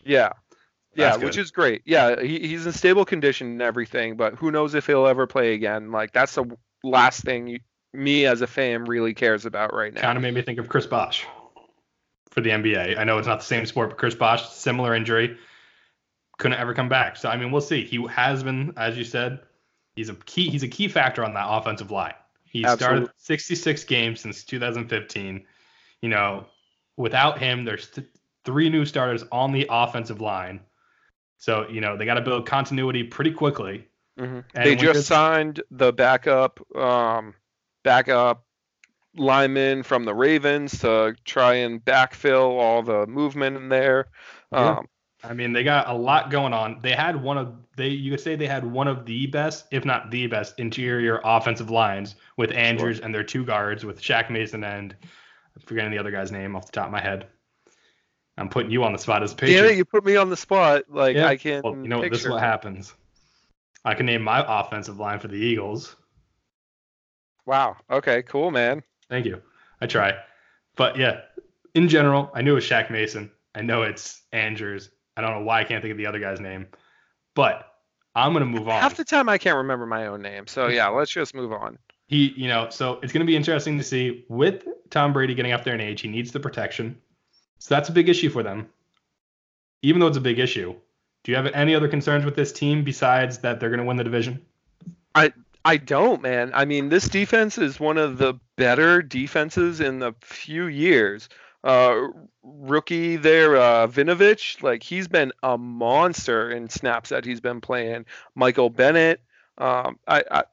Yeah. 0.03 0.33
Yeah, 0.95 1.15
which 1.17 1.37
is 1.37 1.51
great. 1.51 1.81
Yeah, 1.85 2.21
he, 2.21 2.39
he's 2.39 2.65
in 2.65 2.71
stable 2.73 3.05
condition 3.05 3.47
and 3.47 3.61
everything, 3.61 4.15
but 4.15 4.35
who 4.35 4.51
knows 4.51 4.75
if 4.75 4.85
he'll 4.85 5.07
ever 5.07 5.25
play 5.25 5.53
again? 5.53 5.91
Like 5.91 6.11
that's 6.13 6.35
the 6.35 6.45
last 6.83 7.23
thing 7.23 7.47
you, 7.47 7.59
me 7.93 8.25
as 8.25 8.41
a 8.41 8.47
fan 8.47 8.85
really 8.85 9.13
cares 9.13 9.45
about 9.45 9.73
right 9.73 9.93
now. 9.93 10.01
Kind 10.01 10.17
of 10.17 10.21
made 10.21 10.33
me 10.33 10.41
think 10.41 10.59
of 10.59 10.69
Chris 10.69 10.85
Bosh 10.85 11.25
for 12.29 12.41
the 12.41 12.49
NBA. 12.49 12.97
I 12.97 13.03
know 13.03 13.17
it's 13.17 13.27
not 13.27 13.39
the 13.39 13.45
same 13.45 13.65
sport, 13.65 13.89
but 13.89 13.97
Chris 13.97 14.15
Bosh, 14.15 14.49
similar 14.49 14.95
injury, 14.95 15.37
couldn't 16.37 16.59
ever 16.59 16.73
come 16.73 16.89
back. 16.89 17.17
So 17.17 17.29
I 17.29 17.37
mean, 17.37 17.51
we'll 17.51 17.61
see. 17.61 17.83
He 17.85 18.05
has 18.07 18.43
been, 18.43 18.73
as 18.77 18.97
you 18.97 19.03
said, 19.03 19.39
he's 19.95 20.09
a 20.09 20.15
key. 20.15 20.49
He's 20.49 20.63
a 20.63 20.67
key 20.67 20.87
factor 20.87 21.23
on 21.23 21.33
that 21.33 21.47
offensive 21.47 21.91
line. 21.91 22.13
He 22.43 22.63
Absolutely. 22.65 23.05
started 23.05 23.09
66 23.17 23.83
games 23.85 24.21
since 24.21 24.43
2015. 24.43 25.45
You 26.01 26.09
know, 26.09 26.45
without 26.97 27.39
him, 27.39 27.65
there's 27.65 27.89
th- 27.89 28.07
three 28.45 28.69
new 28.69 28.85
starters 28.85 29.23
on 29.31 29.51
the 29.51 29.65
offensive 29.69 30.21
line 30.21 30.59
so 31.43 31.67
you 31.67 31.81
know 31.81 31.97
they 31.97 32.05
got 32.05 32.13
to 32.13 32.21
build 32.21 32.45
continuity 32.45 33.03
pretty 33.03 33.31
quickly. 33.31 33.85
Mm-hmm. 34.17 34.39
They 34.55 34.77
just 34.77 35.05
signed 35.07 35.61
the 35.71 35.91
backup 35.91 36.61
um, 36.73 37.33
backup 37.83 38.45
lineman 39.17 39.83
from 39.83 40.05
the 40.05 40.13
Ravens 40.13 40.79
to 40.79 41.17
try 41.25 41.55
and 41.55 41.83
backfill 41.83 42.57
all 42.61 42.81
the 42.81 43.05
movement 43.07 43.57
in 43.57 43.67
there. 43.67 44.07
Yeah. 44.53 44.77
Um, 44.77 44.87
I 45.21 45.33
mean, 45.33 45.51
they 45.51 45.65
got 45.65 45.89
a 45.89 45.93
lot 45.93 46.31
going 46.31 46.53
on. 46.53 46.79
They 46.81 46.93
had 46.93 47.21
one 47.21 47.37
of 47.37 47.55
they 47.75 47.89
you 47.89 48.11
could 48.11 48.21
say 48.21 48.37
they 48.37 48.47
had 48.47 48.63
one 48.63 48.87
of 48.87 49.05
the 49.05 49.27
best, 49.27 49.65
if 49.69 49.83
not 49.83 50.11
the 50.11 50.27
best, 50.27 50.57
interior 50.59 51.19
offensive 51.25 51.69
lines 51.69 52.15
with 52.37 52.53
Andrews 52.53 52.97
sure. 52.97 53.05
and 53.05 53.13
their 53.13 53.23
two 53.23 53.43
guards 53.43 53.83
with 53.83 54.01
Shaq 54.01 54.29
Mason 54.29 54.63
and 54.63 54.95
I'm 55.57 55.61
forgetting 55.65 55.91
the 55.91 55.97
other 55.97 56.11
guy's 56.11 56.31
name 56.31 56.55
off 56.55 56.67
the 56.67 56.71
top 56.71 56.85
of 56.85 56.93
my 56.93 57.01
head. 57.01 57.27
I'm 58.37 58.49
putting 58.49 58.71
you 58.71 58.83
on 58.83 58.93
the 58.93 58.99
spot 58.99 59.23
as 59.23 59.33
a 59.33 59.35
patient. 59.35 59.65
Yeah, 59.65 59.71
you 59.71 59.85
put 59.85 60.03
me 60.03 60.15
on 60.15 60.29
the 60.29 60.37
spot. 60.37 60.83
Like 60.89 61.15
yeah. 61.15 61.27
I 61.27 61.37
can. 61.37 61.61
Well, 61.63 61.75
you 61.75 61.87
know, 61.87 62.01
picture. 62.01 62.15
this 62.15 62.25
is 62.25 62.29
what 62.29 62.41
happens. 62.41 62.93
I 63.85 63.93
can 63.93 64.05
name 64.05 64.21
my 64.21 64.43
offensive 64.61 64.97
line 64.99 65.19
for 65.19 65.27
the 65.27 65.35
Eagles. 65.35 65.95
Wow. 67.45 67.77
Okay. 67.91 68.23
Cool, 68.23 68.51
man. 68.51 68.83
Thank 69.09 69.25
you. 69.25 69.41
I 69.81 69.85
try, 69.85 70.13
but 70.77 70.97
yeah, 70.97 71.21
in 71.75 71.89
general, 71.89 72.31
I 72.33 72.41
knew 72.41 72.53
it 72.53 72.55
was 72.55 72.65
Shaq 72.65 72.89
Mason. 72.89 73.29
I 73.53 73.61
know 73.61 73.83
it's 73.83 74.21
Andrews. 74.31 74.89
I 75.17 75.21
don't 75.21 75.31
know 75.31 75.41
why 75.41 75.61
I 75.61 75.63
can't 75.63 75.81
think 75.81 75.91
of 75.91 75.97
the 75.97 76.05
other 76.05 76.19
guy's 76.19 76.39
name, 76.39 76.67
but 77.35 77.67
I'm 78.15 78.33
gonna 78.33 78.45
move 78.45 78.67
on. 78.67 78.81
Half 78.81 78.95
the 78.95 79.03
time 79.03 79.29
I 79.29 79.37
can't 79.37 79.57
remember 79.57 79.85
my 79.85 80.07
own 80.07 80.21
name. 80.21 80.47
So 80.47 80.67
yeah, 80.67 80.87
let's 80.87 81.11
just 81.11 81.35
move 81.35 81.51
on. 81.51 81.77
He, 82.07 82.33
you 82.35 82.47
know, 82.47 82.69
so 82.69 82.99
it's 83.03 83.11
gonna 83.11 83.25
be 83.25 83.35
interesting 83.35 83.77
to 83.77 83.83
see 83.83 84.25
with 84.29 84.65
Tom 84.89 85.13
Brady 85.13 85.35
getting 85.35 85.51
up 85.51 85.63
there 85.63 85.75
in 85.75 85.81
age. 85.81 86.01
He 86.01 86.07
needs 86.07 86.31
the 86.31 86.39
protection. 86.39 86.99
So 87.63 87.73
that's 87.75 87.87
a 87.87 87.93
big 87.93 88.09
issue 88.09 88.29
for 88.29 88.43
them. 88.43 88.67
Even 89.83 90.01
though 90.01 90.07
it's 90.07 90.17
a 90.17 90.21
big 90.21 90.37
issue, 90.37 90.75
do 91.23 91.31
you 91.31 91.37
have 91.37 91.45
any 91.53 91.73
other 91.73 91.87
concerns 91.87 92.25
with 92.25 92.35
this 92.35 92.51
team 92.51 92.83
besides 92.83 93.37
that 93.37 93.61
they're 93.61 93.69
going 93.69 93.79
to 93.79 93.85
win 93.85 93.95
the 93.95 94.03
division? 94.03 94.45
I 95.15 95.31
I 95.63 95.77
don't, 95.77 96.21
man. 96.21 96.51
I 96.53 96.65
mean, 96.65 96.89
this 96.89 97.07
defense 97.07 97.57
is 97.57 97.79
one 97.79 97.97
of 97.97 98.17
the 98.17 98.33
better 98.57 99.01
defenses 99.01 99.79
in 99.79 99.99
the 99.99 100.13
few 100.19 100.65
years. 100.65 101.29
Uh, 101.63 102.07
rookie 102.43 103.15
there, 103.15 103.55
uh, 103.55 103.87
Winovich, 103.87 104.61
like 104.61 104.83
he's 104.83 105.07
been 105.07 105.31
a 105.41 105.57
monster 105.57 106.51
in 106.51 106.67
snaps 106.67 107.11
that 107.11 107.23
he's 107.23 107.39
been 107.39 107.61
playing. 107.61 108.05
Michael 108.35 108.69
Bennett. 108.69 109.21
Um, 109.57 109.99
I, 110.05 110.25
I 110.29 110.43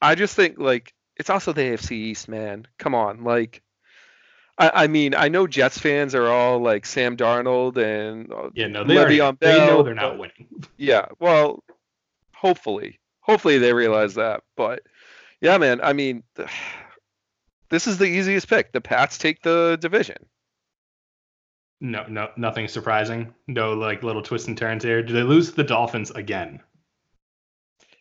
I 0.00 0.14
just 0.14 0.36
think 0.36 0.60
like 0.60 0.94
it's 1.16 1.28
also 1.28 1.52
the 1.52 1.62
AFC 1.62 1.90
East, 1.90 2.28
man. 2.28 2.68
Come 2.78 2.94
on, 2.94 3.24
like 3.24 3.62
I, 4.58 4.84
I, 4.84 4.86
mean, 4.86 5.14
I 5.14 5.28
know 5.28 5.46
Jets 5.46 5.78
fans 5.78 6.14
are 6.14 6.28
all 6.28 6.60
like 6.60 6.86
Sam 6.86 7.16
Darnold 7.16 7.76
and 7.76 8.32
uh, 8.32 8.50
yeah, 8.54 8.68
no, 8.68 8.84
they, 8.84 8.96
already, 8.96 9.18
they 9.40 9.58
know 9.58 9.82
they're 9.82 9.94
not 9.94 10.18
winning. 10.18 10.48
Yeah, 10.78 11.06
well, 11.18 11.62
hopefully, 12.34 12.98
hopefully 13.20 13.58
they 13.58 13.72
realize 13.72 14.14
that. 14.14 14.42
But 14.56 14.82
yeah, 15.40 15.58
man, 15.58 15.80
I 15.82 15.92
mean, 15.92 16.22
this 17.68 17.86
is 17.86 17.98
the 17.98 18.06
easiest 18.06 18.48
pick. 18.48 18.72
The 18.72 18.80
Pats 18.80 19.18
take 19.18 19.42
the 19.42 19.76
division. 19.80 20.16
No, 21.80 22.06
no, 22.08 22.30
nothing 22.38 22.68
surprising. 22.68 23.34
No, 23.46 23.74
like 23.74 24.02
little 24.02 24.22
twists 24.22 24.48
and 24.48 24.56
turns 24.56 24.82
here. 24.82 25.02
Do 25.02 25.12
they 25.12 25.22
lose 25.22 25.52
the 25.52 25.64
Dolphins 25.64 26.10
again? 26.10 26.62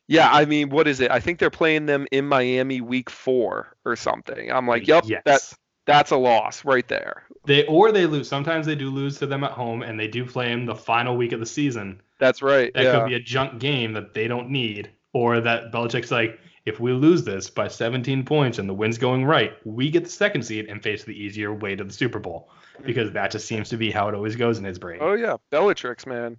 Yeah, 0.07 0.29
I 0.31 0.45
mean, 0.45 0.69
what 0.69 0.87
is 0.87 1.01
it? 1.01 1.11
I 1.11 1.19
think 1.19 1.39
they're 1.39 1.49
playing 1.49 1.87
them 1.87 2.07
in 2.11 2.27
Miami 2.27 2.79
week 2.79 3.09
four 3.09 3.75
or 3.83 3.95
something. 3.95 4.51
I'm 4.51 4.67
like, 4.67 4.87
yep, 4.87 5.03
yes. 5.07 5.23
that's 5.25 5.57
that's 5.85 6.11
a 6.11 6.17
loss 6.17 6.65
right 6.65 6.87
there. 6.87 7.23
They 7.45 7.65
or 7.65 7.91
they 7.91 8.05
lose. 8.05 8.27
Sometimes 8.27 8.65
they 8.65 8.75
do 8.75 8.89
lose 8.89 9.19
to 9.19 9.27
them 9.27 9.43
at 9.43 9.51
home, 9.51 9.83
and 9.83 9.99
they 9.99 10.07
do 10.07 10.25
play 10.25 10.49
them 10.49 10.65
the 10.65 10.75
final 10.75 11.15
week 11.15 11.31
of 11.31 11.39
the 11.39 11.45
season. 11.45 12.01
That's 12.19 12.41
right. 12.41 12.73
That 12.73 12.83
yeah. 12.83 12.99
could 12.99 13.07
be 13.07 13.15
a 13.15 13.19
junk 13.19 13.59
game 13.59 13.93
that 13.93 14.13
they 14.13 14.27
don't 14.27 14.49
need, 14.49 14.89
or 15.13 15.39
that 15.41 15.71
Belichick's 15.71 16.11
like, 16.11 16.39
if 16.65 16.79
we 16.79 16.91
lose 16.91 17.23
this 17.23 17.49
by 17.49 17.67
17 17.67 18.25
points 18.25 18.57
and 18.57 18.67
the 18.67 18.73
wind's 18.73 18.97
going 18.97 19.23
right, 19.23 19.53
we 19.65 19.91
get 19.91 20.05
the 20.05 20.09
second 20.09 20.43
seed 20.43 20.65
and 20.67 20.81
face 20.81 21.03
the 21.03 21.11
easier 21.11 21.53
way 21.53 21.75
to 21.75 21.83
the 21.83 21.93
Super 21.93 22.17
Bowl, 22.17 22.49
because 22.83 23.11
that 23.11 23.31
just 23.31 23.47
seems 23.47 23.69
to 23.69 23.77
be 23.77 23.91
how 23.91 24.09
it 24.09 24.15
always 24.15 24.35
goes 24.35 24.57
in 24.57 24.63
his 24.63 24.79
brain. 24.79 24.99
Oh 25.01 25.13
yeah, 25.13 25.37
Belichick's 25.51 26.07
man. 26.07 26.37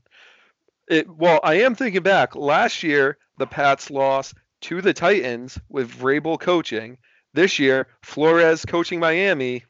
It 0.88 1.08
well, 1.08 1.40
I 1.42 1.60
am 1.60 1.74
thinking 1.74 2.02
back. 2.02 2.34
Last 2.34 2.82
year, 2.82 3.18
the 3.38 3.46
Pats 3.46 3.90
lost 3.90 4.34
to 4.62 4.80
the 4.80 4.94
Titans 4.94 5.58
with 5.68 5.92
Vrabel 5.92 6.40
coaching 6.40 6.98
this 7.36 7.58
year, 7.60 7.86
Flores 8.02 8.64
coaching 8.64 8.98
Miami. 8.98 9.62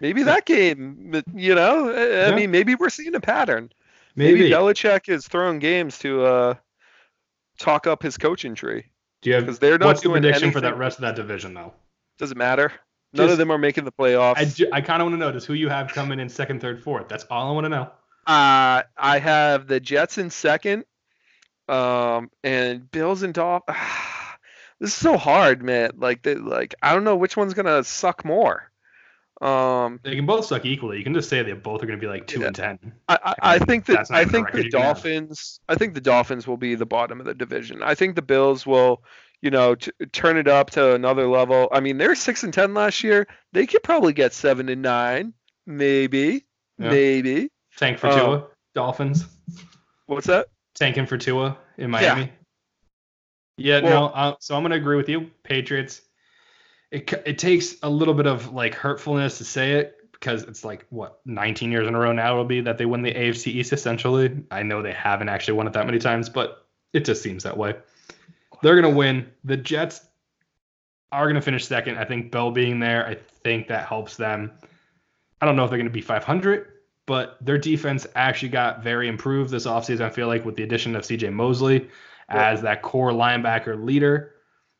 Maybe 0.00 0.24
that 0.24 0.44
game, 0.44 1.22
you 1.34 1.54
know, 1.54 1.88
I 1.94 2.28
Yeah. 2.30 2.34
mean, 2.34 2.50
maybe 2.50 2.74
we're 2.74 2.90
seeing 2.90 3.14
a 3.14 3.20
pattern. 3.20 3.70
Maybe. 4.16 4.40
Maybe 4.40 4.50
Belichick 4.50 5.08
is 5.08 5.26
throwing 5.28 5.60
games 5.60 5.98
to 6.00 6.24
uh, 6.24 6.54
talk 7.58 7.86
up 7.86 8.02
his 8.02 8.16
coaching 8.18 8.54
tree. 8.56 8.84
Do 9.22 9.30
you 9.30 9.36
have 9.36 9.46
'Cause 9.46 9.58
they're 9.60 9.78
not 9.78 9.86
what's 9.86 10.00
the 10.02 10.08
doing 10.08 10.22
prediction 10.22 10.50
for 10.50 10.60
that 10.60 10.76
rest 10.76 10.98
of 10.98 11.02
that 11.02 11.14
division 11.16 11.54
though? 11.54 11.72
Doesn't 12.18 12.36
matter. 12.36 12.72
None 13.12 13.26
Just- 13.26 13.32
of 13.32 13.38
them 13.38 13.50
are 13.52 13.58
making 13.58 13.84
the 13.84 13.92
playoffs. 13.92 14.34
I, 14.36 14.44
ju- 14.44 14.68
I 14.72 14.80
kind 14.80 15.00
of 15.00 15.06
want 15.06 15.14
to 15.14 15.18
know 15.18 15.32
just 15.32 15.46
who 15.46 15.54
you 15.54 15.68
have 15.68 15.88
coming 15.92 16.18
in 16.20 16.28
second, 16.28 16.60
third, 16.60 16.82
fourth. 16.82 17.08
That's 17.08 17.24
all 17.30 17.48
I 17.50 17.52
want 17.54 17.64
to 17.64 17.68
know. 17.68 17.90
Uh, 18.26 18.82
I 18.96 19.18
have 19.20 19.66
the 19.68 19.78
Jets 19.80 20.18
in 20.18 20.30
second, 20.30 20.84
um, 21.68 22.30
and 22.42 22.90
Bills 22.90 23.22
and 23.22 23.32
Dolphins. 23.32 23.78
this 24.80 24.90
is 24.90 24.96
so 24.96 25.16
hard, 25.16 25.62
man. 25.62 25.90
Like, 25.96 26.22
the, 26.22 26.34
like 26.36 26.74
I 26.82 26.92
don't 26.94 27.04
know 27.04 27.16
which 27.16 27.36
one's 27.36 27.54
gonna 27.54 27.84
suck 27.84 28.24
more. 28.24 28.70
Um, 29.40 30.00
They 30.04 30.14
can 30.14 30.26
both 30.26 30.44
suck 30.46 30.64
equally. 30.64 30.98
You 30.98 31.04
can 31.04 31.12
just 31.14 31.28
say 31.28 31.42
they 31.42 31.52
both 31.52 31.82
are 31.82 31.86
going 31.86 31.98
to 31.98 32.00
be 32.04 32.10
like 32.10 32.26
two 32.26 32.40
Yeah. 32.40 32.46
and 32.46 32.56
ten. 32.56 32.78
I, 33.08 33.18
I, 33.24 33.34
I 33.54 33.58
think 33.58 33.86
that 33.86 34.06
I 34.10 34.24
think 34.24 34.52
the. 34.52 34.68
Dolphins. 34.70 35.58
I 35.68 35.74
think 35.74 35.94
the 35.94 36.00
Dolphins 36.00 36.46
will 36.46 36.56
be 36.56 36.76
the 36.76 36.86
bottom 36.86 37.18
of 37.20 37.26
the 37.26 37.34
division. 37.34 37.82
I 37.82 37.94
think 37.96 38.14
the 38.14 38.22
Bills 38.22 38.64
will, 38.64 39.02
you 39.42 39.50
know, 39.50 39.74
t- 39.74 39.90
turn 40.12 40.36
it 40.36 40.46
up 40.46 40.70
to 40.70 40.94
another 40.94 41.26
level. 41.26 41.68
I 41.72 41.80
mean, 41.80 41.98
they 41.98 42.06
were 42.06 42.14
six 42.14 42.44
and 42.44 42.54
ten 42.54 42.74
last 42.74 43.02
year. 43.02 43.26
They 43.52 43.66
could 43.66 43.82
probably 43.82 44.12
get 44.12 44.32
seven 44.32 44.68
and 44.68 44.82
nine, 44.82 45.34
maybe, 45.66 46.44
Yeah. 46.78 46.90
maybe. 46.90 47.50
Tank 47.76 47.98
for 47.98 48.06
Oh. 48.08 48.16
Tua. 48.16 48.46
Dolphins. 48.74 49.26
What's 50.06 50.28
that? 50.28 50.46
Tanking 50.74 51.06
for 51.06 51.18
Tua 51.18 51.58
in 51.76 51.90
Miami. 51.90 52.22
Yeah, 52.22 52.28
Well- 53.80 53.82
no. 53.90 54.06
Uh, 54.06 54.34
so 54.40 54.56
I'm 54.56 54.62
going 54.62 54.70
to 54.70 54.76
agree 54.76 54.96
with 54.96 55.08
you. 55.08 55.30
Patriots. 55.42 56.02
It 56.90 57.12
it 57.26 57.38
takes 57.38 57.74
a 57.82 57.90
little 57.90 58.14
bit 58.14 58.26
of 58.26 58.52
like 58.52 58.74
hurtfulness 58.74 59.38
to 59.38 59.44
say 59.44 59.72
it 59.72 59.96
because 60.12 60.44
it's 60.44 60.64
like 60.64 60.86
what 60.90 61.18
19 61.26 61.72
years 61.72 61.88
in 61.88 61.94
a 61.94 61.98
row 61.98 62.12
now 62.12 62.32
it'll 62.32 62.44
be 62.44 62.60
that 62.60 62.78
they 62.78 62.86
win 62.86 63.02
the 63.02 63.12
AFC 63.12 63.48
East 63.48 63.72
essentially. 63.72 64.44
I 64.50 64.62
know 64.62 64.80
they 64.80 64.92
haven't 64.92 65.28
actually 65.28 65.54
won 65.54 65.66
it 65.66 65.72
that 65.72 65.86
many 65.86 65.98
times, 65.98 66.28
but 66.28 66.66
it 66.92 67.04
just 67.04 67.20
seems 67.20 67.42
that 67.42 67.56
way. 67.56 67.74
They're 68.62 68.80
gonna 68.80 68.94
win. 68.94 69.28
The 69.42 69.56
Jets 69.56 70.00
are 71.10 71.26
gonna 71.26 71.42
finish 71.42 71.66
second. 71.66 71.98
I 71.98 72.04
think 72.04 72.30
Bell 72.30 72.52
being 72.52 72.78
there, 72.78 73.06
I 73.06 73.16
think 73.42 73.68
that 73.68 73.88
helps 73.88 74.16
them. 74.16 74.52
I 75.40 75.46
don't 75.46 75.56
know 75.56 75.64
if 75.64 75.70
they're 75.70 75.78
gonna 75.78 75.90
be 75.90 76.00
500, 76.00 76.68
but 77.06 77.36
their 77.44 77.58
defense 77.58 78.06
actually 78.14 78.50
got 78.50 78.84
very 78.84 79.08
improved 79.08 79.50
this 79.50 79.66
offseason. 79.66 80.02
I 80.02 80.10
feel 80.10 80.28
like 80.28 80.44
with 80.44 80.54
the 80.54 80.62
addition 80.62 80.94
of 80.94 81.02
CJ 81.02 81.32
Mosley 81.32 81.88
as 82.28 82.62
that 82.62 82.82
core 82.82 83.10
linebacker 83.10 83.82
leader. 83.84 84.32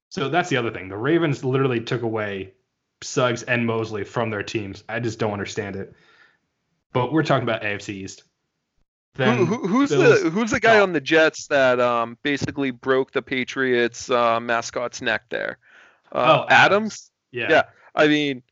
So 0.08 0.28
that's 0.28 0.48
the 0.48 0.56
other 0.56 0.70
thing. 0.70 0.88
The 0.88 0.96
Ravens 0.96 1.44
literally 1.44 1.80
took 1.80 2.02
away 2.02 2.54
Suggs 3.02 3.42
and 3.42 3.66
Mosley 3.66 4.04
from 4.04 4.30
their 4.30 4.42
teams. 4.42 4.84
I 4.88 5.00
just 5.00 5.18
don't 5.18 5.32
understand 5.32 5.76
it. 5.76 5.92
But 6.92 7.12
we're 7.12 7.24
talking 7.24 7.42
about 7.42 7.62
AFC 7.62 7.88
East. 7.90 8.22
Who, 9.16 9.24
who, 9.44 9.66
who's 9.68 9.90
Bills- 9.90 10.22
the 10.22 10.30
who's 10.30 10.50
the 10.50 10.58
guy 10.60 10.80
on 10.80 10.92
the 10.92 11.00
Jets 11.00 11.46
that 11.46 11.78
um 11.78 12.18
basically 12.24 12.72
broke 12.72 13.12
the 13.12 13.22
Patriots 13.22 14.10
uh, 14.10 14.40
mascot's 14.40 15.00
neck 15.02 15.22
there? 15.30 15.58
Uh, 16.12 16.42
Oh, 16.44 16.46
Adams. 16.48 17.10
yeah. 17.30 17.46
yeah. 17.48 17.62
I 17.94 18.08
mean, 18.08 18.42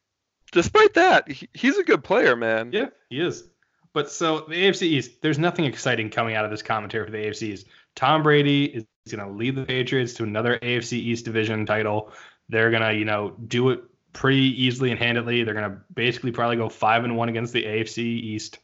despite 0.52 0.94
that, 0.94 1.28
he, 1.30 1.48
he's 1.52 1.78
a 1.78 1.82
good 1.84 2.04
player, 2.04 2.36
man. 2.36 2.70
Yeah, 2.72 2.86
he 3.10 3.20
is. 3.20 3.48
But 3.92 4.10
so 4.10 4.40
the 4.48 4.54
AFC 4.54 4.82
East, 4.82 5.20
there's 5.20 5.38
nothing 5.38 5.64
exciting 5.64 6.10
coming 6.10 6.34
out 6.36 6.44
of 6.44 6.50
this 6.52 6.62
commentary 6.62 7.04
for 7.04 7.10
the 7.12 7.18
AFC 7.18 7.42
East. 7.42 7.66
Tom 7.94 8.22
Brady 8.22 8.64
is 8.64 8.84
going 9.10 9.26
to 9.26 9.34
lead 9.34 9.56
the 9.56 9.64
Patriots 9.64 10.14
to 10.14 10.24
another 10.24 10.58
AFC 10.58 10.94
East 10.94 11.24
division 11.24 11.66
title. 11.66 12.12
They're 12.48 12.70
going 12.70 12.82
to, 12.82 12.94
you 12.94 13.04
know, 13.04 13.36
do 13.48 13.70
it 13.70 13.80
pretty 14.12 14.62
easily 14.62 14.90
and 14.90 14.98
handedly. 14.98 15.42
They're 15.42 15.54
going 15.54 15.70
to 15.70 15.78
basically 15.94 16.32
probably 16.32 16.56
go 16.56 16.68
5 16.68 17.04
and 17.04 17.16
1 17.16 17.28
against 17.28 17.52
the 17.52 17.64
AFC 17.64 17.98
East. 17.98 18.58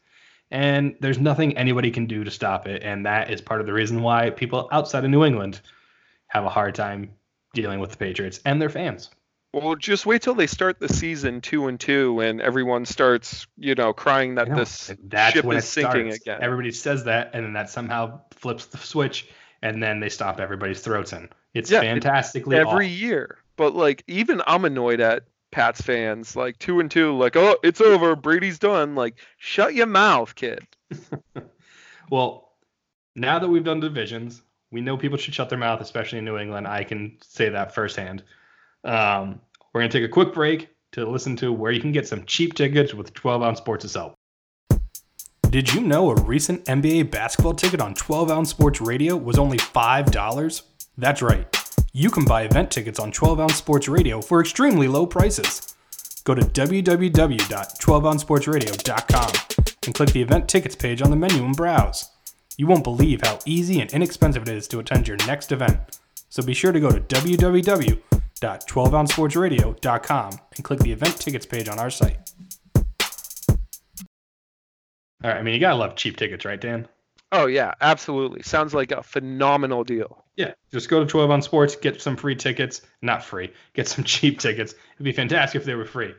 And 0.51 0.97
there's 1.01 1.19
nothing 1.19 1.57
anybody 1.59 1.91
can 1.91 2.07
do 2.07 2.25
to 2.25 2.31
stop 2.31 2.67
it, 2.67 2.83
and 2.83 3.05
that 3.05 3.31
is 3.31 3.41
part 3.41 3.61
of 3.61 3.67
the 3.67 3.73
reason 3.73 4.01
why 4.01 4.31
people 4.31 4.69
outside 4.73 5.05
of 5.05 5.11
New 5.11 5.25
England 5.25 5.61
have 6.29 6.45
a 6.45 6.49
hard 6.49 6.75
time 6.75 7.11
dealing 7.53 7.81
with 7.81 7.91
the 7.91 7.99
Patriots 7.99 8.41
and 8.47 8.61
their 8.61 8.71
fans. 8.71 9.11
Well, 9.55 9.77
just 9.77 10.05
wait 10.05 10.21
till 10.23 10.35
they 10.35 10.47
start 10.47 10.79
the 10.79 10.89
season 10.89 11.41
two 11.41 11.69
and 11.69 11.81
two, 11.81 12.21
and 12.21 12.41
everyone 12.41 12.85
starts, 12.85 13.47
you 13.57 13.75
know, 13.75 13.93
crying 13.95 14.35
that 14.35 14.55
this 14.55 14.93
ship 15.33 15.45
when 15.45 15.57
is 15.57 15.65
it 15.65 15.67
sinking 15.69 16.07
starts. 16.13 16.21
again. 16.21 16.39
Everybody 16.43 16.71
says 16.71 17.05
that, 17.05 17.31
and 17.33 17.45
then 17.47 17.53
that 17.55 17.71
somehow 17.71 18.21
flips 18.33 18.67
the 18.67 18.77
switch, 18.77 19.27
and 19.63 19.83
then 19.83 20.01
they 20.01 20.11
stop 20.11 20.39
everybody's 20.39 20.83
throats 20.83 21.15
in. 21.15 21.31
It's 21.55 21.71
Yeah, 21.71 21.81
it- 21.81 21.87
fantastically 21.87 22.57
every 22.57 22.67
awful. 22.69 22.83
year. 22.85 23.39
But 23.57 23.75
like, 23.75 24.05
even 24.07 24.43
I'm 24.47 24.65
annoyed 24.67 25.01
at 25.01 25.25
Pats 25.51 25.81
fans, 25.81 26.37
like 26.37 26.59
two 26.59 26.79
and 26.81 26.91
two, 26.91 27.17
like, 27.17 27.35
oh, 27.35 27.57
it's 27.63 27.81
over, 27.81 28.15
Brady's 28.17 28.59
done. 28.59 28.95
Like, 28.95 29.17
shut 29.39 29.75
your 29.75 29.87
mouth, 29.87 30.35
kid. 30.35 30.67
Well, 32.11 32.53
now 33.15 33.39
that 33.39 33.49
we've 33.49 33.65
done 33.65 33.81
divisions, 33.81 34.41
we 34.71 34.81
know 34.81 34.97
people 34.97 35.19
should 35.19 35.35
shut 35.35 35.51
their 35.51 35.59
mouth, 35.59 35.81
especially 35.83 36.19
in 36.19 36.25
New 36.25 36.39
England. 36.39 36.67
I 36.67 36.85
can 36.85 37.19
say 37.23 37.51
that 37.51 37.75
firsthand. 37.75 38.23
Um, 38.85 39.41
we're 39.73 39.83
gonna 39.83 39.93
take 39.93 40.05
a 40.05 40.09
quick 40.09 40.33
break 40.33 40.69
to 40.93 41.09
listen 41.09 41.37
to 41.37 41.53
where 41.53 41.73
you 41.73 41.81
can 41.81 41.93
get 41.93 42.09
some 42.09 42.25
cheap 42.25 42.55
tickets 42.55 42.95
with 42.95 43.13
12 43.15 43.43
ounce 43.43 43.59
sports 43.59 43.85
itself. 43.85 44.15
Did 45.51 45.73
you 45.73 45.81
know 45.81 46.11
a 46.11 46.21
recent 46.23 46.65
NBA 46.67 47.11
basketball 47.11 47.55
ticket 47.55 47.81
on 47.81 47.95
12 47.95 48.31
ounce 48.31 48.51
sports 48.51 48.83
radio 48.83 49.17
was 49.17 49.39
only 49.39 49.57
$5? 49.57 50.63
That's 50.99 51.23
right. 51.23 51.47
You 51.95 52.11
can 52.11 52.27
buy 52.27 52.43
event 52.43 52.71
tickets 52.71 53.01
on 53.01 53.13
12 53.13 53.41
ounce 53.41 53.57
sports 53.57 53.89
radio 53.89 54.21
for 54.21 54.41
extremely 54.41 54.89
low 54.89 55.07
prices. 55.07 55.75
Go 56.25 56.35
to 56.35 56.43
www.12ouncesportsradio.com 56.43 59.33
and 59.87 59.95
click 59.95 60.11
the 60.11 60.21
event 60.21 60.49
tickets 60.49 60.77
page 60.77 61.01
on 61.01 61.09
the 61.09 61.17
menu 61.17 61.43
and 61.45 61.57
browse. 61.57 62.11
You 62.59 62.67
won't 62.67 62.85
believe 62.85 63.23
how 63.23 63.39
easy 63.47 63.81
and 63.81 63.91
inexpensive 63.91 64.43
it 64.43 64.51
is 64.51 64.69
to 64.69 64.81
attend 64.81 65.09
your 65.09 65.17
next 65.27 65.51
event. 65.51 65.99
So 66.29 66.43
be 66.43 66.53
sure 66.53 66.73
to 66.73 66.81
go 66.81 66.91
to 66.91 67.01
www.12ouncesportsradio.com 68.41 70.41
and 70.57 70.65
click 70.65 70.81
the 70.81 70.93
event 70.93 71.19
tickets 71.19 71.47
page 71.47 71.69
on 71.69 71.79
our 71.79 71.91
site. 71.91 72.19
All 75.25 75.31
right, 75.31 75.39
I 75.39 75.43
mean, 75.43 75.55
you 75.55 75.61
gotta 75.61 75.77
love 75.77 75.97
cheap 75.97 76.17
tickets, 76.17 76.45
right, 76.45 76.61
Dan? 76.61 76.87
Oh 77.33 77.47
yeah, 77.47 77.75
absolutely. 77.81 78.43
Sounds 78.43 78.73
like 78.73 78.93
a 78.93 79.03
phenomenal 79.03 79.85
deal. 79.85 80.25
Yeah, 80.37 80.53
just 80.71 80.89
go 80.89 81.01
to 81.01 81.07
12 81.07 81.31
Ounce 81.31 81.45
Sports, 81.45 81.77
get 81.77 82.01
some 82.01 82.17
free 82.17 82.37
tickets. 82.37 82.83
Not 83.03 83.25
free, 83.25 83.53
get 83.75 83.89
some 83.89 84.05
cheap 84.13 84.39
tickets. 84.39 84.75
It'd 84.95 85.05
be 85.05 85.13
fantastic 85.13 85.61
if 85.61 85.67
they 85.67 85.75
were 85.75 85.85
free. 85.85 86.15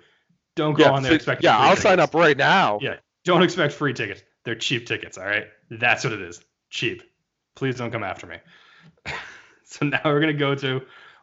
Don't 0.55 0.74
go 0.74 0.84
yeah, 0.84 0.91
on 0.91 1.03
there 1.03 1.11
so- 1.11 1.15
expecting 1.15 1.45
yeah, 1.45 1.57
free 1.57 1.70
I'll 1.70 1.76
sign 1.78 1.99
up 1.99 2.13
right 2.13 2.38
now. 2.38 2.80
Yeah, 2.82 2.97
don't 3.24 3.43
expect 3.43 3.74
free 3.74 3.93
tickets. 3.93 4.22
They're 4.43 4.55
cheap 4.55 4.86
tickets, 4.86 5.17
all 5.17 5.26
right? 5.26 5.47
That's 5.70 6.03
what 6.03 6.13
it 6.13 6.22
is. 6.22 6.41
Cheap. 6.70 7.03
Please 7.55 7.78
don't 7.78 7.91
come 7.91 8.03
after 8.03 8.26
me. 8.26 8.38
so 9.65 9.86
now 9.86 9.99
we're 10.05 10.20
going 10.20 10.34
to 10.34 10.39
go 10.39 10.55
to 10.55 10.82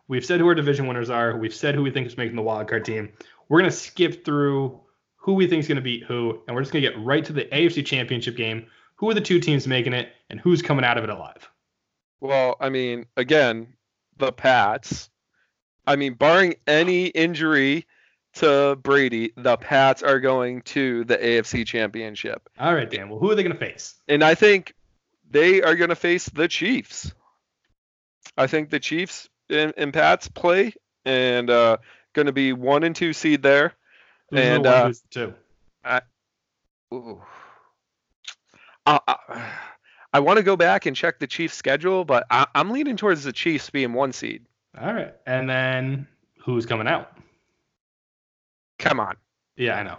we've 0.08 0.24
said 0.24 0.40
who 0.40 0.46
our 0.46 0.54
division 0.54 0.86
winners 0.86 1.10
are. 1.10 1.36
We've 1.36 1.54
said 1.54 1.74
who 1.74 1.82
we 1.82 1.90
think 1.90 2.06
is 2.06 2.16
making 2.16 2.36
the 2.36 2.42
wildcard 2.42 2.84
team. 2.84 3.12
We're 3.48 3.60
going 3.60 3.70
to 3.70 3.76
skip 3.76 4.24
through 4.24 4.80
who 5.16 5.34
we 5.34 5.46
think 5.46 5.60
is 5.60 5.68
going 5.68 5.76
to 5.76 5.82
beat 5.82 6.04
who, 6.04 6.42
and 6.46 6.54
we're 6.54 6.62
just 6.62 6.72
going 6.72 6.84
to 6.84 6.90
get 6.90 6.98
right 7.04 7.24
to 7.24 7.32
the 7.32 7.44
AFC 7.44 7.84
Championship 7.84 8.36
game. 8.36 8.66
Who 8.96 9.10
are 9.10 9.14
the 9.14 9.20
two 9.20 9.40
teams 9.40 9.66
making 9.66 9.92
it, 9.92 10.08
and 10.30 10.40
who's 10.40 10.62
coming 10.62 10.84
out 10.84 10.98
of 10.98 11.04
it 11.04 11.10
alive? 11.10 11.50
Well, 12.20 12.56
I 12.60 12.70
mean, 12.70 13.06
again, 13.16 13.74
the 14.16 14.32
Pats. 14.32 15.10
I 15.86 15.96
mean, 15.96 16.14
barring 16.14 16.54
any 16.66 17.06
injury 17.06 17.86
to 18.34 18.76
Brady, 18.76 19.32
the 19.36 19.56
Pats 19.56 20.02
are 20.02 20.20
going 20.20 20.62
to 20.62 21.04
the 21.04 21.16
AFC 21.16 21.66
Championship. 21.66 22.48
All 22.58 22.74
right, 22.74 22.88
Dan. 22.88 23.08
Well, 23.08 23.18
who 23.18 23.30
are 23.30 23.34
they 23.34 23.42
going 23.42 23.56
to 23.56 23.58
face? 23.58 23.94
And 24.08 24.22
I 24.22 24.34
think 24.34 24.74
they 25.30 25.62
are 25.62 25.76
going 25.76 25.90
to 25.90 25.96
face 25.96 26.28
the 26.28 26.48
Chiefs. 26.48 27.12
I 28.36 28.46
think 28.46 28.70
the 28.70 28.80
Chiefs 28.80 29.28
and, 29.50 29.72
and 29.76 29.92
Pats 29.92 30.28
play 30.28 30.74
and 31.04 31.50
uh, 31.50 31.76
going 32.12 32.26
to 32.26 32.32
be 32.32 32.52
one 32.52 32.82
and 32.82 32.94
two 32.94 33.12
seed 33.12 33.42
there. 33.42 33.74
And, 34.32 34.66
uh, 34.66 34.92
two? 35.10 35.34
Ooh. 36.92 37.22
I, 38.86 39.00
I, 39.06 39.52
I 40.12 40.20
want 40.20 40.36
to 40.38 40.42
go 40.42 40.56
back 40.56 40.86
and 40.86 40.96
check 40.96 41.18
the 41.18 41.26
Chiefs' 41.26 41.54
schedule, 41.54 42.04
but 42.04 42.26
I, 42.30 42.46
I'm 42.54 42.70
leaning 42.70 42.96
towards 42.96 43.24
the 43.24 43.32
Chiefs 43.32 43.70
being 43.70 43.92
one 43.92 44.12
seed. 44.12 44.46
All 44.80 44.92
right, 44.92 45.14
and 45.26 45.48
then 45.48 46.06
who's 46.38 46.66
coming 46.66 46.86
out? 46.86 47.12
Come 48.78 49.00
on. 49.00 49.16
Yeah, 49.56 49.78
I 49.78 49.82
know. 49.82 49.96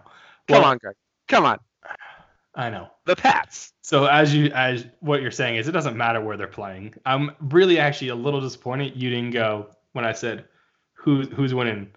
Come 0.48 0.62
Well, 0.62 0.66
on, 0.66 0.78
Greg. 0.78 0.96
Come 1.28 1.46
on. 1.46 1.60
I 2.58 2.72
know. 2.72 2.90
The 3.06 3.16
Pats. 3.16 3.72
So 3.84 4.06
as 4.06 4.34
you 4.34 4.48
as 4.48 4.86
what 5.00 5.22
you're 5.22 5.32
saying 5.32 5.58
is 5.58 5.68
it 5.68 5.74
doesn't 5.74 5.96
matter 5.96 6.20
where 6.20 6.36
they're 6.36 6.48
playing. 6.48 6.96
I'm 7.06 7.32
really 7.40 7.78
actually 7.78 8.10
a 8.10 8.16
little 8.16 8.42
disappointed 8.42 8.98
you 8.98 9.12
didn't 9.12 9.32
go 9.32 9.68
when 9.94 10.04
I 10.04 10.12
said 10.12 10.46
who 10.96 11.22
who's 11.22 11.54
winning 11.54 11.92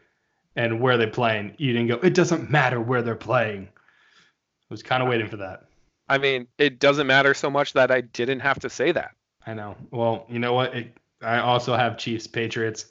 and 0.56 0.80
where 0.80 0.98
they're 0.98 1.08
playing. 1.08 1.54
You 1.56 1.72
didn't 1.72 1.88
go. 1.88 1.94
It 2.06 2.14
doesn't 2.14 2.50
matter 2.50 2.78
where 2.78 3.00
they're 3.00 3.16
playing. 3.16 3.68
I 3.72 4.66
was 4.68 4.82
kind 4.82 5.02
of 5.02 5.08
waiting 5.08 5.28
for 5.28 5.38
that. 5.38 5.64
I 6.11 6.18
mean, 6.18 6.46
it 6.58 6.78
doesn't 6.78 7.06
matter 7.06 7.32
so 7.32 7.50
much 7.50 7.72
that 7.72 7.90
I 7.90 8.02
didn't 8.02 8.40
have 8.40 8.61
to 8.61 8.70
say 8.70 8.92
that. 8.92 9.12
I 9.46 9.54
know. 9.54 9.76
Well, 9.90 10.26
you 10.28 10.38
know 10.38 10.52
what? 10.52 10.74
It, 10.74 10.96
I 11.22 11.38
also 11.38 11.74
have 11.74 11.96
Chiefs 11.96 12.26
Patriots, 12.26 12.86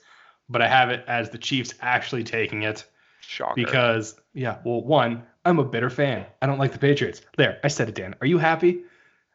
but 0.50 0.62
I 0.64 0.68
have 0.68 0.90
it 0.90 1.04
as 1.08 1.30
the 1.30 1.38
Chiefs 1.38 1.76
actually 1.82 2.24
taking 2.24 2.64
it 2.64 2.86
Shocker. 3.22 3.54
because 3.56 4.16
yeah, 4.34 4.58
well, 4.66 4.82
one, 4.84 5.24
I'm 5.46 5.60
a 5.60 5.64
bitter 5.64 5.90
fan. 5.90 6.26
I 6.42 6.48
don't 6.48 6.60
like 6.60 6.74
the 6.74 6.80
Patriots. 6.80 7.22
There, 7.38 7.60
I 7.64 7.70
said 7.70 7.90
it, 7.90 7.96
Dan. 7.96 8.16
Are 8.22 8.28
you 8.28 8.38
happy? 8.38 8.84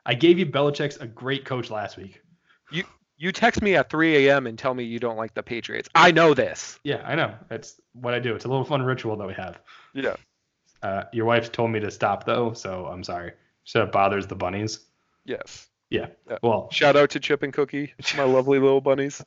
I 0.07 0.15
gave 0.15 0.39
you 0.39 0.47
Belichick's 0.47 0.97
a 0.99 1.07
great 1.07 1.45
coach 1.45 1.71
last 1.71 1.97
week. 1.97 2.21
you 2.71 2.85
you 3.17 3.33
text 3.33 3.63
me 3.63 3.77
at 3.77 3.89
3 3.91 4.27
a.m. 4.29 4.47
and 4.47 4.59
tell 4.59 4.75
me 4.75 4.85
you 4.85 4.99
don't 4.99 5.17
like 5.17 5.35
the 5.35 5.43
Patriots. 5.43 5.89
I 5.95 6.11
know 6.11 6.35
this. 6.35 6.79
Yeah, 6.83 7.03
I 7.07 7.15
know. 7.15 7.35
That's 7.49 7.81
what 7.93 8.13
I 8.13 8.19
do. 8.19 8.35
It's 8.35 8.45
a 8.45 8.49
little 8.49 8.65
fun 8.65 8.83
ritual 8.83 9.17
that 9.17 9.27
we 9.27 9.35
have. 9.35 9.61
Yeah. 9.95 10.17
Uh, 10.83 11.05
your 11.13 11.25
wife 11.25 11.53
told 11.53 11.71
me 11.71 11.81
to 11.81 11.91
stop 11.91 12.27
though, 12.27 12.53
so 12.53 12.87
I'm 12.87 13.05
sorry. 13.05 13.33
So 13.65 13.85
it 13.85 13.93
bothers 13.93 14.27
the 14.27 14.35
bunnies. 14.35 14.81
Yes. 15.25 15.69
Yeah. 15.91 16.09
Yeah. 16.29 16.39
Well, 16.43 16.69
Shout 16.71 16.97
out 16.97 17.11
to 17.11 17.21
Chip 17.21 17.43
and 17.43 17.53
Cookie, 17.53 17.95
my 18.17 18.25
lovely 18.25 18.59
little 18.59 18.81
bunnies. 18.81 19.25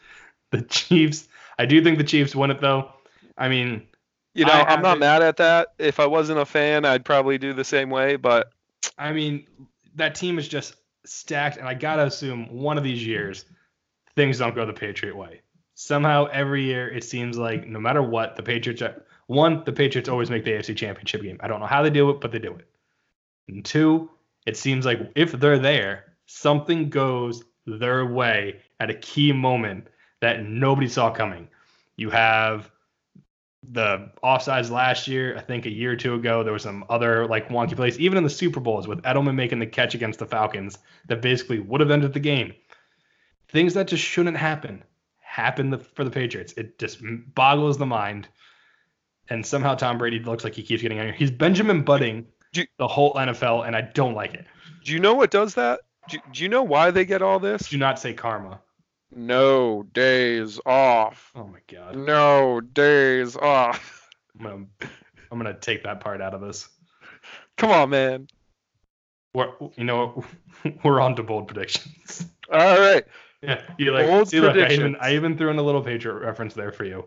the 0.50 0.62
Chiefs. 0.62 1.26
I 1.58 1.66
do 1.66 1.82
think 1.82 1.98
the 1.98 2.04
Chiefs 2.04 2.36
win 2.36 2.50
it 2.50 2.60
though. 2.60 2.92
I 3.36 3.48
mean, 3.48 3.86
You 4.34 4.44
know, 4.44 4.52
I'm 4.52 4.82
not 4.82 4.98
mad 4.98 5.22
at 5.22 5.38
that. 5.38 5.68
If 5.78 5.98
I 5.98 6.06
wasn't 6.06 6.38
a 6.38 6.46
fan, 6.46 6.84
I'd 6.84 7.04
probably 7.04 7.36
do 7.38 7.52
the 7.52 7.64
same 7.64 7.90
way. 7.90 8.16
But 8.16 8.52
I 8.96 9.12
mean, 9.12 9.46
that 9.96 10.14
team 10.14 10.38
is 10.38 10.46
just 10.46 10.76
stacked, 11.04 11.56
and 11.56 11.66
I 11.66 11.74
gotta 11.74 12.04
assume 12.04 12.46
one 12.52 12.78
of 12.78 12.84
these 12.84 13.04
years 13.04 13.44
things 14.16 14.38
don't 14.38 14.54
go 14.54 14.66
the 14.66 14.72
Patriot 14.72 15.16
way. 15.16 15.40
Somehow, 15.74 16.26
every 16.26 16.64
year 16.64 16.88
it 16.88 17.04
seems 17.04 17.38
like 17.38 17.66
no 17.66 17.80
matter 17.80 18.02
what, 18.02 18.36
the 18.36 18.42
Patriots 18.42 18.82
are 18.82 19.02
one. 19.26 19.62
The 19.64 19.72
Patriots 19.72 20.08
always 20.08 20.30
make 20.30 20.44
the 20.44 20.52
AFC 20.52 20.76
Championship 20.76 21.22
game. 21.22 21.38
I 21.40 21.48
don't 21.48 21.60
know 21.60 21.66
how 21.66 21.82
they 21.82 21.90
do 21.90 22.10
it, 22.10 22.20
but 22.20 22.32
they 22.32 22.38
do 22.38 22.54
it. 22.54 22.66
And 23.48 23.64
two, 23.64 24.10
it 24.46 24.56
seems 24.56 24.86
like 24.86 25.10
if 25.14 25.32
they're 25.32 25.58
there, 25.58 26.04
something 26.26 26.88
goes 26.90 27.42
their 27.66 28.06
way 28.06 28.60
at 28.78 28.90
a 28.90 28.94
key 28.94 29.32
moment 29.32 29.88
that 30.20 30.44
nobody 30.44 30.88
saw 30.88 31.10
coming. 31.10 31.48
You 31.96 32.10
have 32.10 32.70
the 33.62 34.10
offsides 34.24 34.70
last 34.70 35.06
year. 35.06 35.36
I 35.36 35.40
think 35.40 35.66
a 35.66 35.70
year 35.70 35.92
or 35.92 35.96
two 35.96 36.14
ago, 36.14 36.42
there 36.42 36.52
was 36.52 36.62
some 36.62 36.84
other 36.88 37.26
like 37.26 37.48
wonky 37.48 37.76
plays, 37.76 37.98
even 37.98 38.18
in 38.18 38.24
the 38.24 38.30
Super 38.30 38.60
Bowls 38.60 38.88
with 38.88 39.02
Edelman 39.02 39.34
making 39.34 39.58
the 39.58 39.66
catch 39.66 39.94
against 39.94 40.18
the 40.18 40.26
Falcons 40.26 40.78
that 41.06 41.20
basically 41.22 41.60
would 41.60 41.80
have 41.80 41.90
ended 41.90 42.12
the 42.12 42.20
game. 42.20 42.54
Things 43.48 43.74
that 43.74 43.88
just 43.88 44.04
shouldn't 44.04 44.36
happen 44.36 44.84
happen 45.18 45.70
the, 45.70 45.78
for 45.78 46.04
the 46.04 46.10
Patriots. 46.10 46.52
It 46.56 46.78
just 46.78 46.98
boggles 47.34 47.78
the 47.78 47.86
mind. 47.86 48.28
And 49.28 49.46
somehow 49.46 49.76
Tom 49.76 49.98
Brady 49.98 50.18
looks 50.18 50.42
like 50.42 50.54
he 50.54 50.62
keeps 50.62 50.82
getting 50.82 50.98
angry. 50.98 51.16
He's 51.16 51.30
Benjamin 51.30 51.82
Budding 51.82 52.26
Do- 52.52 52.66
the 52.78 52.88
whole 52.88 53.14
NFL, 53.14 53.66
and 53.66 53.76
I 53.76 53.82
don't 53.82 54.14
like 54.14 54.34
it. 54.34 54.44
do 54.84 54.92
you 54.92 54.98
know 54.98 55.14
what 55.14 55.30
does 55.30 55.54
that? 55.54 55.80
Do, 56.08 56.18
do 56.32 56.42
you 56.42 56.48
know 56.48 56.64
why 56.64 56.90
they 56.90 57.04
get 57.04 57.22
all 57.22 57.38
this? 57.38 57.68
Do 57.68 57.78
not 57.78 58.00
say 58.00 58.12
karma. 58.12 58.60
No 59.14 59.82
days 59.92 60.60
off. 60.64 61.32
Oh 61.34 61.46
my 61.46 61.58
god. 61.66 61.96
No 61.96 62.60
days 62.60 63.36
off. 63.36 64.08
I'm 64.38 64.44
gonna 64.44 64.66
I'm 65.30 65.38
gonna 65.38 65.58
take 65.58 65.82
that 65.84 66.00
part 66.00 66.20
out 66.20 66.34
of 66.34 66.40
this. 66.40 66.68
Come 67.56 67.70
on, 67.70 67.90
man. 67.90 68.28
We're, 69.34 69.52
you 69.76 69.84
know? 69.84 70.24
We're 70.84 71.00
on 71.00 71.14
to 71.16 71.22
bold 71.22 71.48
predictions. 71.48 72.26
All 72.52 72.58
right. 72.58 73.04
Yeah, 73.42 73.62
you 73.78 73.92
like 73.92 74.06
Bold 74.06 74.28
see, 74.28 74.40
look, 74.40 74.50
I 74.50 74.52
even 74.52 74.66
predictions. 74.66 74.96
I 75.00 75.14
even 75.14 75.38
threw 75.38 75.50
in 75.50 75.58
a 75.58 75.62
little 75.62 75.82
Patriot 75.82 76.14
reference 76.14 76.54
there 76.54 76.72
for 76.72 76.84
you. 76.84 77.04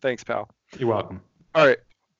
Thanks, 0.00 0.22
pal. 0.22 0.48
You're 0.78 0.88
welcome. 0.88 1.20
All 1.54 1.66
right. 1.66 1.78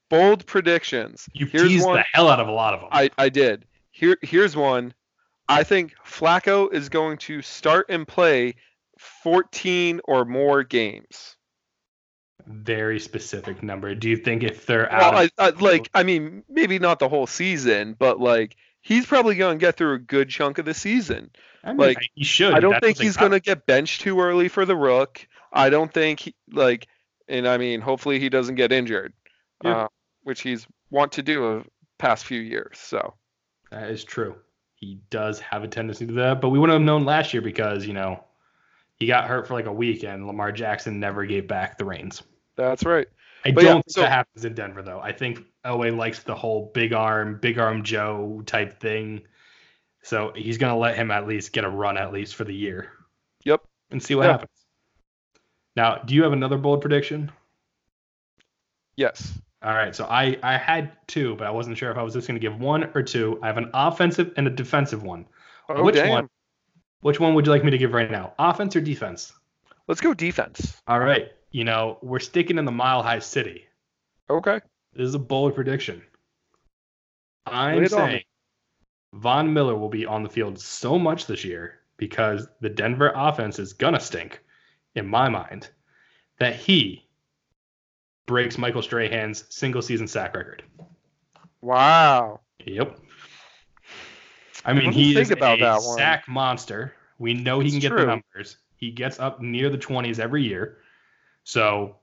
Bold 0.09 0.47
predictions. 0.47 1.29
You 1.33 1.47
Here's 1.47 1.69
teased 1.69 1.87
one. 1.87 1.97
the 1.97 2.05
hell 2.13 2.29
out 2.29 2.41
of 2.41 2.49
a 2.49 2.53
lot 2.53 2.75
of 2.75 2.81
them. 2.81 2.89
I, 2.93 3.11
I 3.19 3.29
did. 3.29 3.67
Here 3.91 4.17
here's 4.23 4.57
one. 4.57 4.95
I 5.49 5.63
think 5.63 5.95
Flacco 6.05 6.73
is 6.73 6.89
going 6.89 7.19
to 7.19 7.41
start 7.41 7.87
and 7.89 8.07
play 8.07 8.55
14 8.99 10.01
or 10.05 10.25
more 10.25 10.63
games. 10.63 11.37
Very 12.47 13.01
specific 13.01 13.63
number. 13.63 13.95
Do 13.95 14.09
you 14.09 14.17
think 14.17 14.45
if 14.45 14.67
they're 14.67 14.91
out, 14.91 15.15
Well, 15.15 15.25
of, 15.25 15.31
I, 15.39 15.47
I, 15.47 15.51
like 15.51 15.91
I 15.95 16.03
mean, 16.05 16.45
maybe 16.49 16.79
not 16.79 16.99
the 16.99 17.09
whole 17.09 17.27
season, 17.27 17.97
but 17.99 18.21
like 18.21 18.57
he's 18.83 19.05
probably 19.05 19.35
going 19.35 19.59
to 19.59 19.61
get 19.61 19.77
through 19.77 19.95
a 19.95 19.99
good 19.99 20.29
chunk 20.29 20.59
of 20.59 20.65
the 20.65 20.75
season. 20.75 21.31
I 21.65 21.71
mean, 21.71 21.79
like, 21.79 21.99
he 22.15 22.23
should. 22.25 22.55
I 22.55 22.61
don't 22.61 22.73
That's 22.73 22.87
think 22.87 23.01
he's 23.01 23.17
going 23.17 23.33
to 23.33 23.41
get 23.41 23.67
benched 23.67 24.03
too 24.03 24.21
early 24.21 24.47
for 24.49 24.65
the 24.65 24.77
rook. 24.77 25.27
I 25.53 25.71
don't 25.71 25.93
think 25.93 26.21
he, 26.21 26.35
like, 26.53 26.87
and 27.27 27.49
I 27.49 27.57
mean, 27.57 27.81
hopefully 27.81 28.21
he 28.21 28.29
doesn't 28.29 28.55
get 28.55 28.71
injured, 28.71 29.13
Yeah. 29.65 29.85
uh, 29.85 29.89
which 30.23 30.43
he's 30.43 30.67
want 30.91 31.13
to 31.13 31.23
do 31.23 31.57
a 31.59 31.65
past 31.99 32.25
few 32.27 32.41
years. 32.41 32.79
So 32.79 33.15
That 33.73 33.91
is 33.91 34.05
true. 34.05 34.37
He 34.77 35.01
does 35.11 35.41
have 35.41 35.65
a 35.65 35.69
tendency 35.69 36.07
to 36.07 36.13
that, 36.15 36.41
but 36.41 36.51
we 36.51 36.61
wouldn't 36.61 36.79
have 36.79 36.87
known 36.87 37.05
last 37.05 37.35
year 37.35 37.41
because 37.41 37.87
you 37.87 37.95
know 37.95 38.23
he 38.99 39.07
got 39.07 39.27
hurt 39.27 39.47
for 39.47 39.55
like 39.55 39.67
a 39.67 39.73
week, 39.73 40.05
and 40.05 40.27
Lamar 40.27 40.53
Jackson 40.53 40.99
never 41.01 41.25
gave 41.25 41.47
back 41.49 41.79
the 41.79 41.85
reins. 41.85 42.23
that's 42.57 42.85
right. 42.85 43.07
I 43.45 43.51
But 43.53 43.61
don't 43.63 43.65
yeah, 43.67 43.73
think 43.75 43.85
so- 43.91 44.01
that 44.01 44.11
happens 44.13 44.45
in 44.45 44.55
Denver 44.55 44.83
though. 44.83 45.01
I 45.01 45.13
think 45.13 45.45
Elway 45.65 45.97
likes 45.97 46.23
the 46.23 46.35
whole 46.35 46.71
big 46.75 46.93
arm, 46.93 47.39
big 47.41 47.59
arm 47.59 47.83
Joe 47.85 48.43
type 48.47 48.81
thing. 48.81 49.23
So 50.03 50.33
he's 50.35 50.57
gonna 50.59 50.77
let 50.79 50.97
him 50.97 51.11
at 51.11 51.27
least 51.29 51.53
get 51.53 51.65
a 51.65 51.69
run 51.69 51.97
at 51.99 52.13
least 52.13 52.35
for 52.35 52.45
the 52.45 52.55
year. 52.55 52.93
Yep. 53.45 53.63
And 53.91 54.03
see 54.03 54.15
what 54.15 54.25
Yeah. 54.25 54.33
happens. 54.33 54.51
Now, 55.77 55.97
do 55.99 56.15
you 56.15 56.23
have 56.23 56.33
another 56.33 56.57
bold 56.57 56.81
prediction? 56.81 57.31
Yes. 58.97 59.39
All 59.63 59.75
right, 59.75 59.95
so 59.95 60.05
I 60.07 60.39
I 60.43 60.57
had 60.57 60.93
two, 61.07 61.35
but 61.37 61.47
I 61.47 61.51
wasn't 61.51 61.77
sure 61.77 61.91
if 61.91 61.97
I 61.99 62.03
was 62.03 62.15
just 62.15 62.27
gonna 62.27 62.39
give 62.39 62.59
one 62.61 62.85
or 62.95 63.03
two. 63.03 63.39
I 63.43 63.47
have 63.49 63.59
an 63.59 63.71
offensive 63.75 64.33
and 64.37 64.47
a 64.47 64.51
defensive 64.51 65.03
one. 65.03 65.27
Oh, 65.69 65.83
Which 65.83 65.97
damn. 65.97 66.09
one? 66.09 66.29
Which 67.01 67.21
one 67.21 67.35
would 67.35 67.47
you 67.47 67.53
like 67.53 67.65
me 67.65 67.71
to 67.71 67.79
give 67.79 67.93
right 67.93 68.11
now? 68.11 68.33
Offense 68.39 68.75
or 68.77 68.81
defense? 68.81 69.33
Let's 69.87 70.01
go 70.01 70.15
defense. 70.15 70.81
All 70.89 70.99
right. 70.99 71.29
You 71.51 71.65
know, 71.65 71.99
we're 72.03 72.19
sticking 72.19 72.59
in 72.59 72.65
the 72.65 72.73
mile 72.73 73.03
high 73.03 73.21
city. 73.21 73.67
Okay. 74.29 74.61
This 74.93 75.09
is 75.09 75.15
a 75.15 75.21
bold 75.21 75.55
prediction. 75.55 76.03
I'm 77.47 77.85
it 77.85 77.93
on 77.93 77.99
saying 77.99 78.23
Von 79.13 79.53
Miller 79.53 79.77
will 79.77 79.89
be 79.89 80.05
on 80.07 80.23
the 80.23 80.29
field 80.29 80.59
so 80.59 80.99
much 80.99 81.27
this 81.27 81.45
year 81.45 81.81
because 81.97 82.49
the 82.61 82.69
Denver 82.69 83.13
offense 83.15 83.59
is 83.59 83.73
gonna 83.73 84.01
stink, 84.01 84.43
in 84.95 85.07
my 85.07 85.29
mind, 85.29 85.71
that 86.39 86.57
he 86.57 87.07
breaks 88.27 88.59
Michael 88.59 88.83
Strahan's 88.83 89.45
single 89.49 89.83
season 89.83 90.09
sack 90.09 90.35
record. 90.35 90.65
Wow. 91.63 92.41
Yep. 92.65 92.99
I 94.65 94.73
mean, 94.73 94.93
he 94.93 95.15
think 95.15 95.23
is 95.23 95.31
about 95.31 95.59
a 95.59 95.63
that 95.63 95.83
one. 95.83 95.97
sack 95.99 96.29
monster. 96.29 96.95
We 97.19 97.35
know 97.35 97.61
he 97.61 97.67
It's 97.67 97.75
can 97.75 97.81
get 97.81 97.89
true. 97.91 98.01
the 98.01 98.07
numbers. 98.07 98.59
He 98.77 98.91
gets 98.91 99.19
up 99.21 99.41
near 99.41 99.71
the 99.71 99.79
20s 99.79 100.19
every 100.19 100.43
year. 100.43 100.79
So, 101.45 101.97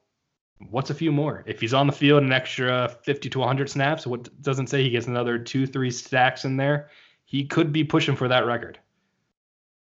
what's 0.69 0.89
a 0.89 0.93
few 0.93 1.11
more? 1.11 1.43
If 1.45 1.59
he's 1.61 1.73
on 1.73 1.87
the 1.87 1.93
field 1.93 2.23
an 2.23 2.31
extra 2.31 2.95
50 3.03 3.29
to 3.29 3.39
100 3.39 3.69
snaps, 3.69 4.07
what 4.07 4.41
doesn't 4.41 4.67
say 4.67 4.81
he 4.83 4.89
gets 4.89 5.07
another 5.07 5.37
two, 5.37 5.67
three 5.67 5.91
stacks 5.91 6.45
in 6.45 6.57
there? 6.57 6.89
He 7.25 7.45
could 7.45 7.73
be 7.73 7.83
pushing 7.83 8.15
for 8.15 8.27
that 8.29 8.45
record. 8.45 8.79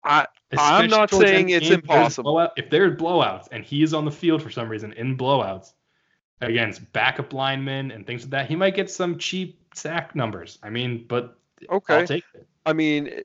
I 0.03 0.26
I'm 0.58 0.89
not 0.89 1.10
saying 1.10 1.49
it's 1.49 1.66
if 1.66 1.70
there's 1.70 1.82
impossible. 1.82 2.32
blowout- 2.34 2.53
if 2.58 2.70
there's 2.70 2.95
blowouts 2.97 3.47
and 3.51 3.64
he 3.64 3.84
is 3.84 3.93
on 3.93 4.05
the 4.05 4.12
field 4.12 4.41
for 4.41 4.49
some 4.49 4.70
reason 4.70 4.93
in 4.93 5.18
blowouts 5.18 5.74
against 6.41 6.91
backup 6.93 7.34
linemen 7.34 7.91
and 7.91 8.05
things 8.08 8.22
like 8.24 8.30
that, 8.32 8.47
he 8.47 8.55
might 8.55 8.76
get 8.76 8.89
some 8.89 9.18
cheap 9.18 9.60
sack 9.74 10.16
numbers. 10.16 10.60
I 10.64 10.70
mean, 10.70 11.05
but 11.10 11.38
okay. 11.70 11.95
I'll 11.95 12.08
take 12.08 12.24
it. 12.34 12.47
I 12.66 12.74
mean, 12.74 13.22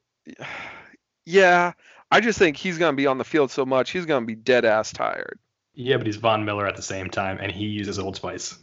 yeah. 1.27 1.73
I 2.11 2.21
just 2.21 2.39
think 2.39 2.57
he's 2.57 2.79
gonna 2.79 2.97
be 2.97 3.07
on 3.07 3.19
the 3.19 3.25
field 3.25 3.51
so 3.51 3.65
much 3.65 3.91
he's 3.91 4.05
gonna 4.07 4.27
be 4.27 4.35
dead 4.35 4.65
ass 4.65 4.93
tired. 4.93 5.39
Yeah, 5.75 5.97
but 5.97 6.07
he's 6.07 6.17
Von 6.17 6.45
Miller 6.45 6.67
at 6.67 6.77
the 6.77 6.83
same 6.83 7.09
time, 7.09 7.39
and 7.41 7.51
he 7.51 7.65
uses 7.65 7.99
Old 7.99 8.17
Spice. 8.17 8.59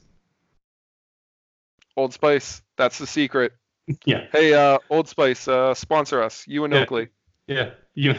Old 1.98 2.14
Spice, 2.14 2.62
that's 2.78 2.98
the 2.98 3.08
secret. 3.08 3.54
Yeah, 4.06 4.28
Hey, 4.32 4.54
uh, 4.54 4.78
Old 4.92 5.08
Spice, 5.10 5.48
uh, 5.48 5.74
sponsor 5.74 6.22
us. 6.22 6.46
You 6.48 6.64
and 6.64 6.72
Yeah. 6.72 6.82
Oakley. 6.82 7.08
yeah. 7.48 7.72
You 7.96 8.14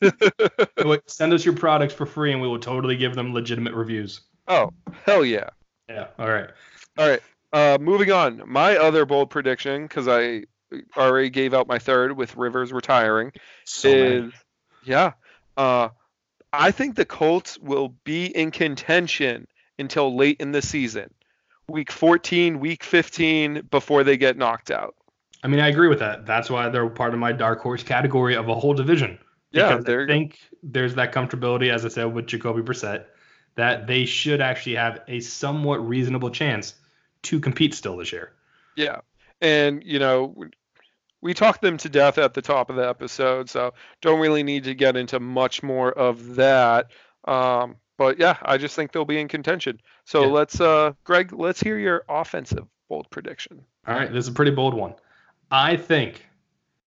send 1.06 1.32
us 1.32 1.44
your 1.44 1.56
products 1.56 1.92
for 1.92 2.06
free, 2.06 2.30
and 2.32 2.40
we 2.40 2.46
will 2.46 2.60
totally 2.60 2.94
give 2.96 3.16
them 3.16 3.34
legitimate 3.34 3.74
reviews. 3.74 4.20
oh, 4.46 4.70
hell 5.04 5.24
yeah. 5.24 5.48
Yeah. 5.88 6.06
All 6.20 6.28
right. 6.28 6.48
All 6.98 7.08
right. 7.08 7.20
Uh, 7.52 7.78
moving 7.80 8.12
on. 8.12 8.42
My 8.46 8.76
other 8.76 9.04
bold 9.04 9.28
prediction, 9.30 9.82
because 9.88 10.06
I 10.06 10.44
already 10.96 11.30
gave 11.30 11.54
out 11.54 11.66
my 11.66 11.78
third 11.78 12.16
with 12.16 12.36
Rivers 12.36 12.72
retiring, 12.72 13.32
So 13.64 13.88
is 13.88 14.32
yeah. 14.84 15.12
Uh, 15.56 15.88
I 16.52 16.70
think 16.70 16.96
the 16.96 17.04
Colts 17.04 17.58
will 17.58 17.94
be 18.04 18.26
in 18.26 18.50
contention 18.50 19.46
until 19.78 20.14
late 20.14 20.40
in 20.40 20.52
the 20.52 20.62
season, 20.62 21.12
week 21.68 21.90
14, 21.90 22.60
week 22.60 22.84
15, 22.84 23.68
before 23.70 24.04
they 24.04 24.16
get 24.16 24.36
knocked 24.36 24.70
out. 24.70 24.94
I 25.42 25.48
mean, 25.48 25.60
I 25.60 25.68
agree 25.68 25.88
with 25.88 25.98
that. 26.00 26.26
That's 26.26 26.50
why 26.50 26.68
they're 26.68 26.88
part 26.88 27.14
of 27.14 27.20
my 27.20 27.32
dark 27.32 27.60
horse 27.60 27.82
category 27.82 28.36
of 28.36 28.48
a 28.48 28.54
whole 28.54 28.74
division. 28.74 29.18
Yeah, 29.50 29.76
I 29.76 30.06
think 30.06 30.38
there's 30.62 30.94
that 30.94 31.12
comfortability, 31.12 31.70
as 31.70 31.84
I 31.84 31.88
said, 31.88 32.04
with 32.04 32.26
Jacoby 32.26 32.62
Brissett, 32.62 33.04
that 33.54 33.86
they 33.86 34.06
should 34.06 34.40
actually 34.40 34.76
have 34.76 35.00
a 35.08 35.20
somewhat 35.20 35.86
reasonable 35.86 36.30
chance 36.30 36.74
to 37.22 37.38
compete 37.38 37.74
still 37.74 37.98
this 37.98 38.12
year. 38.12 38.32
yeah, 38.76 39.00
and 39.40 39.82
you 39.84 39.98
know. 39.98 40.34
We 41.22 41.34
talked 41.34 41.62
them 41.62 41.78
to 41.78 41.88
death 41.88 42.18
at 42.18 42.34
the 42.34 42.42
top 42.42 42.68
of 42.68 42.76
the 42.76 42.86
episode, 42.88 43.48
so 43.48 43.72
don't 44.00 44.20
really 44.20 44.42
need 44.42 44.64
to 44.64 44.74
get 44.74 44.96
into 44.96 45.20
much 45.20 45.62
more 45.62 45.92
of 45.92 46.34
that. 46.34 46.90
Um, 47.24 47.76
but 47.96 48.18
yeah, 48.18 48.36
I 48.42 48.58
just 48.58 48.74
think 48.74 48.90
they'll 48.92 49.04
be 49.04 49.20
in 49.20 49.28
contention. 49.28 49.80
So 50.04 50.22
Yeah. 50.22 50.26
let's, 50.28 50.60
uh, 50.60 50.92
Greg, 51.04 51.32
let's 51.32 51.60
hear 51.60 51.78
your 51.78 52.04
offensive 52.08 52.66
bold 52.88 53.08
prediction. 53.10 53.64
All 53.86 53.94
right, 53.94 54.12
this 54.12 54.24
is 54.24 54.28
a 54.28 54.34
pretty 54.34 54.50
bold 54.50 54.74
one. 54.74 54.94
I 55.50 55.76
think 55.76 56.26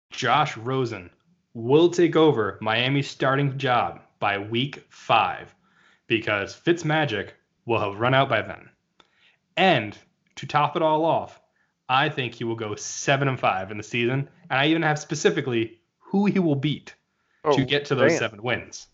Josh 0.09 0.57
Rosen 0.57 1.09
will 1.53 1.89
take 1.89 2.15
over 2.15 2.57
Miami's 2.61 3.09
starting 3.09 3.57
job 3.57 4.01
by 4.19 4.37
week 4.37 4.85
five 4.89 5.55
because 6.07 6.55
Fitzmagic 6.55 7.29
will 7.65 7.79
have 7.79 7.99
run 7.99 8.13
out 8.13 8.29
by 8.29 8.41
then. 8.41 8.69
And 9.55 9.97
to 10.35 10.45
top 10.45 10.75
it 10.75 10.81
all 10.81 11.05
off, 11.05 11.39
I 11.89 12.09
think 12.09 12.33
he 12.35 12.43
will 12.43 12.55
go 12.55 12.75
seven 12.75 13.27
and 13.27 13.39
five 13.39 13.71
in 13.71 13.77
the 13.77 13.83
season, 13.83 14.27
and 14.49 14.59
I 14.59 14.67
even 14.67 14.81
have 14.81 14.99
specifically 14.99 15.79
who 15.99 16.25
he 16.25 16.39
will 16.39 16.55
beat 16.55 16.93
Oh, 17.43 17.55
to 17.55 17.63
get 17.63 17.85
to 17.85 17.95
those 17.95 18.11
damn. 18.11 18.19
seven 18.19 18.43
wins. 18.43 18.87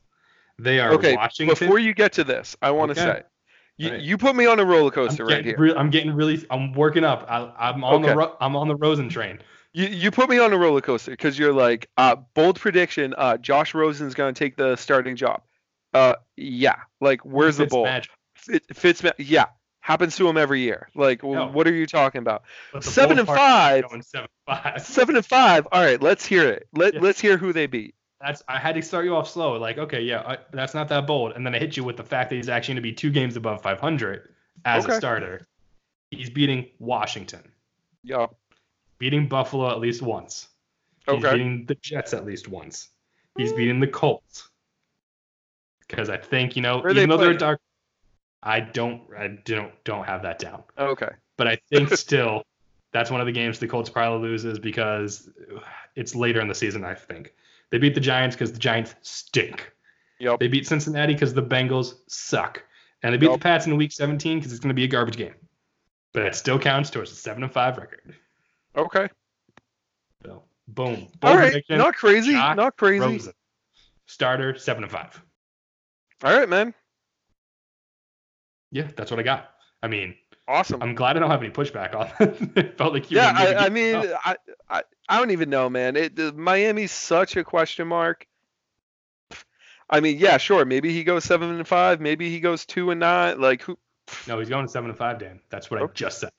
They 0.60 0.80
are 0.80 0.92
Okay, 0.94 1.16
Washington. 1.16 1.56
Before 1.56 1.80
you 1.80 1.94
get 1.94 2.14
to 2.14 2.24
this, 2.24 2.56
I 2.62 2.70
want 2.72 2.94
to 2.94 3.02
Okay. 3.02 3.20
say, 3.20 3.24
you, 3.78 3.90
Right. 3.92 4.02
you 4.02 4.18
put 4.20 4.36
me 4.36 4.46
on 4.46 4.60
a 4.60 4.66
roller 4.66 4.92
coaster 4.92 5.26
right 5.26 5.44
here. 5.44 5.56
re- 5.58 5.74
I'm 5.76 5.90
getting 5.90 6.14
really. 6.14 6.46
I'm 6.52 6.74
working 6.74 7.04
up. 7.04 7.26
I, 7.28 7.52
I'm 7.58 7.84
on 7.84 8.04
Okay. 8.04 8.10
the. 8.10 8.16
Ro- 8.18 8.38
I'm 8.40 8.56
on 8.56 8.68
the 8.68 8.76
Rosen 8.76 9.10
train. 9.10 9.40
You, 9.74 9.88
you 9.88 10.12
put 10.12 10.30
me 10.30 10.38
on 10.38 10.54
a 10.54 10.58
roller 10.58 10.82
coaster 10.82 11.10
because 11.12 11.40
you're 11.40 11.52
like, 11.54 11.90
uh, 11.98 12.18
bold 12.36 12.60
prediction, 12.60 13.16
uh, 13.18 13.38
Josh 13.38 13.74
Rosen's 13.74 14.14
going 14.14 14.32
to 14.36 14.38
take 14.38 14.56
the 14.56 14.76
starting 14.76 15.16
job. 15.16 15.42
Uh, 15.96 16.14
yeah. 16.38 16.76
Like, 17.02 17.22
where's 17.26 17.58
the 17.58 17.66
bold? 17.66 17.88
Fitzmagic. 17.88 18.08
Fit, 18.36 18.64
Fitz, 18.76 19.04
yeah. 19.18 19.46
Happens 19.84 20.16
to 20.16 20.30
him 20.30 20.38
every 20.38 20.62
year. 20.62 20.88
Like, 20.96 21.24
No. 21.24 21.48
what 21.48 21.68
are 21.68 21.74
you 21.74 21.86
talking 21.86 22.20
about? 22.20 22.44
Seven 22.80 23.20
and 23.20 23.28
five. 23.28 23.84
Seven 24.02 24.28
five. 24.48 24.82
Seven 24.82 25.18
and 25.18 25.26
five. 25.26 25.68
All 25.74 25.84
right, 25.84 26.02
let's 26.02 26.26
hear 26.26 26.48
it. 26.48 26.70
Let, 26.74 26.94
Yeah. 26.94 27.02
Let's 27.02 27.20
hear 27.20 27.36
who 27.38 27.52
they 27.52 27.66
beat. 27.68 27.94
That's 28.22 28.42
I 28.48 28.60
had 28.60 28.76
to 28.76 28.82
start 28.82 29.04
you 29.04 29.14
off 29.14 29.30
slow. 29.30 29.58
Like, 29.58 29.78
okay, 29.78 30.00
yeah, 30.00 30.22
I, 30.26 30.38
that's 30.54 30.74
not 30.74 30.88
that 30.88 31.06
bold, 31.06 31.34
and 31.34 31.46
then 31.46 31.54
I 31.54 31.60
hit 31.60 31.76
you 31.76 31.84
with 31.84 31.98
the 31.98 32.04
fact 32.06 32.30
that 32.30 32.38
he's 32.38 32.48
actually 32.48 32.76
going 32.76 32.84
to 32.84 32.90
be 32.90 32.94
two 32.94 33.12
games 33.12 33.36
above 33.36 33.62
500 33.62 34.30
as 34.64 34.86
Okay. 34.86 34.94
a 34.94 34.98
starter. 34.98 35.46
He's 36.12 36.30
beating 36.30 36.70
Washington, 36.80 37.42
Yeah. 38.04 38.28
beating 39.00 39.28
Buffalo 39.28 39.70
at 39.70 39.80
least 39.82 40.02
once. 40.02 40.48
He's 41.06 41.16
Okay. 41.16 41.32
beating 41.34 41.66
the 41.66 41.76
Jets 41.76 42.14
at 42.14 42.26
least 42.26 42.48
once. 42.48 42.88
He's 43.38 43.52
beating 43.52 43.82
the 43.82 43.88
Colts. 43.88 44.48
Because 45.86 46.10
I 46.10 46.16
think 46.16 46.56
you 46.56 46.62
know, 46.62 46.78
Where 46.78 46.92
are 46.92 46.94
they 46.94 47.02
even 47.02 47.10
though 47.10 47.18
they're 47.18 47.34
dark, 47.34 47.60
I 48.44 48.60
don't, 48.60 49.02
I 49.18 49.40
don't, 49.46 49.72
don't 49.84 50.06
have 50.06 50.22
that 50.24 50.38
down. 50.40 50.64
Oh, 50.78 50.88
okay. 50.88 51.10
But 51.38 51.48
I 51.48 51.58
think 51.72 51.90
still 51.98 52.44
that's 52.92 53.10
one 53.10 53.20
of 53.22 53.26
the 53.26 53.32
games 53.32 53.60
the 53.60 53.68
Colts 53.68 53.90
probably 53.90 54.28
loses 54.30 54.60
because 54.60 55.30
it's 55.96 56.16
later 56.16 56.42
in 56.42 56.48
the 56.48 56.56
season. 56.56 56.84
I 56.84 56.94
think 56.94 57.34
they 57.72 57.78
beat 57.78 57.96
the 57.96 58.02
Giants 58.02 58.36
because 58.36 58.52
the 58.52 58.60
Giants 58.60 58.96
stink. 59.02 59.72
Yep. 60.20 60.40
They 60.40 60.48
beat 60.48 60.68
Cincinnati 60.68 61.14
because 61.14 61.34
the 61.34 61.42
Bengals 61.42 61.96
suck, 62.08 62.64
and 63.02 63.14
they 63.14 63.18
beat 63.18 63.30
Yep. 63.30 63.40
the 63.40 63.44
Pats 63.44 63.66
in 63.66 63.76
Week 63.78 63.92
17 63.92 64.38
because 64.40 64.54
it's 64.54 64.60
going 64.60 64.70
to 64.70 64.76
be 64.76 64.84
a 64.84 64.88
garbage 64.88 65.18
game. 65.18 65.34
But 66.14 66.24
it 66.24 66.36
still 66.36 66.60
counts 66.60 66.92
towards 66.92 67.12
a 67.12 67.16
seven 67.16 67.44
and 67.44 67.52
five 67.52 67.78
record. 67.78 68.16
Okay. 68.76 69.10
So 70.24 70.44
boom. 70.68 71.08
All 71.24 71.36
Bold 71.36 71.62
Not 71.70 71.96
crazy. 71.96 72.34
Josh 72.34 72.56
Not 72.56 72.78
crazy. 72.78 73.00
Rosen. 73.00 73.34
Starter 74.06 74.56
seven 74.58 74.84
and 74.84 74.92
five. 74.92 75.20
All 76.24 76.38
right, 76.38 76.48
man. 76.48 76.74
Yeah, 78.74 78.90
that's 78.98 79.12
what 79.12 79.20
I 79.20 79.24
got. 79.24 79.52
I 79.82 79.88
mean, 79.88 80.16
Awesome. 80.46 80.84
I'm 80.84 80.94
glad 80.94 81.16
I 81.16 81.22
don't 81.22 81.32
have 81.32 81.42
any 81.42 81.52
pushback 81.52 81.96
on 81.96 82.10
it. 82.20 82.52
it 82.58 82.78
felt 82.78 82.92
like 82.92 83.10
you. 83.10 83.16
yeah, 83.18 83.32
I, 83.34 83.68
I 83.68 83.70
mean, 83.70 83.96
Oh, 83.96 84.18
I, 84.26 84.36
I, 84.70 84.84
I 85.08 85.18
don't 85.18 85.32
even 85.32 85.50
know, 85.50 85.70
man. 85.70 85.96
It 85.96 86.18
Miami's 86.36 86.92
such 86.92 87.38
a 87.38 87.46
question 87.46 87.88
mark. 87.88 88.28
I 89.90 90.00
mean, 90.02 90.18
yeah, 90.18 90.38
sure. 90.38 90.66
Maybe 90.66 90.92
he 90.92 91.04
goes 91.06 91.24
seven 91.24 91.50
and 91.52 91.66
five. 91.68 92.02
Maybe 92.02 92.30
he 92.30 92.40
goes 92.42 92.66
two 92.66 92.92
and 92.92 93.00
nine. 93.00 93.40
Like 93.40 93.62
who? 93.62 93.78
no, 94.28 94.38
he's 94.40 94.50
going 94.50 94.68
seven 94.68 94.90
and 94.90 94.98
five, 94.98 95.20
Dan. 95.20 95.40
That's 95.50 95.72
what 95.72 95.82
I 95.82 95.86
just 95.94 96.20
said. 96.20 96.32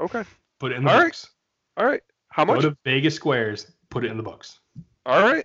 Okay. 0.00 0.24
Put 0.58 0.72
it 0.72 0.76
in 0.76 0.84
the 0.84 0.90
All 0.90 0.96
right. 0.96 1.04
books. 1.06 1.28
All 1.76 1.84
right. 1.84 2.00
How 2.28 2.44
Go 2.46 2.54
much? 2.54 2.62
to 2.62 2.76
Vegas 2.84 3.16
Squares. 3.16 3.70
Put 3.90 4.04
it 4.04 4.10
in 4.10 4.16
the 4.16 4.22
books. 4.22 4.60
All 5.04 5.20
right. 5.20 5.44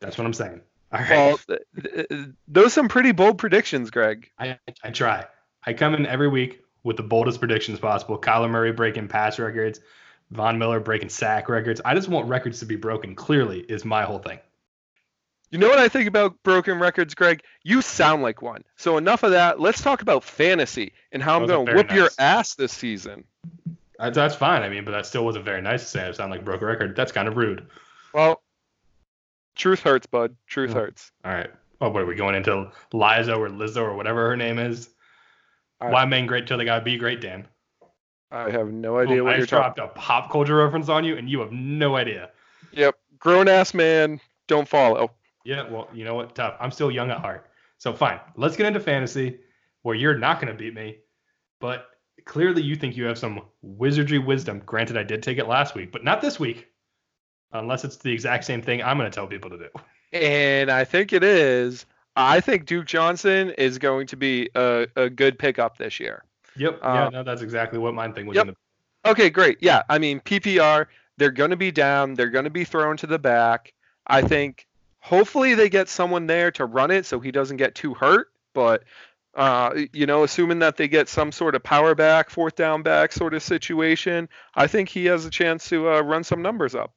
That's 0.00 0.18
what 0.18 0.26
I'm 0.26 0.32
saying. 0.34 0.60
All 0.94 1.00
right. 1.00 1.10
Well, 1.10 1.40
th- 1.48 2.08
th- 2.08 2.28
those 2.46 2.72
some 2.72 2.86
pretty 2.86 3.10
bold 3.10 3.38
predictions, 3.38 3.90
Greg. 3.90 4.30
I, 4.38 4.58
I 4.84 4.90
try. 4.90 5.26
I 5.66 5.72
come 5.72 5.94
in 5.94 6.06
every 6.06 6.28
week 6.28 6.62
with 6.84 6.96
the 6.96 7.02
boldest 7.02 7.40
predictions 7.40 7.80
possible. 7.80 8.16
Kyler 8.16 8.48
Murray 8.48 8.70
breaking 8.70 9.08
pass 9.08 9.38
records, 9.40 9.80
Von 10.30 10.58
Miller 10.58 10.78
breaking 10.78 11.08
sack 11.08 11.48
records. 11.48 11.80
I 11.84 11.94
just 11.94 12.08
want 12.08 12.28
records 12.28 12.60
to 12.60 12.66
be 12.66 12.76
broken. 12.76 13.16
Clearly, 13.16 13.60
is 13.60 13.84
my 13.84 14.04
whole 14.04 14.20
thing. 14.20 14.38
You 15.50 15.58
know 15.58 15.68
what 15.68 15.78
I 15.78 15.88
think 15.88 16.08
about 16.08 16.40
broken 16.44 16.78
records, 16.78 17.14
Greg? 17.14 17.42
You 17.64 17.82
sound 17.82 18.22
like 18.22 18.40
one. 18.40 18.62
So 18.76 18.96
enough 18.96 19.24
of 19.24 19.32
that. 19.32 19.58
Let's 19.58 19.82
talk 19.82 20.00
about 20.02 20.22
fantasy 20.22 20.92
and 21.10 21.22
how 21.22 21.40
I'm 21.40 21.46
going 21.46 21.66
to 21.66 21.72
very 21.72 21.82
whoop 21.82 21.92
your 21.92 22.10
ass 22.18 22.54
this 22.54 22.72
season. 22.72 23.24
Uh, 23.98 24.10
That's 24.10 24.34
fine. 24.34 24.62
I 24.62 24.68
mean, 24.68 24.84
but 24.84 24.92
that 24.92 25.06
still 25.06 25.24
wasn't 25.24 25.44
very 25.44 25.62
nice 25.62 25.82
to 25.82 25.88
say. 25.88 26.06
I 26.06 26.12
sound 26.12 26.30
like 26.30 26.40
a 26.40 26.44
broken 26.44 26.66
record. 26.66 26.96
That's 26.96 27.12
kind 27.12 27.28
of 27.28 27.36
rude. 27.36 27.66
Well, 28.12 28.42
truth 29.54 29.80
hurts, 29.80 30.06
bud. 30.06 30.36
Truth 30.46 30.70
Yeah. 30.70 30.76
hurts. 30.76 31.12
All 31.24 31.32
right. 31.32 31.50
Oh, 31.80 31.88
what 31.90 32.02
are 32.02 32.06
we 32.06 32.14
going 32.14 32.34
into 32.34 32.70
Liza 32.92 33.34
or 33.34 33.48
Lizzo 33.48 33.82
or 33.82 33.94
whatever 33.94 34.28
her 34.28 34.36
name 34.36 34.58
is? 34.58 34.90
I- 35.80 35.90
Why 35.90 36.04
men 36.06 36.26
great 36.26 36.46
till 36.46 36.56
they 36.58 36.64
gotta 36.64 36.84
be 36.84 36.96
great, 36.96 37.20
Dan? 37.20 37.46
I 38.30 38.50
have 38.50 38.68
no 38.72 38.98
idea 38.98 39.16
Boom, 39.16 39.24
what 39.26 39.34
I 39.34 39.36
you're 39.36 39.46
just 39.46 39.50
talking. 39.50 39.74
dropped 39.76 39.96
a 39.96 40.00
pop 40.00 40.30
culture 40.30 40.56
reference 40.56 40.88
on 40.88 41.04
you, 41.04 41.16
and 41.16 41.28
you 41.28 41.40
have 41.40 41.52
no 41.52 41.96
idea. 41.96 42.30
Yep. 42.72 42.96
Grown 43.18 43.48
ass 43.48 43.74
man. 43.74 44.20
Don't 44.48 44.68
follow. 44.68 45.10
Yeah, 45.44 45.68
well, 45.68 45.88
you 45.92 46.04
know 46.04 46.14
what? 46.14 46.34
Tough. 46.34 46.56
I'm 46.58 46.70
still 46.70 46.90
young 46.90 47.10
at 47.10 47.18
heart. 47.18 47.48
So 47.78 47.92
fine. 47.92 48.18
Let's 48.36 48.56
get 48.56 48.66
into 48.66 48.80
fantasy 48.80 49.38
where 49.82 49.94
you're 49.94 50.16
not 50.18 50.40
going 50.40 50.52
to 50.52 50.58
beat 50.58 50.74
me, 50.74 50.98
but 51.60 51.86
clearly 52.24 52.62
you 52.62 52.74
think 52.76 52.96
you 52.96 53.04
have 53.04 53.18
some 53.18 53.42
wizardry 53.62 54.18
wisdom. 54.18 54.62
Granted, 54.64 54.96
I 54.96 55.02
did 55.02 55.22
take 55.22 55.38
it 55.38 55.46
last 55.46 55.74
week, 55.74 55.92
but 55.92 56.02
not 56.02 56.20
this 56.20 56.40
week. 56.40 56.68
Unless 57.54 57.84
it's 57.84 57.96
the 57.96 58.12
exact 58.12 58.44
same 58.44 58.60
thing 58.60 58.82
I'm 58.82 58.98
going 58.98 59.10
to 59.10 59.14
tell 59.14 59.26
people 59.26 59.50
to 59.50 59.58
do. 59.58 59.68
And 60.12 60.70
I 60.70 60.84
think 60.84 61.12
it 61.12 61.24
is. 61.24 61.86
I 62.16 62.40
think 62.40 62.66
Duke 62.66 62.86
Johnson 62.86 63.50
is 63.50 63.78
going 63.78 64.06
to 64.08 64.16
be 64.16 64.50
a, 64.54 64.86
a 64.94 65.10
good 65.10 65.38
pickup 65.38 65.78
this 65.78 65.98
year. 65.98 66.24
Yep. 66.56 66.80
Yeah, 66.82 67.08
no, 67.12 67.22
that's 67.24 67.42
exactly 67.42 67.78
what 67.78 67.94
my 67.94 68.10
thing 68.12 68.26
was. 68.26 68.36
yep. 68.36 68.48
In 68.48 68.54
the, 69.04 69.10
Okay, 69.10 69.30
great. 69.30 69.58
Yeah, 69.60 69.82
I 69.88 69.98
mean 69.98 70.20
PPR, 70.20 70.86
they're 71.16 71.30
going 71.30 71.50
to 71.50 71.56
be 71.56 71.70
down. 71.70 72.14
They're 72.14 72.30
going 72.30 72.44
to 72.44 72.50
be 72.50 72.64
thrown 72.64 72.96
to 72.98 73.06
the 73.06 73.18
back. 73.18 73.72
I 74.06 74.22
think 74.22 74.66
hopefully 75.00 75.54
they 75.54 75.68
get 75.68 75.88
someone 75.88 76.26
there 76.26 76.50
to 76.52 76.64
run 76.64 76.90
it 76.90 77.06
so 77.06 77.20
he 77.20 77.30
doesn't 77.30 77.58
get 77.58 77.74
too 77.74 77.94
hurt. 77.94 78.28
But 78.54 78.84
uh, 79.34 79.86
you 79.92 80.06
know, 80.06 80.22
assuming 80.22 80.60
that 80.60 80.76
they 80.76 80.88
get 80.88 81.08
some 81.08 81.32
sort 81.32 81.54
of 81.54 81.62
power 81.62 81.94
back, 81.94 82.30
fourth 82.30 82.54
down 82.54 82.82
back 82.82 83.12
sort 83.12 83.34
of 83.34 83.42
situation, 83.42 84.28
I 84.54 84.68
think 84.68 84.88
he 84.88 85.06
has 85.06 85.26
a 85.26 85.30
chance 85.30 85.68
to 85.70 85.90
uh, 85.90 86.00
run 86.00 86.24
some 86.24 86.40
numbers 86.40 86.74
up. 86.74 86.92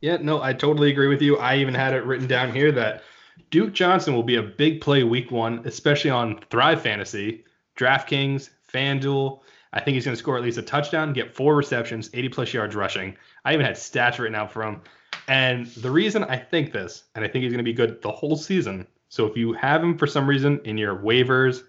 Yeah, 0.00 0.18
no, 0.20 0.40
I 0.40 0.52
totally 0.52 0.90
agree 0.90 1.08
with 1.08 1.22
you. 1.22 1.38
I 1.38 1.56
even 1.56 1.74
had 1.74 1.94
it 1.94 2.04
written 2.04 2.26
down 2.26 2.52
here 2.52 2.70
that 2.72 3.02
Duke 3.50 3.72
Johnson 3.72 4.14
will 4.14 4.22
be 4.22 4.36
a 4.36 4.42
big 4.42 4.80
play 4.80 5.02
week 5.02 5.30
one, 5.30 5.62
especially 5.64 6.10
on 6.10 6.40
Thrive 6.50 6.82
Fantasy, 6.82 7.44
DraftKings, 7.76 8.50
FanDuel. 8.72 9.40
I 9.72 9.80
think 9.80 9.94
he's 9.94 10.04
going 10.04 10.14
to 10.14 10.18
score 10.18 10.36
at 10.36 10.42
least 10.42 10.58
a 10.58 10.62
touchdown, 10.62 11.12
get 11.12 11.34
four 11.34 11.56
receptions, 11.56 12.10
80 12.14 12.28
plus 12.30 12.52
yards 12.52 12.74
rushing. 12.74 13.16
I 13.44 13.54
even 13.54 13.66
had 13.66 13.74
stats 13.74 14.18
written 14.18 14.34
out 14.34 14.52
for 14.52 14.62
him. 14.62 14.82
And 15.26 15.66
the 15.66 15.90
reason 15.90 16.24
I 16.24 16.36
think 16.36 16.72
this, 16.72 17.04
and 17.14 17.24
I 17.24 17.28
think 17.28 17.42
he's 17.42 17.52
going 17.52 17.58
to 17.58 17.64
be 17.64 17.74
good 17.74 18.00
the 18.00 18.10
whole 18.10 18.36
season. 18.36 18.86
So 19.08 19.26
if 19.26 19.36
you 19.36 19.52
have 19.54 19.82
him 19.82 19.98
for 19.98 20.06
some 20.06 20.28
reason 20.28 20.60
in 20.64 20.78
your 20.78 20.96
waivers, 20.96 21.62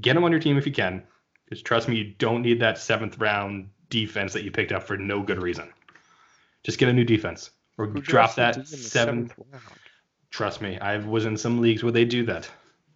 get 0.00 0.16
him 0.16 0.24
on 0.24 0.30
your 0.30 0.40
team 0.40 0.56
if 0.56 0.66
you 0.66 0.72
can. 0.72 1.02
Because 1.44 1.62
trust 1.62 1.88
me, 1.88 1.96
you 1.96 2.14
don't 2.18 2.42
need 2.42 2.60
that 2.60 2.78
seventh 2.78 3.18
round 3.18 3.68
defense 3.90 4.32
that 4.32 4.44
you 4.44 4.50
picked 4.50 4.72
up 4.72 4.84
for 4.84 4.96
no 4.96 5.22
good 5.22 5.42
reason. 5.42 5.70
Just 6.62 6.78
get 6.78 6.88
a 6.88 6.92
new 6.92 7.04
defense 7.04 7.50
or 7.78 7.86
Who 7.86 8.00
drop 8.00 8.34
that 8.36 8.54
the 8.54 8.60
D 8.62 8.66
in 8.66 8.70
the 8.70 8.76
seventh. 8.76 9.34
seventh? 9.36 9.78
Trust 10.30 10.60
me, 10.60 10.78
I 10.80 10.98
was 10.98 11.26
in 11.26 11.36
some 11.36 11.60
leagues 11.60 11.82
where 11.82 11.92
they 11.92 12.04
do 12.04 12.24
that. 12.26 12.48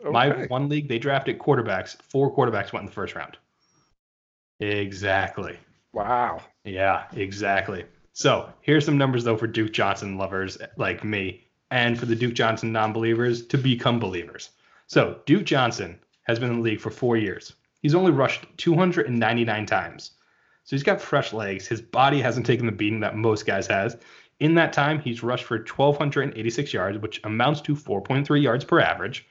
My 0.04 0.46
one 0.46 0.68
league, 0.68 0.88
they 0.88 0.98
drafted 0.98 1.38
quarterbacks. 1.38 2.00
Four 2.02 2.34
quarterbacks 2.34 2.72
went 2.72 2.82
in 2.82 2.86
the 2.86 2.92
first 2.92 3.14
round. 3.14 3.36
Exactly. 4.60 5.56
Wow. 5.92 6.42
Yeah, 6.64 7.04
exactly. 7.12 7.84
So 8.12 8.52
here's 8.60 8.84
some 8.84 8.98
numbers 8.98 9.24
though 9.24 9.36
for 9.36 9.46
Duke 9.46 9.72
Johnson 9.72 10.18
lovers 10.18 10.60
eh, 10.60 10.66
like 10.76 11.04
me, 11.04 11.44
and 11.70 11.98
for 11.98 12.06
the 12.06 12.16
Duke 12.16 12.34
Johnson 12.34 12.72
non-believers 12.72 13.46
to 13.46 13.58
become 13.58 13.98
believers. 13.98 14.50
So 14.86 15.20
Duke 15.26 15.44
Johnson 15.44 15.98
has 16.24 16.38
been 16.38 16.50
in 16.50 16.56
the 16.56 16.62
league 16.62 16.80
for 16.80 16.90
four 16.90 17.16
years. 17.16 17.54
He's 17.82 17.94
only 17.94 18.10
rushed 18.10 18.44
299 18.56 19.66
times. 19.66 20.12
So 20.64 20.76
he's 20.76 20.82
got 20.82 21.00
fresh 21.00 21.32
legs. 21.32 21.66
His 21.66 21.80
body 21.80 22.20
hasn't 22.20 22.44
taken 22.44 22.66
the 22.66 22.72
beating 22.72 23.00
that 23.00 23.16
most 23.16 23.46
guys 23.46 23.66
has. 23.68 23.96
In 24.40 24.54
that 24.54 24.72
time, 24.72 25.00
he's 25.00 25.22
rushed 25.22 25.44
for 25.44 25.56
1,286 25.56 26.72
yards, 26.72 26.98
which 26.98 27.20
amounts 27.24 27.60
to 27.62 27.74
4.3 27.74 28.40
yards 28.40 28.64
per 28.64 28.80
average, 28.80 29.26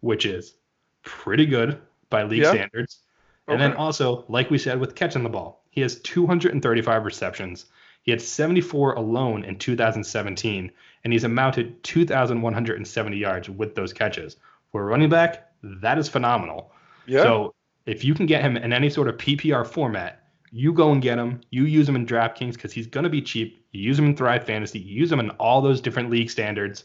which 0.00 0.26
is 0.26 0.54
pretty 1.02 1.46
good 1.46 1.78
by 2.10 2.22
league 2.22 2.42
Yeah. 2.42 2.52
standards. 2.52 3.00
And 3.48 3.60
then 3.60 3.74
also, 3.74 4.24
like 4.28 4.50
we 4.50 4.58
said, 4.58 4.80
with 4.80 4.94
catching 4.94 5.22
the 5.22 5.28
ball, 5.28 5.64
he 5.70 5.80
has 5.82 6.00
235 6.00 7.04
receptions. 7.04 7.66
He 8.02 8.10
had 8.10 8.20
74 8.20 8.94
alone 8.94 9.44
in 9.44 9.58
2017, 9.58 10.70
and 11.02 11.12
he's 11.12 11.24
amounted 11.24 11.82
2,170 11.82 13.16
yards 13.16 13.50
with 13.50 13.74
those 13.74 13.92
catches. 13.92 14.36
For 14.70 14.82
a 14.82 14.84
running 14.84 15.08
back, 15.08 15.50
that 15.62 15.98
is 15.98 16.08
phenomenal. 16.08 16.72
Yeah. 17.06 17.22
So 17.22 17.54
if 17.86 18.04
you 18.04 18.14
can 18.14 18.26
get 18.26 18.42
him 18.42 18.56
in 18.56 18.72
any 18.72 18.88
sort 18.88 19.08
of 19.08 19.18
PPR 19.18 19.66
format, 19.66 20.28
you 20.50 20.72
go 20.72 20.92
and 20.92 21.02
get 21.02 21.18
him. 21.18 21.40
You 21.50 21.64
use 21.64 21.88
him 21.88 21.96
in 21.96 22.06
DraftKings 22.06 22.54
because 22.54 22.72
he's 22.72 22.86
going 22.86 23.04
to 23.04 23.10
be 23.10 23.20
cheap. 23.20 23.63
You 23.74 23.82
use 23.82 23.98
him 23.98 24.06
in 24.06 24.16
Thrive 24.16 24.44
Fantasy. 24.44 24.78
You 24.78 24.94
use 25.00 25.10
him 25.10 25.20
in 25.20 25.30
all 25.30 25.60
those 25.60 25.80
different 25.80 26.10
league 26.10 26.30
standards, 26.30 26.84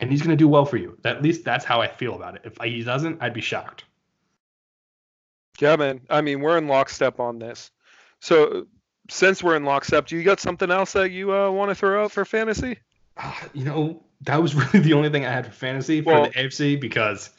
and 0.00 0.10
he's 0.10 0.20
going 0.20 0.30
to 0.30 0.36
do 0.36 0.46
well 0.48 0.64
for 0.64 0.76
you. 0.76 0.98
At 1.04 1.22
least 1.22 1.44
that's 1.44 1.64
how 1.64 1.80
I 1.80 1.88
feel 1.88 2.14
about 2.14 2.36
it. 2.36 2.42
If 2.44 2.58
he 2.62 2.82
doesn't, 2.82 3.22
I'd 3.22 3.34
be 3.34 3.40
shocked. 3.40 3.84
Yeah, 5.60 5.76
man. 5.76 6.00
I 6.08 6.20
mean, 6.20 6.40
we're 6.40 6.58
in 6.58 6.68
lockstep 6.68 7.20
on 7.20 7.38
this. 7.38 7.70
So 8.20 8.66
since 9.10 9.42
we're 9.42 9.56
in 9.56 9.64
lockstep, 9.64 10.06
do 10.06 10.16
you 10.16 10.22
got 10.22 10.40
something 10.40 10.70
else 10.70 10.92
that 10.92 11.10
you 11.10 11.34
uh, 11.34 11.50
want 11.50 11.70
to 11.70 11.74
throw 11.74 12.04
out 12.04 12.12
for 12.12 12.24
fantasy? 12.24 12.78
Uh, 13.16 13.32
you 13.52 13.64
know, 13.64 14.02
that 14.22 14.40
was 14.40 14.54
really 14.74 14.80
the 14.80 14.92
only 14.92 15.08
thing 15.10 15.24
I 15.24 15.32
had 15.32 15.46
for 15.46 15.52
fantasy 15.52 16.00
for 16.00 16.12
Well- 16.12 16.24
the 16.24 16.30
AFC 16.30 16.80
because, 16.80 17.30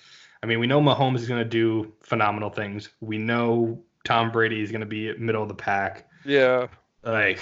I 0.43 0.47
mean, 0.47 0.59
we 0.59 0.67
know 0.67 0.81
Mahomes 0.81 1.17
is 1.17 1.27
going 1.27 1.43
to 1.43 1.49
do 1.49 1.93
phenomenal 2.01 2.49
things. 2.49 2.89
We 2.99 3.17
know 3.17 3.81
Tom 4.03 4.31
Brady 4.31 4.61
is 4.61 4.71
going 4.71 4.81
to 4.81 4.87
be 4.87 5.13
middle 5.17 5.43
of 5.43 5.49
the 5.49 5.55
pack. 5.55 6.09
Yeah. 6.25 6.67
Like, 7.03 7.39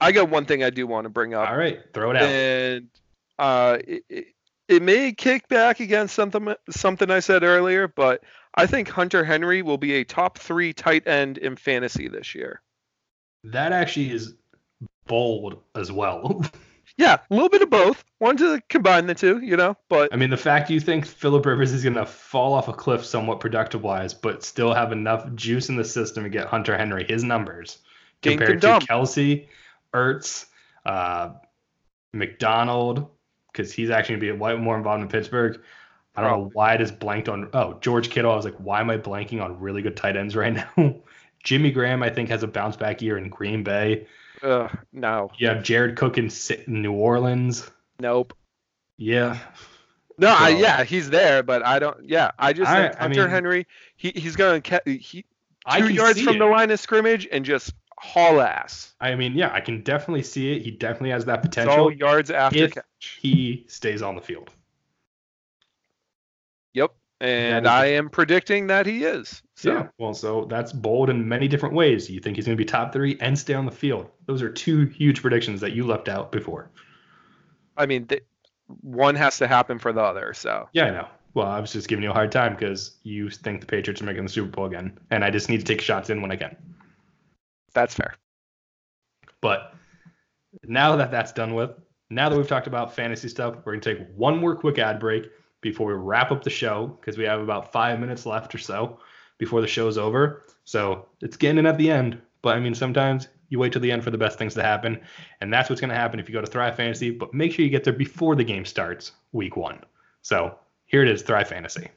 I 0.00 0.12
got 0.12 0.30
one 0.30 0.44
thing 0.44 0.62
I 0.62 0.70
do 0.70 0.86
want 0.86 1.04
to 1.04 1.08
bring 1.08 1.34
up. 1.34 1.48
all 1.48 1.56
right, 1.56 1.80
throw 1.92 2.10
it 2.10 2.16
out. 2.16 2.22
and 2.22 2.88
uh, 3.38 3.78
it, 3.86 4.04
it, 4.08 4.26
it 4.68 4.82
may 4.82 5.12
kick 5.12 5.48
back 5.48 5.80
against 5.80 6.14
something 6.14 6.54
something 6.70 7.10
I 7.10 7.20
said 7.20 7.42
earlier, 7.42 7.88
but 7.88 8.22
I 8.54 8.66
think 8.66 8.88
Hunter 8.88 9.24
Henry 9.24 9.62
will 9.62 9.78
be 9.78 9.94
a 9.94 10.04
top 10.04 10.38
three 10.38 10.72
tight 10.72 11.06
end 11.06 11.38
in 11.38 11.56
fantasy 11.56 12.08
this 12.08 12.34
year. 12.34 12.60
That 13.44 13.72
actually 13.72 14.10
is 14.10 14.34
bold 15.06 15.62
as 15.74 15.90
well. 15.90 16.44
Yeah, 16.96 17.18
a 17.30 17.34
little 17.34 17.48
bit 17.48 17.62
of 17.62 17.70
both. 17.70 18.04
Wanted 18.18 18.56
to 18.56 18.62
combine 18.68 19.06
the 19.06 19.14
two, 19.14 19.38
you 19.38 19.56
know, 19.56 19.76
but 19.88 20.12
I 20.12 20.16
mean, 20.16 20.30
the 20.30 20.36
fact 20.36 20.68
you 20.68 20.80
think 20.80 21.06
Philip 21.06 21.46
Rivers 21.46 21.72
is 21.72 21.84
going 21.84 21.94
to 21.94 22.04
fall 22.04 22.54
off 22.54 22.66
a 22.66 22.72
cliff 22.72 23.04
somewhat 23.04 23.38
productive 23.38 23.82
wise, 23.82 24.12
but 24.14 24.42
still 24.42 24.74
have 24.74 24.90
enough 24.90 25.32
juice 25.36 25.68
in 25.68 25.76
the 25.76 25.84
system 25.84 26.24
to 26.24 26.28
get 26.28 26.48
Hunter 26.48 26.76
Henry 26.76 27.04
his 27.04 27.22
numbers 27.22 27.78
compared 28.22 28.60
to. 28.62 28.80
Kelsey, 28.84 29.48
Ertz, 29.94 30.46
uh, 30.86 31.30
McDonald, 32.12 33.08
because 33.52 33.72
he's 33.72 33.90
actually 33.90 34.16
going 34.16 34.28
to 34.28 34.34
be 34.34 34.38
way 34.40 34.56
more 34.56 34.76
involved 34.76 35.02
in 35.02 35.08
Pittsburgh. 35.08 35.60
I 36.16 36.22
don't 36.22 36.30
know 36.32 36.50
why 36.52 36.74
I 36.74 36.76
just 36.76 36.98
blanked 36.98 37.28
on. 37.28 37.48
Oh, 37.52 37.78
George 37.80 38.10
Kittle. 38.10 38.32
I 38.32 38.36
was 38.36 38.44
like, 38.44 38.56
why 38.56 38.80
am 38.80 38.90
I 38.90 38.98
blanking 38.98 39.42
on 39.42 39.60
really 39.60 39.82
good 39.82 39.96
tight 39.96 40.16
ends 40.16 40.34
right 40.34 40.52
now? 40.76 40.96
Jimmy 41.44 41.70
Graham, 41.70 42.02
I 42.02 42.10
think, 42.10 42.28
has 42.30 42.42
a 42.42 42.48
bounce 42.48 42.76
back 42.76 43.00
year 43.00 43.16
in 43.18 43.28
Green 43.28 43.62
Bay. 43.62 44.06
uh, 44.42 44.68
no, 44.92 45.30
You 45.38 45.46
have 45.48 45.62
Jared 45.62 45.96
Cook 45.96 46.18
in 46.18 46.30
New 46.66 46.92
Orleans. 46.92 47.70
nope. 48.00 48.32
Yeah. 48.96 49.38
No, 50.20 50.34
I, 50.36 50.48
yeah, 50.48 50.82
he's 50.82 51.08
there, 51.10 51.44
but 51.44 51.64
I 51.64 51.78
don't. 51.78 52.08
Yeah, 52.08 52.32
I 52.36 52.52
just 52.52 52.68
All 52.68 52.74
think 52.76 52.88
right, 52.94 52.98
I 52.98 53.02
Hunter 53.02 53.20
mean- 53.22 53.30
Henry, 53.30 53.66
he 53.96 54.10
he's 54.10 54.34
gonna 54.34 54.60
he 54.84 55.24
two 55.78 55.88
yards 55.88 56.20
from 56.20 56.34
it. 56.34 56.38
the 56.40 56.46
line 56.46 56.72
of 56.72 56.80
scrimmage 56.80 57.28
and 57.30 57.44
just 57.44 57.72
haul 58.00 58.40
ass. 58.40 58.94
I 59.00 59.14
mean, 59.14 59.34
yeah, 59.34 59.52
I 59.52 59.60
can 59.60 59.82
definitely 59.82 60.22
see 60.22 60.52
it. 60.56 60.62
He 60.62 60.70
definitely 60.70 61.10
has 61.10 61.24
that 61.26 61.44
It's 61.44 61.58
all 61.58 61.64
potential 61.64 61.92
yards 61.92 62.30
after 62.30 62.58
if 62.58 62.74
catch. 62.74 63.18
he 63.20 63.64
stays 63.68 64.02
on 64.02 64.14
the 64.14 64.20
field. 64.22 64.50
Yep, 66.74 66.92
and 67.20 67.66
I 67.66 67.86
am 67.86 68.08
predicting 68.10 68.66
that 68.68 68.86
he 68.86 69.04
is. 69.04 69.42
So 69.56 69.72
Yeah. 69.72 69.88
Well, 69.98 70.14
so 70.14 70.44
that's 70.44 70.72
bold 70.72 71.10
in 71.10 71.26
many 71.28 71.48
different 71.48 71.74
ways. 71.74 72.08
You 72.08 72.20
think 72.20 72.36
he's 72.36 72.46
going 72.46 72.56
to 72.56 72.62
be 72.62 72.68
top 72.68 72.92
three 72.92 73.16
and 73.20 73.38
stay 73.38 73.54
on 73.54 73.66
the 73.66 73.72
field. 73.72 74.08
Those 74.26 74.42
are 74.42 74.50
two 74.50 74.86
huge 74.86 75.20
predictions 75.22 75.60
that 75.60 75.72
you 75.72 75.86
left 75.86 76.08
out 76.08 76.30
before. 76.30 76.70
I 77.76 77.86
mean, 77.86 78.06
th- 78.06 78.24
one 78.82 79.14
has 79.14 79.38
to 79.38 79.46
happen 79.48 79.78
for 79.78 79.92
the 79.92 80.02
other. 80.02 80.32
So 80.34 80.68
Yeah, 80.72 80.84
I 80.86 80.90
know. 80.90 81.08
Well, 81.34 81.46
I 81.46 81.60
was 81.60 81.72
just 81.72 81.88
giving 81.88 82.02
you 82.02 82.10
a 82.10 82.14
hard 82.14 82.32
time 82.32 82.54
because 82.54 82.96
you 83.02 83.30
think 83.30 83.60
the 83.60 83.66
Patriots 83.66 84.00
are 84.02 84.04
making 84.04 84.24
the 84.24 84.28
Super 84.30 84.48
Bowl 84.50 84.66
again, 84.66 84.98
and 85.10 85.24
I 85.24 85.30
just 85.30 85.48
need 85.48 85.58
to 85.58 85.64
take 85.64 85.80
shots 85.80 86.10
in 86.10 86.20
when 86.20 86.30
I 86.32 86.36
can. 86.36 86.56
That's 87.78 87.94
fair. 87.94 88.14
But 89.40 89.74
now 90.64 90.96
that 90.96 91.10
that's 91.10 91.32
done 91.32 91.54
with, 91.54 91.70
now 92.10 92.28
that 92.28 92.36
we've 92.36 92.48
talked 92.48 92.66
about 92.66 92.94
fantasy 92.94 93.28
stuff, 93.28 93.56
we're 93.56 93.72
going 93.72 93.80
to 93.80 93.94
take 93.94 94.08
one 94.16 94.38
more 94.38 94.56
quick 94.56 94.78
ad 94.78 94.98
break 94.98 95.30
before 95.60 95.88
we 95.88 95.94
wrap 95.94 96.30
up 96.30 96.42
the 96.42 96.50
show 96.50 96.98
because 97.00 97.18
we 97.18 97.24
have 97.24 97.40
about 97.40 97.72
five 97.72 98.00
minutes 98.00 98.26
left 98.26 98.54
or 98.54 98.58
so 98.58 98.98
before 99.38 99.60
the 99.60 99.66
show's 99.66 99.98
over. 99.98 100.44
So 100.64 101.06
it's 101.20 101.36
getting 101.36 101.58
in 101.58 101.66
at 101.66 101.78
the 101.78 101.90
end. 101.90 102.20
But 102.42 102.56
I 102.56 102.60
mean, 102.60 102.74
sometimes 102.74 103.28
you 103.48 103.58
wait 103.58 103.72
till 103.72 103.82
the 103.82 103.90
end 103.90 104.04
for 104.04 104.10
the 104.10 104.18
best 104.18 104.38
things 104.38 104.54
to 104.54 104.62
happen. 104.62 105.00
And 105.40 105.52
that's 105.52 105.68
what's 105.68 105.80
going 105.80 105.90
to 105.90 105.96
happen 105.96 106.20
if 106.20 106.28
you 106.28 106.32
go 106.32 106.40
to 106.40 106.46
Thrive 106.46 106.76
Fantasy. 106.76 107.10
But 107.10 107.34
make 107.34 107.52
sure 107.52 107.64
you 107.64 107.70
get 107.70 107.84
there 107.84 107.92
before 107.92 108.36
the 108.36 108.44
game 108.44 108.64
starts, 108.64 109.12
week 109.32 109.56
one. 109.56 109.80
So 110.22 110.58
here 110.86 111.02
it 111.02 111.08
is 111.08 111.22
Thrive 111.22 111.48
Fantasy. 111.48 111.88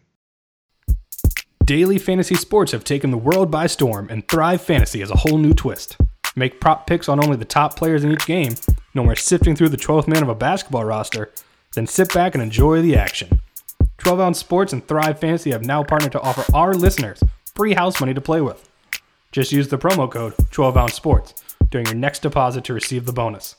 Daily 1.65 1.99
fantasy 1.99 2.35
sports 2.35 2.71
have 2.71 2.83
taken 2.83 3.11
the 3.11 3.17
world 3.17 3.51
by 3.51 3.67
storm, 3.67 4.07
and 4.09 4.27
Thrive 4.27 4.61
Fantasy 4.61 4.99
has 5.01 5.11
a 5.11 5.17
whole 5.17 5.37
new 5.37 5.53
twist. 5.53 5.95
Make 6.35 6.59
prop 6.59 6.87
picks 6.87 7.07
on 7.07 7.23
only 7.23 7.37
the 7.37 7.45
top 7.45 7.75
players 7.75 8.03
in 8.03 8.11
each 8.11 8.25
game, 8.25 8.55
no 8.95 9.03
more 9.03 9.15
sifting 9.15 9.55
through 9.55 9.69
the 9.69 9.77
12th 9.77 10.07
man 10.07 10.23
of 10.23 10.29
a 10.29 10.35
basketball 10.35 10.85
roster, 10.85 11.31
then 11.75 11.85
sit 11.85 12.11
back 12.13 12.33
and 12.33 12.41
enjoy 12.41 12.81
the 12.81 12.97
action. 12.97 13.39
12 13.99 14.19
Ounce 14.19 14.39
Sports 14.39 14.73
and 14.73 14.85
Thrive 14.87 15.19
Fantasy 15.19 15.51
have 15.51 15.63
now 15.63 15.83
partnered 15.83 16.11
to 16.13 16.21
offer 16.21 16.43
our 16.53 16.73
listeners 16.73 17.21
free 17.53 17.73
house 17.73 17.99
money 17.99 18.15
to 18.15 18.21
play 18.21 18.41
with. 18.41 18.67
Just 19.31 19.51
use 19.51 19.67
the 19.67 19.77
promo 19.77 20.09
code 20.09 20.33
12 20.49 20.75
Ounce 20.75 20.95
Sports 20.95 21.35
during 21.69 21.85
your 21.85 21.95
next 21.95 22.23
deposit 22.23 22.63
to 22.65 22.73
receive 22.73 23.05
the 23.05 23.13
bonus. 23.13 23.55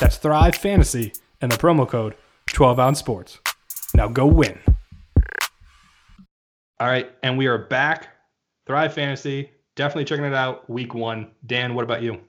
That's 0.00 0.16
Thrive 0.16 0.56
Fantasy 0.56 1.12
and 1.42 1.52
the 1.52 1.58
promo 1.58 1.86
code 1.86 2.14
12 2.46 2.80
Ounce 2.80 2.98
Sports. 2.98 3.40
Now 3.94 4.08
go 4.08 4.26
win. 4.26 4.58
All 6.78 6.86
right, 6.86 7.10
and 7.22 7.38
we 7.38 7.46
are 7.46 7.58
back. 7.58 8.08
Thrive 8.66 8.92
Fantasy, 8.92 9.50
definitely 9.76 10.04
checking 10.04 10.24
it 10.24 10.34
out. 10.34 10.68
Week 10.68 10.94
one. 10.94 11.30
Dan, 11.46 11.74
what 11.74 11.84
about 11.84 12.02
you? 12.02 12.20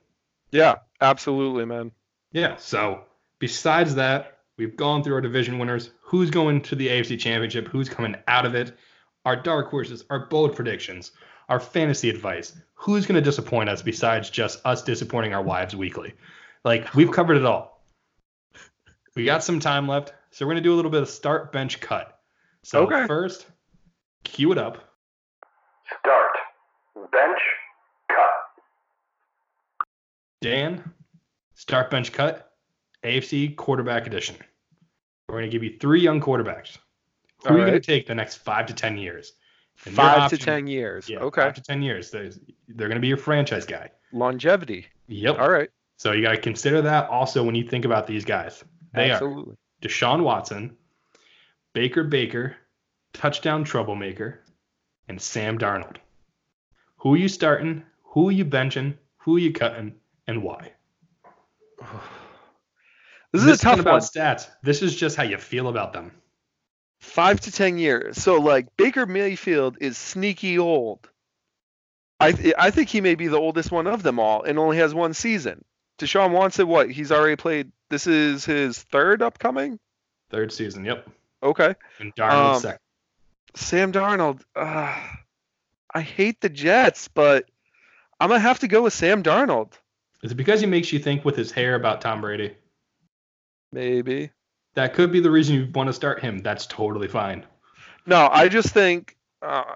Yeah, 0.51 0.75
absolutely, 1.01 1.65
man. 1.65 1.91
Yeah. 2.31 2.55
So 2.57 3.01
besides 3.39 3.95
that, 3.95 4.37
we've 4.57 4.77
gone 4.77 5.03
through 5.03 5.15
our 5.15 5.21
division 5.21 5.59
winners. 5.59 5.91
Who's 6.01 6.29
going 6.29 6.61
to 6.61 6.75
the 6.75 6.87
AFC 6.87 7.19
Championship? 7.19 7.67
Who's 7.67 7.89
coming 7.89 8.15
out 8.27 8.45
of 8.45 8.55
it? 8.55 8.77
Our 9.25 9.35
dark 9.35 9.69
horses, 9.69 10.05
our 10.09 10.27
bold 10.27 10.55
predictions, 10.55 11.11
our 11.49 11.59
fantasy 11.59 12.09
advice. 12.09 12.55
Who's 12.75 13.05
going 13.05 13.15
to 13.15 13.21
disappoint 13.21 13.69
us 13.69 13.81
besides 13.81 14.29
just 14.29 14.61
us 14.65 14.83
disappointing 14.83 15.33
our 15.33 15.41
wives 15.43 15.75
weekly? 15.75 16.13
Like 16.63 16.93
we've 16.95 17.11
covered 17.11 17.35
it 17.37 17.45
all. 17.45 17.83
We 19.15 19.25
got 19.25 19.43
some 19.43 19.59
time 19.59 19.87
left, 19.87 20.13
so 20.31 20.45
we're 20.45 20.53
going 20.53 20.63
to 20.63 20.69
do 20.69 20.73
a 20.73 20.77
little 20.77 20.91
bit 20.91 21.01
of 21.01 21.09
start 21.09 21.51
bench 21.51 21.81
cut. 21.81 22.19
So 22.63 22.83
Okay. 22.83 23.07
first, 23.07 23.47
cue 24.23 24.51
it 24.51 24.57
up. 24.57 24.77
Start. 25.99 26.31
Bench. 27.11 27.39
Cut. 28.09 28.31
Dan, 30.41 30.93
start 31.55 31.89
bench 31.89 32.11
cut, 32.11 32.51
AFC 33.03 33.55
quarterback 33.55 34.07
edition. 34.07 34.35
We're 35.27 35.35
going 35.35 35.49
to 35.49 35.51
give 35.51 35.63
you 35.63 35.77
three 35.79 36.01
young 36.01 36.21
quarterbacks. 36.21 36.77
Who 37.43 37.49
All 37.49 37.55
are 37.55 37.59
you 37.59 37.65
going 37.65 37.81
to 37.81 37.85
take 37.85 38.07
the 38.07 38.15
next 38.15 38.35
five 38.35 38.65
to 38.67 38.73
10 38.73 38.97
years? 38.97 39.33
And 39.85 39.95
your 39.95 40.05
Five 40.05 40.29
to 40.31 40.37
ten 40.37 40.65
years. 40.65 41.07
Yeah, 41.07 41.19
okay. 41.19 41.41
five 41.41 41.53
to 41.53 41.61
10 41.61 41.81
years. 41.81 42.09
They're, 42.09 42.31
they're 42.67 42.87
going 42.87 42.95
to 42.95 43.01
be 43.01 43.07
your 43.07 43.17
franchise 43.17 43.65
guy. 43.65 43.91
Longevity. 44.11 44.87
Yep. 45.07 45.37
All 45.37 45.51
right. 45.51 45.69
So 45.97 46.13
you 46.13 46.21
got 46.21 46.31
to 46.31 46.41
consider 46.41 46.81
that 46.81 47.09
also 47.09 47.43
when 47.43 47.55
you 47.55 47.67
think 47.67 47.85
about 47.85 48.07
these 48.07 48.25
guys. 48.25 48.63
They 48.93 49.11
are 49.11 49.21
Deshaun 49.81 50.23
Watson, 50.23 50.75
Baker 51.73 52.03
Baker, 52.03 52.55
touchdown 53.13 53.63
troublemaker, 53.63 54.43
and 55.07 55.21
Sam 55.21 55.57
Darnold. 55.57 55.97
Who 56.97 57.13
are 57.13 57.17
you 57.17 57.27
starting? 57.27 57.83
Who 58.13 58.29
are 58.29 58.31
you 58.31 58.45
benching? 58.45 58.95
Who 59.19 59.35
are 59.35 59.39
you 59.39 59.53
cutting? 59.53 59.95
And 60.27 60.43
why? 60.43 60.71
This 63.33 63.41
is 63.41 63.47
a 63.49 63.51
isn't 63.51 63.69
tough 63.69 63.79
about 63.79 63.91
one. 63.91 64.01
stats. 64.01 64.47
This 64.63 64.81
is 64.81 64.95
just 64.95 65.17
how 65.17 65.23
you 65.23 65.37
feel 65.37 65.67
about 65.67 65.91
them. 65.91 66.13
Five 67.01 67.41
to 67.41 67.51
ten 67.51 67.77
years. 67.77 68.17
So 68.23 68.35
like 68.39 68.67
Baker 68.77 69.05
Mayfield 69.05 69.77
is 69.81 69.97
sneaky 69.97 70.57
old. 70.57 71.09
I 72.21 72.31
th- 72.31 72.55
I 72.57 72.71
think 72.71 72.87
he 72.89 73.01
may 73.01 73.15
be 73.15 73.27
the 73.27 73.37
oldest 73.37 73.69
one 73.69 73.85
of 73.85 74.01
them 74.01 74.17
all, 74.17 74.43
and 74.43 74.57
only 74.57 74.77
has 74.77 74.95
one 74.95 75.13
season. 75.13 75.63
Deshaun 75.99 76.31
Watson, 76.31 76.67
what? 76.67 76.89
He's 76.89 77.11
already 77.11 77.35
played. 77.35 77.71
This 77.89 78.07
is 78.07 78.45
his 78.45 78.81
third 78.83 79.21
upcoming. 79.21 79.77
Third 80.31 80.51
season, 80.53 80.85
yep. 80.85 81.07
Okay. 81.43 81.75
And 81.99 82.15
Darnold 82.15 82.55
Um, 82.55 82.61
second. 82.61 82.79
Sam 83.55 83.91
Darnold. 83.91 84.41
Uh, 84.55 84.95
I 85.93 86.01
hate 86.01 86.41
the 86.41 86.49
Jets, 86.49 87.07
but 87.07 87.45
I'm 88.19 88.29
gonna 88.29 88.39
have 88.39 88.59
to 88.59 88.67
go 88.67 88.83
with 88.83 88.93
Sam 88.93 89.23
Darnold. 89.23 89.73
Is 90.23 90.31
it 90.31 90.35
because 90.35 90.61
he 90.61 90.67
makes 90.67 90.91
you 90.91 90.99
think 90.99 91.23
with 91.23 91.35
his 91.35 91.51
hair 91.51 91.75
about 91.75 92.01
Tom 92.01 92.21
Brady? 92.21 92.55
Maybe. 93.71 94.31
That 94.73 94.93
could 94.93 95.11
be 95.11 95.19
the 95.19 95.31
reason 95.31 95.55
you 95.55 95.69
want 95.73 95.87
to 95.87 95.93
start 95.93 96.21
him. 96.21 96.39
That's 96.39 96.65
totally 96.65 97.07
fine. 97.07 97.45
No, 98.05 98.29
I 98.31 98.47
just 98.47 98.69
think 98.69 99.17
uh, 99.41 99.75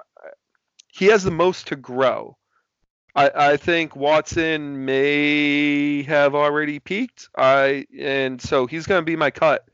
he 0.88 1.05
has 1.07 1.24
the 1.24 1.32
most 1.32 1.67
to 1.67 1.76
grow. 1.76 2.38
I, 3.13 3.32
I 3.36 3.57
think 3.57 3.95
Watson 3.95 4.86
may 4.86 6.03
have 6.03 6.34
already 6.34 6.80
peaked. 6.80 7.30
I 7.38 7.86
and 7.97 8.41
so 8.41 8.67
he's 8.67 8.86
going 8.86 9.01
to 9.01 9.05
be 9.05 9.15
my 9.15 9.32
cut. 9.32 9.65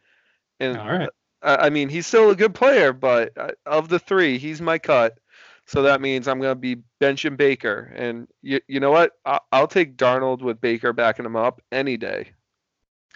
And 0.59 0.77
All 0.77 0.89
right. 0.89 1.09
I 1.41 1.69
mean, 1.69 1.89
he's 1.89 2.07
still 2.07 2.29
a 2.29 2.35
good 2.35 2.55
player, 2.55 2.93
but 2.93 3.37
uh, 3.37 3.51
of 3.65 3.89
the 3.89 3.99
three, 3.99 4.37
he's 4.37 4.61
my 4.61 4.77
cut. 4.77 5.17
So 5.65 5.83
that 5.83 6.01
means 6.01 6.27
I'm 6.27 6.39
going 6.39 6.51
to 6.51 6.55
be 6.55 6.77
benching 7.01 7.37
Baker. 7.37 7.93
And 7.95 8.27
you, 8.41 8.61
you 8.67 8.79
know 8.79 8.91
what? 8.91 9.11
I'll, 9.25 9.41
I'll 9.51 9.67
take 9.67 9.97
Darnold 9.97 10.41
with 10.41 10.61
Baker 10.61 10.93
backing 10.93 11.25
him 11.25 11.35
up 11.35 11.61
any 11.71 11.97
day. 11.97 12.31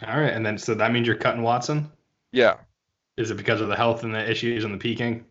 All 0.05 0.19
right, 0.19 0.33
and 0.33 0.45
then 0.45 0.57
so 0.57 0.73
that 0.75 0.91
means 0.91 1.07
you're 1.07 1.15
cutting 1.15 1.43
Watson. 1.43 1.91
Yeah. 2.31 2.57
Is 3.17 3.31
it 3.31 3.37
because 3.37 3.61
of 3.61 3.67
the 3.67 3.75
health 3.75 4.03
and 4.03 4.13
the 4.13 4.29
issues 4.29 4.63
and 4.63 4.73
the 4.73 4.77
peaking? 4.77 5.25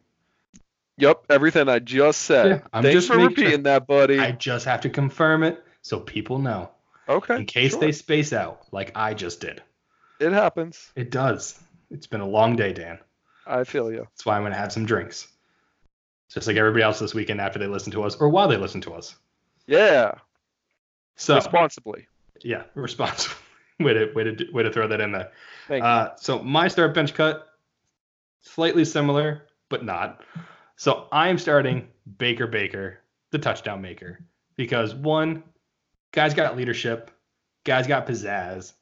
Yep, 0.99 1.25
everything 1.31 1.69
I 1.69 1.79
just 1.79 2.23
said. 2.23 2.47
Yeah, 2.47 2.61
I'm 2.73 2.83
Thanks 2.83 2.95
just 2.95 3.09
for 3.09 3.17
making 3.17 3.35
sure. 3.37 3.45
repeating 3.45 3.63
that, 3.65 3.87
buddy. 3.87 4.19
I 4.19 4.33
just 4.33 4.67
have 4.67 4.83
to 4.83 4.91
confirm 4.91 5.43
it 5.43 5.63
so 5.83 5.99
people 5.99 6.39
know 6.39 6.71
okay. 7.09 7.37
in 7.37 7.47
case 7.47 7.73
sure. 7.73 7.81
they 7.81 7.93
space 7.93 8.33
out 8.33 8.67
like 8.71 8.93
I 8.95 9.15
just 9.15 9.41
did. 9.41 9.63
It 10.21 10.33
happens. 10.33 10.93
It 10.95 11.11
does. 11.11 11.59
It's 11.91 12.07
been 12.07 12.21
a 12.21 12.29
long 12.29 12.57
day, 12.57 12.73
Dan. 12.73 12.99
I 13.47 13.65
feel 13.65 13.91
you. 13.91 13.99
That's 14.01 14.25
why 14.27 14.37
I'm 14.37 14.43
going 14.43 14.53
to 14.53 14.59
have 14.59 14.73
some 14.73 14.87
drinks. 14.87 15.29
Just 16.29 16.47
like 16.47 16.57
everybody 16.57 16.85
else 16.85 17.01
this 17.01 17.15
weekend 17.15 17.41
after 17.41 17.59
they 17.59 17.67
listen 17.67 17.91
to 17.93 18.05
us 18.05 18.17
or 18.17 18.29
while 18.29 18.47
they 18.49 18.57
listen 18.57 18.81
to 18.83 18.93
us. 18.95 19.17
Yeah. 19.67 20.13
So, 21.17 21.35
Responsibly. 21.35 22.07
yeah, 22.43 22.63
responsible. 22.75 23.37
way, 23.81 23.95
to, 23.95 24.13
way, 24.15 24.25
to, 24.25 24.53
way 24.53 24.63
to 24.63 24.73
throw 24.73 24.87
that 24.89 25.01
in 25.01 25.13
there. 25.13 25.33
Thank 25.67 25.83
you. 25.83 25.89
Uh, 25.89 26.17
so, 26.17 26.41
my 26.43 26.69
start 26.69 26.95
bench 26.95 27.15
cut, 27.15 27.49
slightly 28.43 28.85
similar, 28.85 29.43
but 29.69 29.85
not. 29.85 30.23
So, 30.77 31.09
I'm 31.11 31.39
starting 31.39 31.89
Baker 32.19 32.47
Baker, 32.47 33.01
the 33.33 33.39
touchdown 33.39 33.83
maker, 33.83 34.21
because 34.57 34.95
one, 34.95 35.43
guy's 36.13 36.35
got 36.35 36.57
leadership, 36.57 37.11
guy's 37.65 37.87
got 37.89 38.07
pizzazz. 38.07 38.73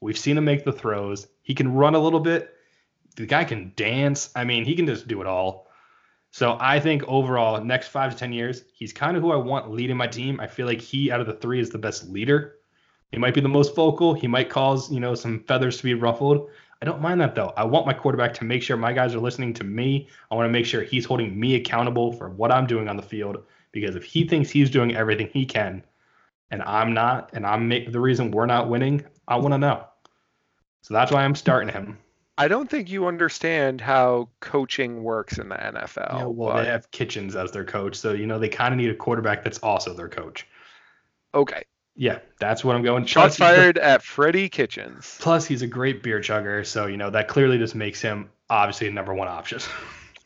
We've 0.00 0.18
seen 0.18 0.36
him 0.36 0.44
make 0.44 0.64
the 0.64 0.72
throws. 0.72 1.28
He 1.42 1.54
can 1.54 1.72
run 1.72 1.94
a 1.94 1.98
little 2.00 2.20
bit. 2.20 2.52
The 3.16 3.26
guy 3.26 3.44
can 3.44 3.72
dance. 3.76 4.30
I 4.36 4.44
mean, 4.44 4.64
he 4.64 4.74
can 4.74 4.86
just 4.86 5.08
do 5.08 5.20
it 5.20 5.26
all. 5.26 5.66
So 6.30 6.58
I 6.60 6.80
think 6.80 7.02
overall, 7.04 7.62
next 7.64 7.88
five 7.88 8.12
to 8.12 8.18
ten 8.18 8.32
years, 8.32 8.64
he's 8.74 8.92
kind 8.92 9.16
of 9.16 9.22
who 9.22 9.32
I 9.32 9.36
want 9.36 9.70
leading 9.70 9.96
my 9.96 10.06
team. 10.06 10.38
I 10.38 10.46
feel 10.46 10.66
like 10.66 10.80
he 10.80 11.10
out 11.10 11.20
of 11.20 11.26
the 11.26 11.32
three 11.32 11.60
is 11.60 11.70
the 11.70 11.78
best 11.78 12.08
leader. 12.08 12.56
He 13.10 13.18
might 13.18 13.34
be 13.34 13.40
the 13.40 13.48
most 13.48 13.74
vocal. 13.74 14.12
He 14.12 14.26
might 14.26 14.50
cause 14.50 14.92
you 14.92 15.00
know 15.00 15.14
some 15.14 15.40
feathers 15.44 15.78
to 15.78 15.84
be 15.84 15.94
ruffled. 15.94 16.50
I 16.82 16.84
don't 16.84 17.00
mind 17.00 17.20
that 17.22 17.34
though. 17.34 17.54
I 17.56 17.64
want 17.64 17.86
my 17.86 17.94
quarterback 17.94 18.34
to 18.34 18.44
make 18.44 18.62
sure 18.62 18.76
my 18.76 18.92
guys 18.92 19.14
are 19.14 19.20
listening 19.20 19.54
to 19.54 19.64
me. 19.64 20.08
I 20.30 20.34
want 20.34 20.46
to 20.46 20.52
make 20.52 20.66
sure 20.66 20.82
he's 20.82 21.06
holding 21.06 21.38
me 21.38 21.54
accountable 21.54 22.12
for 22.12 22.28
what 22.28 22.52
I'm 22.52 22.66
doing 22.66 22.88
on 22.88 22.96
the 22.96 23.02
field. 23.02 23.42
Because 23.72 23.96
if 23.96 24.04
he 24.04 24.28
thinks 24.28 24.50
he's 24.50 24.70
doing 24.70 24.94
everything 24.94 25.30
he 25.32 25.46
can, 25.46 25.82
and 26.50 26.62
I'm 26.62 26.92
not, 26.92 27.30
and 27.32 27.46
I'm 27.46 27.68
the 27.68 28.00
reason 28.00 28.30
we're 28.30 28.46
not 28.46 28.68
winning, 28.68 29.04
I 29.26 29.36
want 29.36 29.54
to 29.54 29.58
know. 29.58 29.86
So 30.82 30.94
that's 30.94 31.10
why 31.10 31.24
I'm 31.24 31.34
starting 31.34 31.72
him. 31.72 31.98
I 32.38 32.48
don't 32.48 32.68
think 32.68 32.90
you 32.90 33.06
understand 33.06 33.80
how 33.80 34.28
coaching 34.40 35.02
works 35.02 35.38
in 35.38 35.48
the 35.48 35.54
NFL. 35.56 36.18
Yeah, 36.18 36.24
well, 36.26 36.52
but- 36.54 36.62
they 36.62 36.68
have 36.68 36.90
Kitchens 36.90 37.34
as 37.34 37.52
their 37.52 37.64
coach, 37.64 37.96
so 37.96 38.12
you 38.12 38.26
know 38.26 38.38
they 38.38 38.48
kind 38.48 38.74
of 38.74 38.78
need 38.78 38.90
a 38.90 38.94
quarterback 38.94 39.42
that's 39.44 39.58
also 39.58 39.94
their 39.94 40.08
coach. 40.08 40.46
okay. 41.34 41.64
Yeah, 41.98 42.18
that's 42.38 42.62
what 42.62 42.76
I'm 42.76 42.82
going. 42.82 43.06
Shots 43.06 43.38
Plus, 43.38 43.48
fired 43.48 43.78
at 43.78 44.02
Freddie 44.02 44.50
Kitchens. 44.50 45.16
Plus, 45.18 45.46
he's 45.46 45.62
a 45.62 45.66
great 45.66 46.02
beer 46.02 46.20
chugger, 46.20 46.66
so 46.66 46.86
you 46.86 46.98
know 46.98 47.08
that 47.08 47.26
clearly 47.26 47.56
just 47.56 47.74
makes 47.74 48.02
him 48.02 48.28
obviously 48.50 48.88
a 48.88 48.90
number 48.90 49.14
one 49.14 49.28
option. 49.28 49.60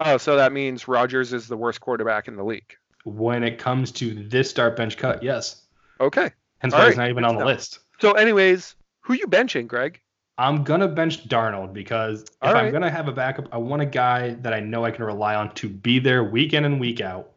Oh, 0.03 0.17
so 0.17 0.37
that 0.37 0.51
means 0.51 0.89
Rodgers 0.89 1.35
is 1.35 1.47
the 1.47 1.59
worst 1.59 1.83
quarterback 1.83 2.27
in 2.27 2.35
the 2.35 2.43
league. 2.43 2.75
when 3.05 3.45
it 3.45 3.59
comes 3.59 3.93
to 3.93 4.15
this 4.15 4.49
start 4.49 4.75
bench 4.75 4.97
cut, 4.97 5.23
yes. 5.23 5.61
Okay. 6.01 6.31
Hence 6.59 6.73
All 6.73 6.81
why 6.81 6.85
right, 6.85 6.91
he's 6.93 6.97
not 6.97 7.11
even 7.11 7.25
on 7.27 7.37
the 7.37 7.45
list. 7.45 7.81
So, 8.01 8.13
anyways, 8.13 8.77
who 9.01 9.13
you 9.13 9.27
benching, 9.27 9.67
Greg? 9.67 10.01
I'm 10.41 10.65
gonna 10.65 10.89
bench 10.89 11.29
Darnold 11.29 11.75
because 11.75 12.23
if 12.23 12.29
All 12.41 12.57
I'm 12.57 12.73
gonna 12.73 12.91
have 12.91 13.09
a 13.09 13.13
backup, 13.13 13.49
I 13.53 13.59
want 13.59 13.83
a 13.83 13.87
guy 13.87 14.31
that 14.41 14.55
I 14.55 14.61
know 14.61 14.87
I 14.87 14.91
can 14.91 15.05
rely 15.05 15.35
on 15.35 15.55
to 15.57 15.69
be 15.69 15.99
there 15.99 16.25
week 16.25 16.55
in 16.55 16.65
and 16.65 16.81
week 16.81 17.03
out. 17.03 17.33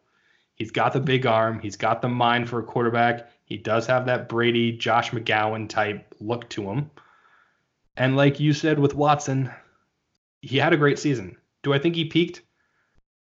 He's 0.54 0.70
got 0.70 0.94
the 0.94 1.00
big 1.00 1.26
arm. 1.26 1.60
He's 1.60 1.76
got 1.76 2.00
the 2.00 2.08
mind 2.08 2.48
for 2.48 2.60
a 2.60 2.62
quarterback. 2.62 3.28
He 3.44 3.58
does 3.58 3.86
have 3.88 4.06
that 4.06 4.30
Brady, 4.30 4.72
Josh 4.72 5.10
McCown 5.10 5.68
type 5.68 6.14
look 6.18 6.48
to 6.50 6.62
him. 6.62 6.90
And 7.98 8.16
like 8.16 8.40
you 8.40 8.54
said 8.54 8.78
with 8.78 8.94
Watson, 8.94 9.50
he 10.40 10.56
had 10.56 10.72
a 10.72 10.78
great 10.78 10.98
season. 10.98 11.36
Do 11.62 11.74
I 11.74 11.78
think 11.78 11.96
he 11.96 12.06
peaked? 12.06 12.40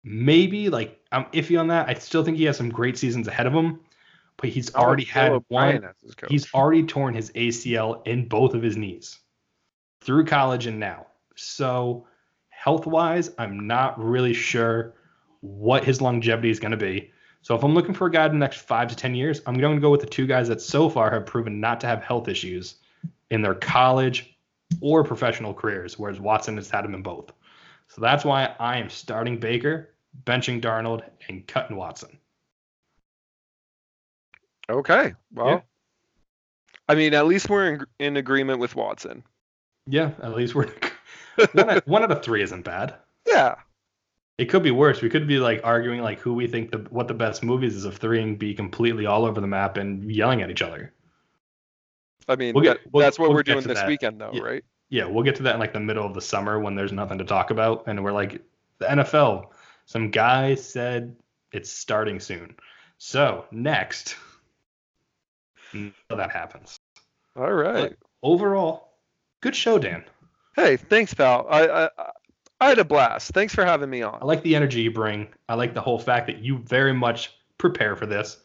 Maybe. 0.03 0.69
Like 0.69 1.01
I'm 1.11 1.26
iffy 1.32 1.59
on 1.59 1.69
that. 1.69 1.89
I 1.89 1.95
still 1.95 2.24
think 2.24 2.38
he 2.38 2.43
has 2.43 2.57
some 2.57 2.69
great 2.69 2.99
seasons 2.99 3.28
ahead 3.28 3.47
of 3.47 3.53
him, 3.53 3.80
but 4.38 4.51
he's 4.51 4.76
already 4.76 5.05
had 5.05 5.32
one. 5.32 5.38
O'Brien 5.38 5.84
as 5.84 5.95
his 5.99 6.13
coach. 6.13 6.30
He's 6.30 6.53
already 6.53 6.84
torn 6.84 7.15
his 7.15 7.32
ACL 7.32 8.05
in 8.05 8.28
both 8.28 8.53
of 8.53 8.61
his 8.61 8.78
knees 8.78 9.17
through 10.03 10.25
college 10.25 10.67
and 10.67 10.79
now. 10.79 11.07
So, 11.35 12.05
health 12.49 12.85
wise, 12.85 13.31
I'm 13.37 13.65
not 13.67 14.01
really 14.03 14.33
sure 14.33 14.93
what 15.41 15.83
his 15.83 16.01
longevity 16.01 16.49
is 16.49 16.59
going 16.59 16.71
to 16.71 16.77
be. 16.77 17.11
So, 17.41 17.55
if 17.55 17.63
I'm 17.63 17.73
looking 17.73 17.93
for 17.93 18.07
a 18.07 18.11
guy 18.11 18.25
in 18.25 18.31
the 18.31 18.37
next 18.37 18.61
five 18.61 18.87
to 18.89 18.95
10 18.95 19.15
years, 19.15 19.41
I'm 19.45 19.57
going 19.57 19.75
to 19.75 19.81
go 19.81 19.89
with 19.89 20.01
the 20.01 20.07
two 20.07 20.27
guys 20.27 20.47
that 20.49 20.61
so 20.61 20.89
far 20.89 21.11
have 21.11 21.25
proven 21.25 21.59
not 21.59 21.79
to 21.81 21.87
have 21.87 22.03
health 22.03 22.27
issues 22.27 22.75
in 23.29 23.41
their 23.41 23.55
college 23.55 24.37
or 24.81 25.03
professional 25.03 25.53
careers, 25.53 25.97
whereas 25.97 26.19
Watson 26.19 26.55
has 26.57 26.69
had 26.69 26.83
them 26.83 26.93
in 26.93 27.01
both. 27.01 27.31
So, 27.87 28.01
that's 28.01 28.25
why 28.25 28.55
I 28.59 28.77
am 28.77 28.89
starting 28.89 29.37
Baker, 29.37 29.89
benching 30.25 30.61
Darnold, 30.61 31.03
and 31.27 31.47
cutting 31.47 31.77
Watson. 31.77 32.19
okay. 34.69 35.13
Well, 35.33 35.47
Yeah. 35.47 35.61
I 36.89 36.95
mean, 36.95 37.13
at 37.13 37.25
least 37.27 37.49
we're 37.49 37.73
in, 37.73 37.85
in 37.99 38.17
agreement 38.17 38.59
with 38.59 38.75
Watson. 38.75 39.23
Yeah, 39.88 40.11
at 40.21 40.34
least 40.36 40.55
we're 40.55 40.67
one, 41.53 41.69
out, 41.69 41.88
one 41.88 42.03
out 42.03 42.11
of 42.11 42.23
three 42.23 42.41
isn't 42.41 42.63
bad. 42.63 42.95
Yeah. 43.27 43.55
It 44.38 44.45
could 44.45 44.63
be 44.63 44.71
worse. 44.71 45.01
We 45.01 45.09
could 45.09 45.27
be 45.27 45.38
like 45.39 45.61
arguing 45.63 46.01
like 46.01 46.19
who 46.19 46.34
we 46.34 46.47
think 46.47 46.71
the 46.71 46.79
what 46.89 47.07
the 47.07 47.13
best 47.13 47.43
movies 47.43 47.75
is 47.75 47.86
of 47.86 47.97
three 47.97 48.21
and 48.21 48.38
be 48.39 48.53
completely 48.53 49.05
all 49.05 49.25
over 49.25 49.39
the 49.39 49.47
map 49.47 49.77
and 49.77 50.11
yelling 50.11 50.41
at 50.41 50.49
each 50.49 50.61
other. 50.61 50.91
I 52.27 52.36
mean, 52.36 52.53
We'll 52.55 52.63
get- 52.63 52.84
that- 52.84 52.93
we'll- 52.93 53.03
that's 53.03 53.19
what 53.19 53.29
we'll 53.29 53.36
we're 53.36 53.43
doing 53.43 53.63
this 53.63 53.77
that. 53.79 53.88
weekend, 53.88 54.19
though, 54.19 54.31
Yeah. 54.34 54.41
right? 54.41 54.63
Yeah, 54.89 55.05
we'll 55.05 55.23
get 55.23 55.36
to 55.38 55.43
that 55.43 55.55
in 55.55 55.59
like 55.59 55.73
the 55.73 55.79
middle 55.79 56.05
of 56.05 56.13
the 56.13 56.21
summer 56.21 56.59
when 56.59 56.75
there's 56.75 56.91
nothing 56.93 57.17
to 57.17 57.25
talk 57.25 57.51
about 57.51 57.84
and 57.88 58.03
we're 58.03 58.11
like 58.11 58.41
the 58.79 58.86
NFL. 58.86 59.51
Some 59.86 60.09
guy 60.11 60.55
said 60.55 61.15
it's 61.51 61.69
starting 61.71 62.19
soon. 62.19 62.55
So 62.97 63.45
next, 63.51 64.15
that 66.09 66.31
happens. 66.31 66.77
All 67.36 67.51
right. 67.51 67.95
Overall, 68.21 68.92
good 69.43 69.55
show, 69.55 69.77
Dan. 69.77 70.03
Hey, 70.55 70.77
thanks, 70.77 71.13
pal. 71.13 71.45
I, 71.49 71.67
I 71.67 71.89
I 72.61 72.69
had 72.69 72.79
a 72.79 72.85
blast. 72.85 73.31
Thanks 73.31 73.53
for 73.53 73.65
having 73.65 73.89
me 73.89 74.01
on. 74.01 74.19
I 74.21 74.25
like 74.25 74.41
the 74.41 74.55
energy 74.55 74.81
you 74.81 74.91
bring. 74.91 75.27
I 75.49 75.55
like 75.55 75.73
the 75.73 75.81
whole 75.81 75.99
fact 75.99 76.27
that 76.27 76.39
you 76.39 76.59
very 76.59 76.93
much 76.93 77.33
prepare 77.57 77.97
for 77.97 78.05
this. 78.05 78.37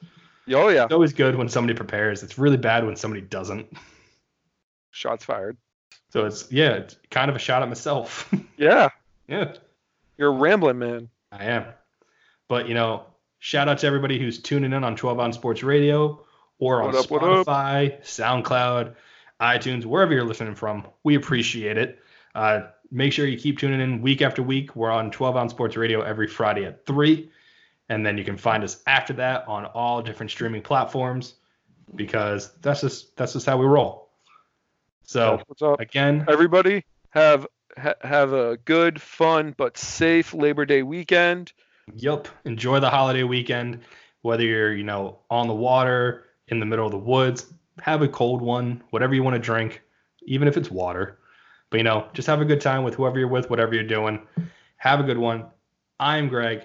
Oh 0.53 0.69
yeah. 0.69 0.85
It's 0.85 0.93
always 0.93 1.13
good 1.13 1.37
when 1.37 1.49
somebody 1.49 1.77
prepares. 1.77 2.23
It's 2.25 2.37
really 2.37 2.57
bad 2.57 2.85
when 2.85 2.97
somebody 2.97 3.21
doesn't. 3.21 3.73
Shots 4.91 5.25
fired. 5.25 5.57
So 6.11 6.25
it's 6.25 6.51
yeah, 6.51 6.71
it's 6.71 6.97
kind 7.11 7.31
of 7.31 7.37
a 7.37 7.39
shot 7.39 7.63
at 7.63 7.69
myself. 7.69 8.29
Yeah. 8.57 8.89
yeah, 9.29 9.55
You're 10.17 10.31
a 10.31 10.37
rambling 10.37 10.81
man. 10.81 11.11
I 11.31 11.45
am. 11.45 11.67
But 12.49 12.67
you 12.67 12.75
know, 12.75 13.05
shout 13.39 13.69
out 13.69 13.79
to 13.79 13.87
everybody 13.87 14.19
who's 14.19 14.43
tuning 14.43 14.73
in 14.73 14.83
on 14.83 14.97
12 14.97 15.21
Ounce 15.21 15.37
Sports 15.37 15.63
Radio 15.63 16.25
or 16.59 16.83
on 16.83 16.97
up? 16.97 17.07
Spotify, 17.07 18.03
SoundCloud, 18.03 18.97
iTunes, 19.41 19.85
wherever 19.85 20.13
you're 20.13 20.25
listening 20.25 20.55
from. 20.55 20.87
We 21.05 21.15
appreciate 21.15 21.77
it. 21.77 21.99
Uh, 22.35 22.63
make 22.91 23.13
sure 23.13 23.27
you 23.27 23.39
keep 23.39 23.59
tuning 23.59 23.81
in 23.81 24.03
week 24.03 24.23
after 24.23 24.43
week. 24.43 24.75
We're 24.77 24.91
on 24.91 25.11
12 25.11 25.37
Ounce 25.37 25.53
Sports 25.53 25.77
Radio 25.77 26.03
every 26.03 26.27
Friday 26.27 26.65
at 26.65 26.85
three, 26.87 27.31
and 27.89 28.05
then 28.05 28.19
you 28.19 28.25
can 28.25 28.37
find 28.37 28.65
us 28.65 28.83
after 28.87 29.13
that 29.15 29.47
on 29.49 29.65
all 29.67 30.03
different 30.03 30.31
streaming 30.31 30.63
platforms 30.63 31.35
because 31.95 32.53
that's 32.61 32.81
just 32.83 33.17
that's 33.17 33.33
just 33.33 33.47
how 33.47 33.57
we 33.57 33.67
roll. 33.67 34.11
So 35.05 35.41
what's 35.47 35.63
up? 35.63 35.81
again, 35.81 36.27
Everybody 36.29 36.85
have 37.11 37.47
ha- 37.79 37.95
have 38.03 38.33
a 38.33 38.59
good, 38.59 39.01
fun, 39.01 39.55
but 39.57 39.79
safe 39.79 40.35
Labor 40.35 40.67
Day 40.67 40.83
weekend. 40.83 41.53
Yep, 41.95 42.29
Enjoy 42.45 42.81
the 42.81 42.91
holiday 42.91 43.23
weekend. 43.23 43.81
Whether 44.21 44.45
you're, 44.45 44.75
you 44.75 44.85
know, 44.85 45.21
on 45.31 45.49
the 45.49 45.55
water, 45.55 46.25
in 46.49 46.61
the 46.61 46.67
middle 46.67 46.85
of 46.85 46.93
the 46.93 46.99
woods, 46.99 47.47
have 47.83 48.03
a 48.03 48.09
cold 48.09 48.43
one, 48.43 48.83
whatever 48.91 49.15
you 49.15 49.23
want 49.23 49.35
to 49.35 49.41
drink, 49.41 49.83
even 50.23 50.49
if 50.49 50.57
it's 50.57 50.71
water. 50.71 51.19
But, 51.71 51.79
you 51.79 51.85
know, 51.85 52.09
just 52.15 52.27
have 52.29 52.41
a 52.41 52.45
good 52.45 52.61
time 52.61 52.83
with 52.83 52.95
whoever 52.95 53.19
you're 53.19 53.29
with, 53.29 53.51
whatever 53.51 53.75
you're 53.75 53.85
doing. 53.85 54.27
Have 54.79 55.01
a 55.01 55.03
good 55.03 55.19
one. 55.19 55.45
I'm 56.01 56.29
Greg. 56.29 56.63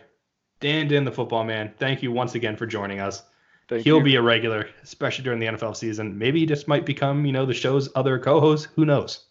Dan 0.60 0.88
Dan, 0.88 1.04
the 1.04 1.12
football 1.12 1.44
man. 1.44 1.74
Thank 1.78 2.02
you 2.04 2.12
once 2.12 2.36
again 2.36 2.56
for 2.56 2.66
joining 2.66 3.00
us. 3.02 3.24
Thank 3.68 3.84
He'll 3.84 3.98
you. 3.98 4.04
be 4.04 4.16
a 4.16 4.22
regular, 4.22 4.70
especially 4.84 5.24
during 5.24 5.40
the 5.40 5.48
NFL 5.48 5.76
season. 5.76 6.18
Maybe 6.18 6.40
he 6.40 6.46
just 6.46 6.68
might 6.68 6.86
become, 6.86 7.26
you 7.26 7.32
know, 7.32 7.46
the 7.46 7.54
show's 7.54 7.90
other 7.96 8.18
co 8.20 8.40
host. 8.40 8.70
Who 8.76 8.86
knows? 8.86 9.26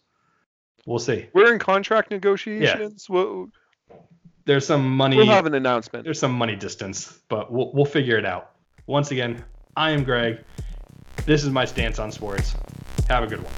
We'll 0.85 0.99
see. 0.99 1.27
We're 1.33 1.53
in 1.53 1.59
contract 1.59 2.11
negotiations. 2.11 3.09
We'll, 3.09 3.47
There's 4.45 4.65
some 4.67 4.95
money. 4.95 5.15
we'll 5.17 5.27
have 5.27 5.45
an 5.45 5.53
announcement. 5.55 6.03
there's 6.03 6.19
some 6.19 6.33
money 6.33 6.55
distance, 6.55 7.19
but 7.29 7.51
we'll, 7.51 7.71
we'll 7.73 7.85
figure 7.85 8.17
it 8.17 8.25
out. 8.25 8.51
Once 8.85 9.11
again, 9.11 9.43
I 9.77 9.91
am 9.91 10.03
Greg. 10.03 10.43
This 11.25 11.45
is 11.45 11.49
my 11.51 11.63
stance 11.63 11.99
on 11.99 12.11
sports. 12.11 12.53
Have 13.07 13.23
a 13.23 13.27
good 13.27 13.41
one. 13.41 13.53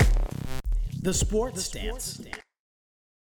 The 1.01 1.13
Sports 1.13 1.65
Stance. 1.65 2.21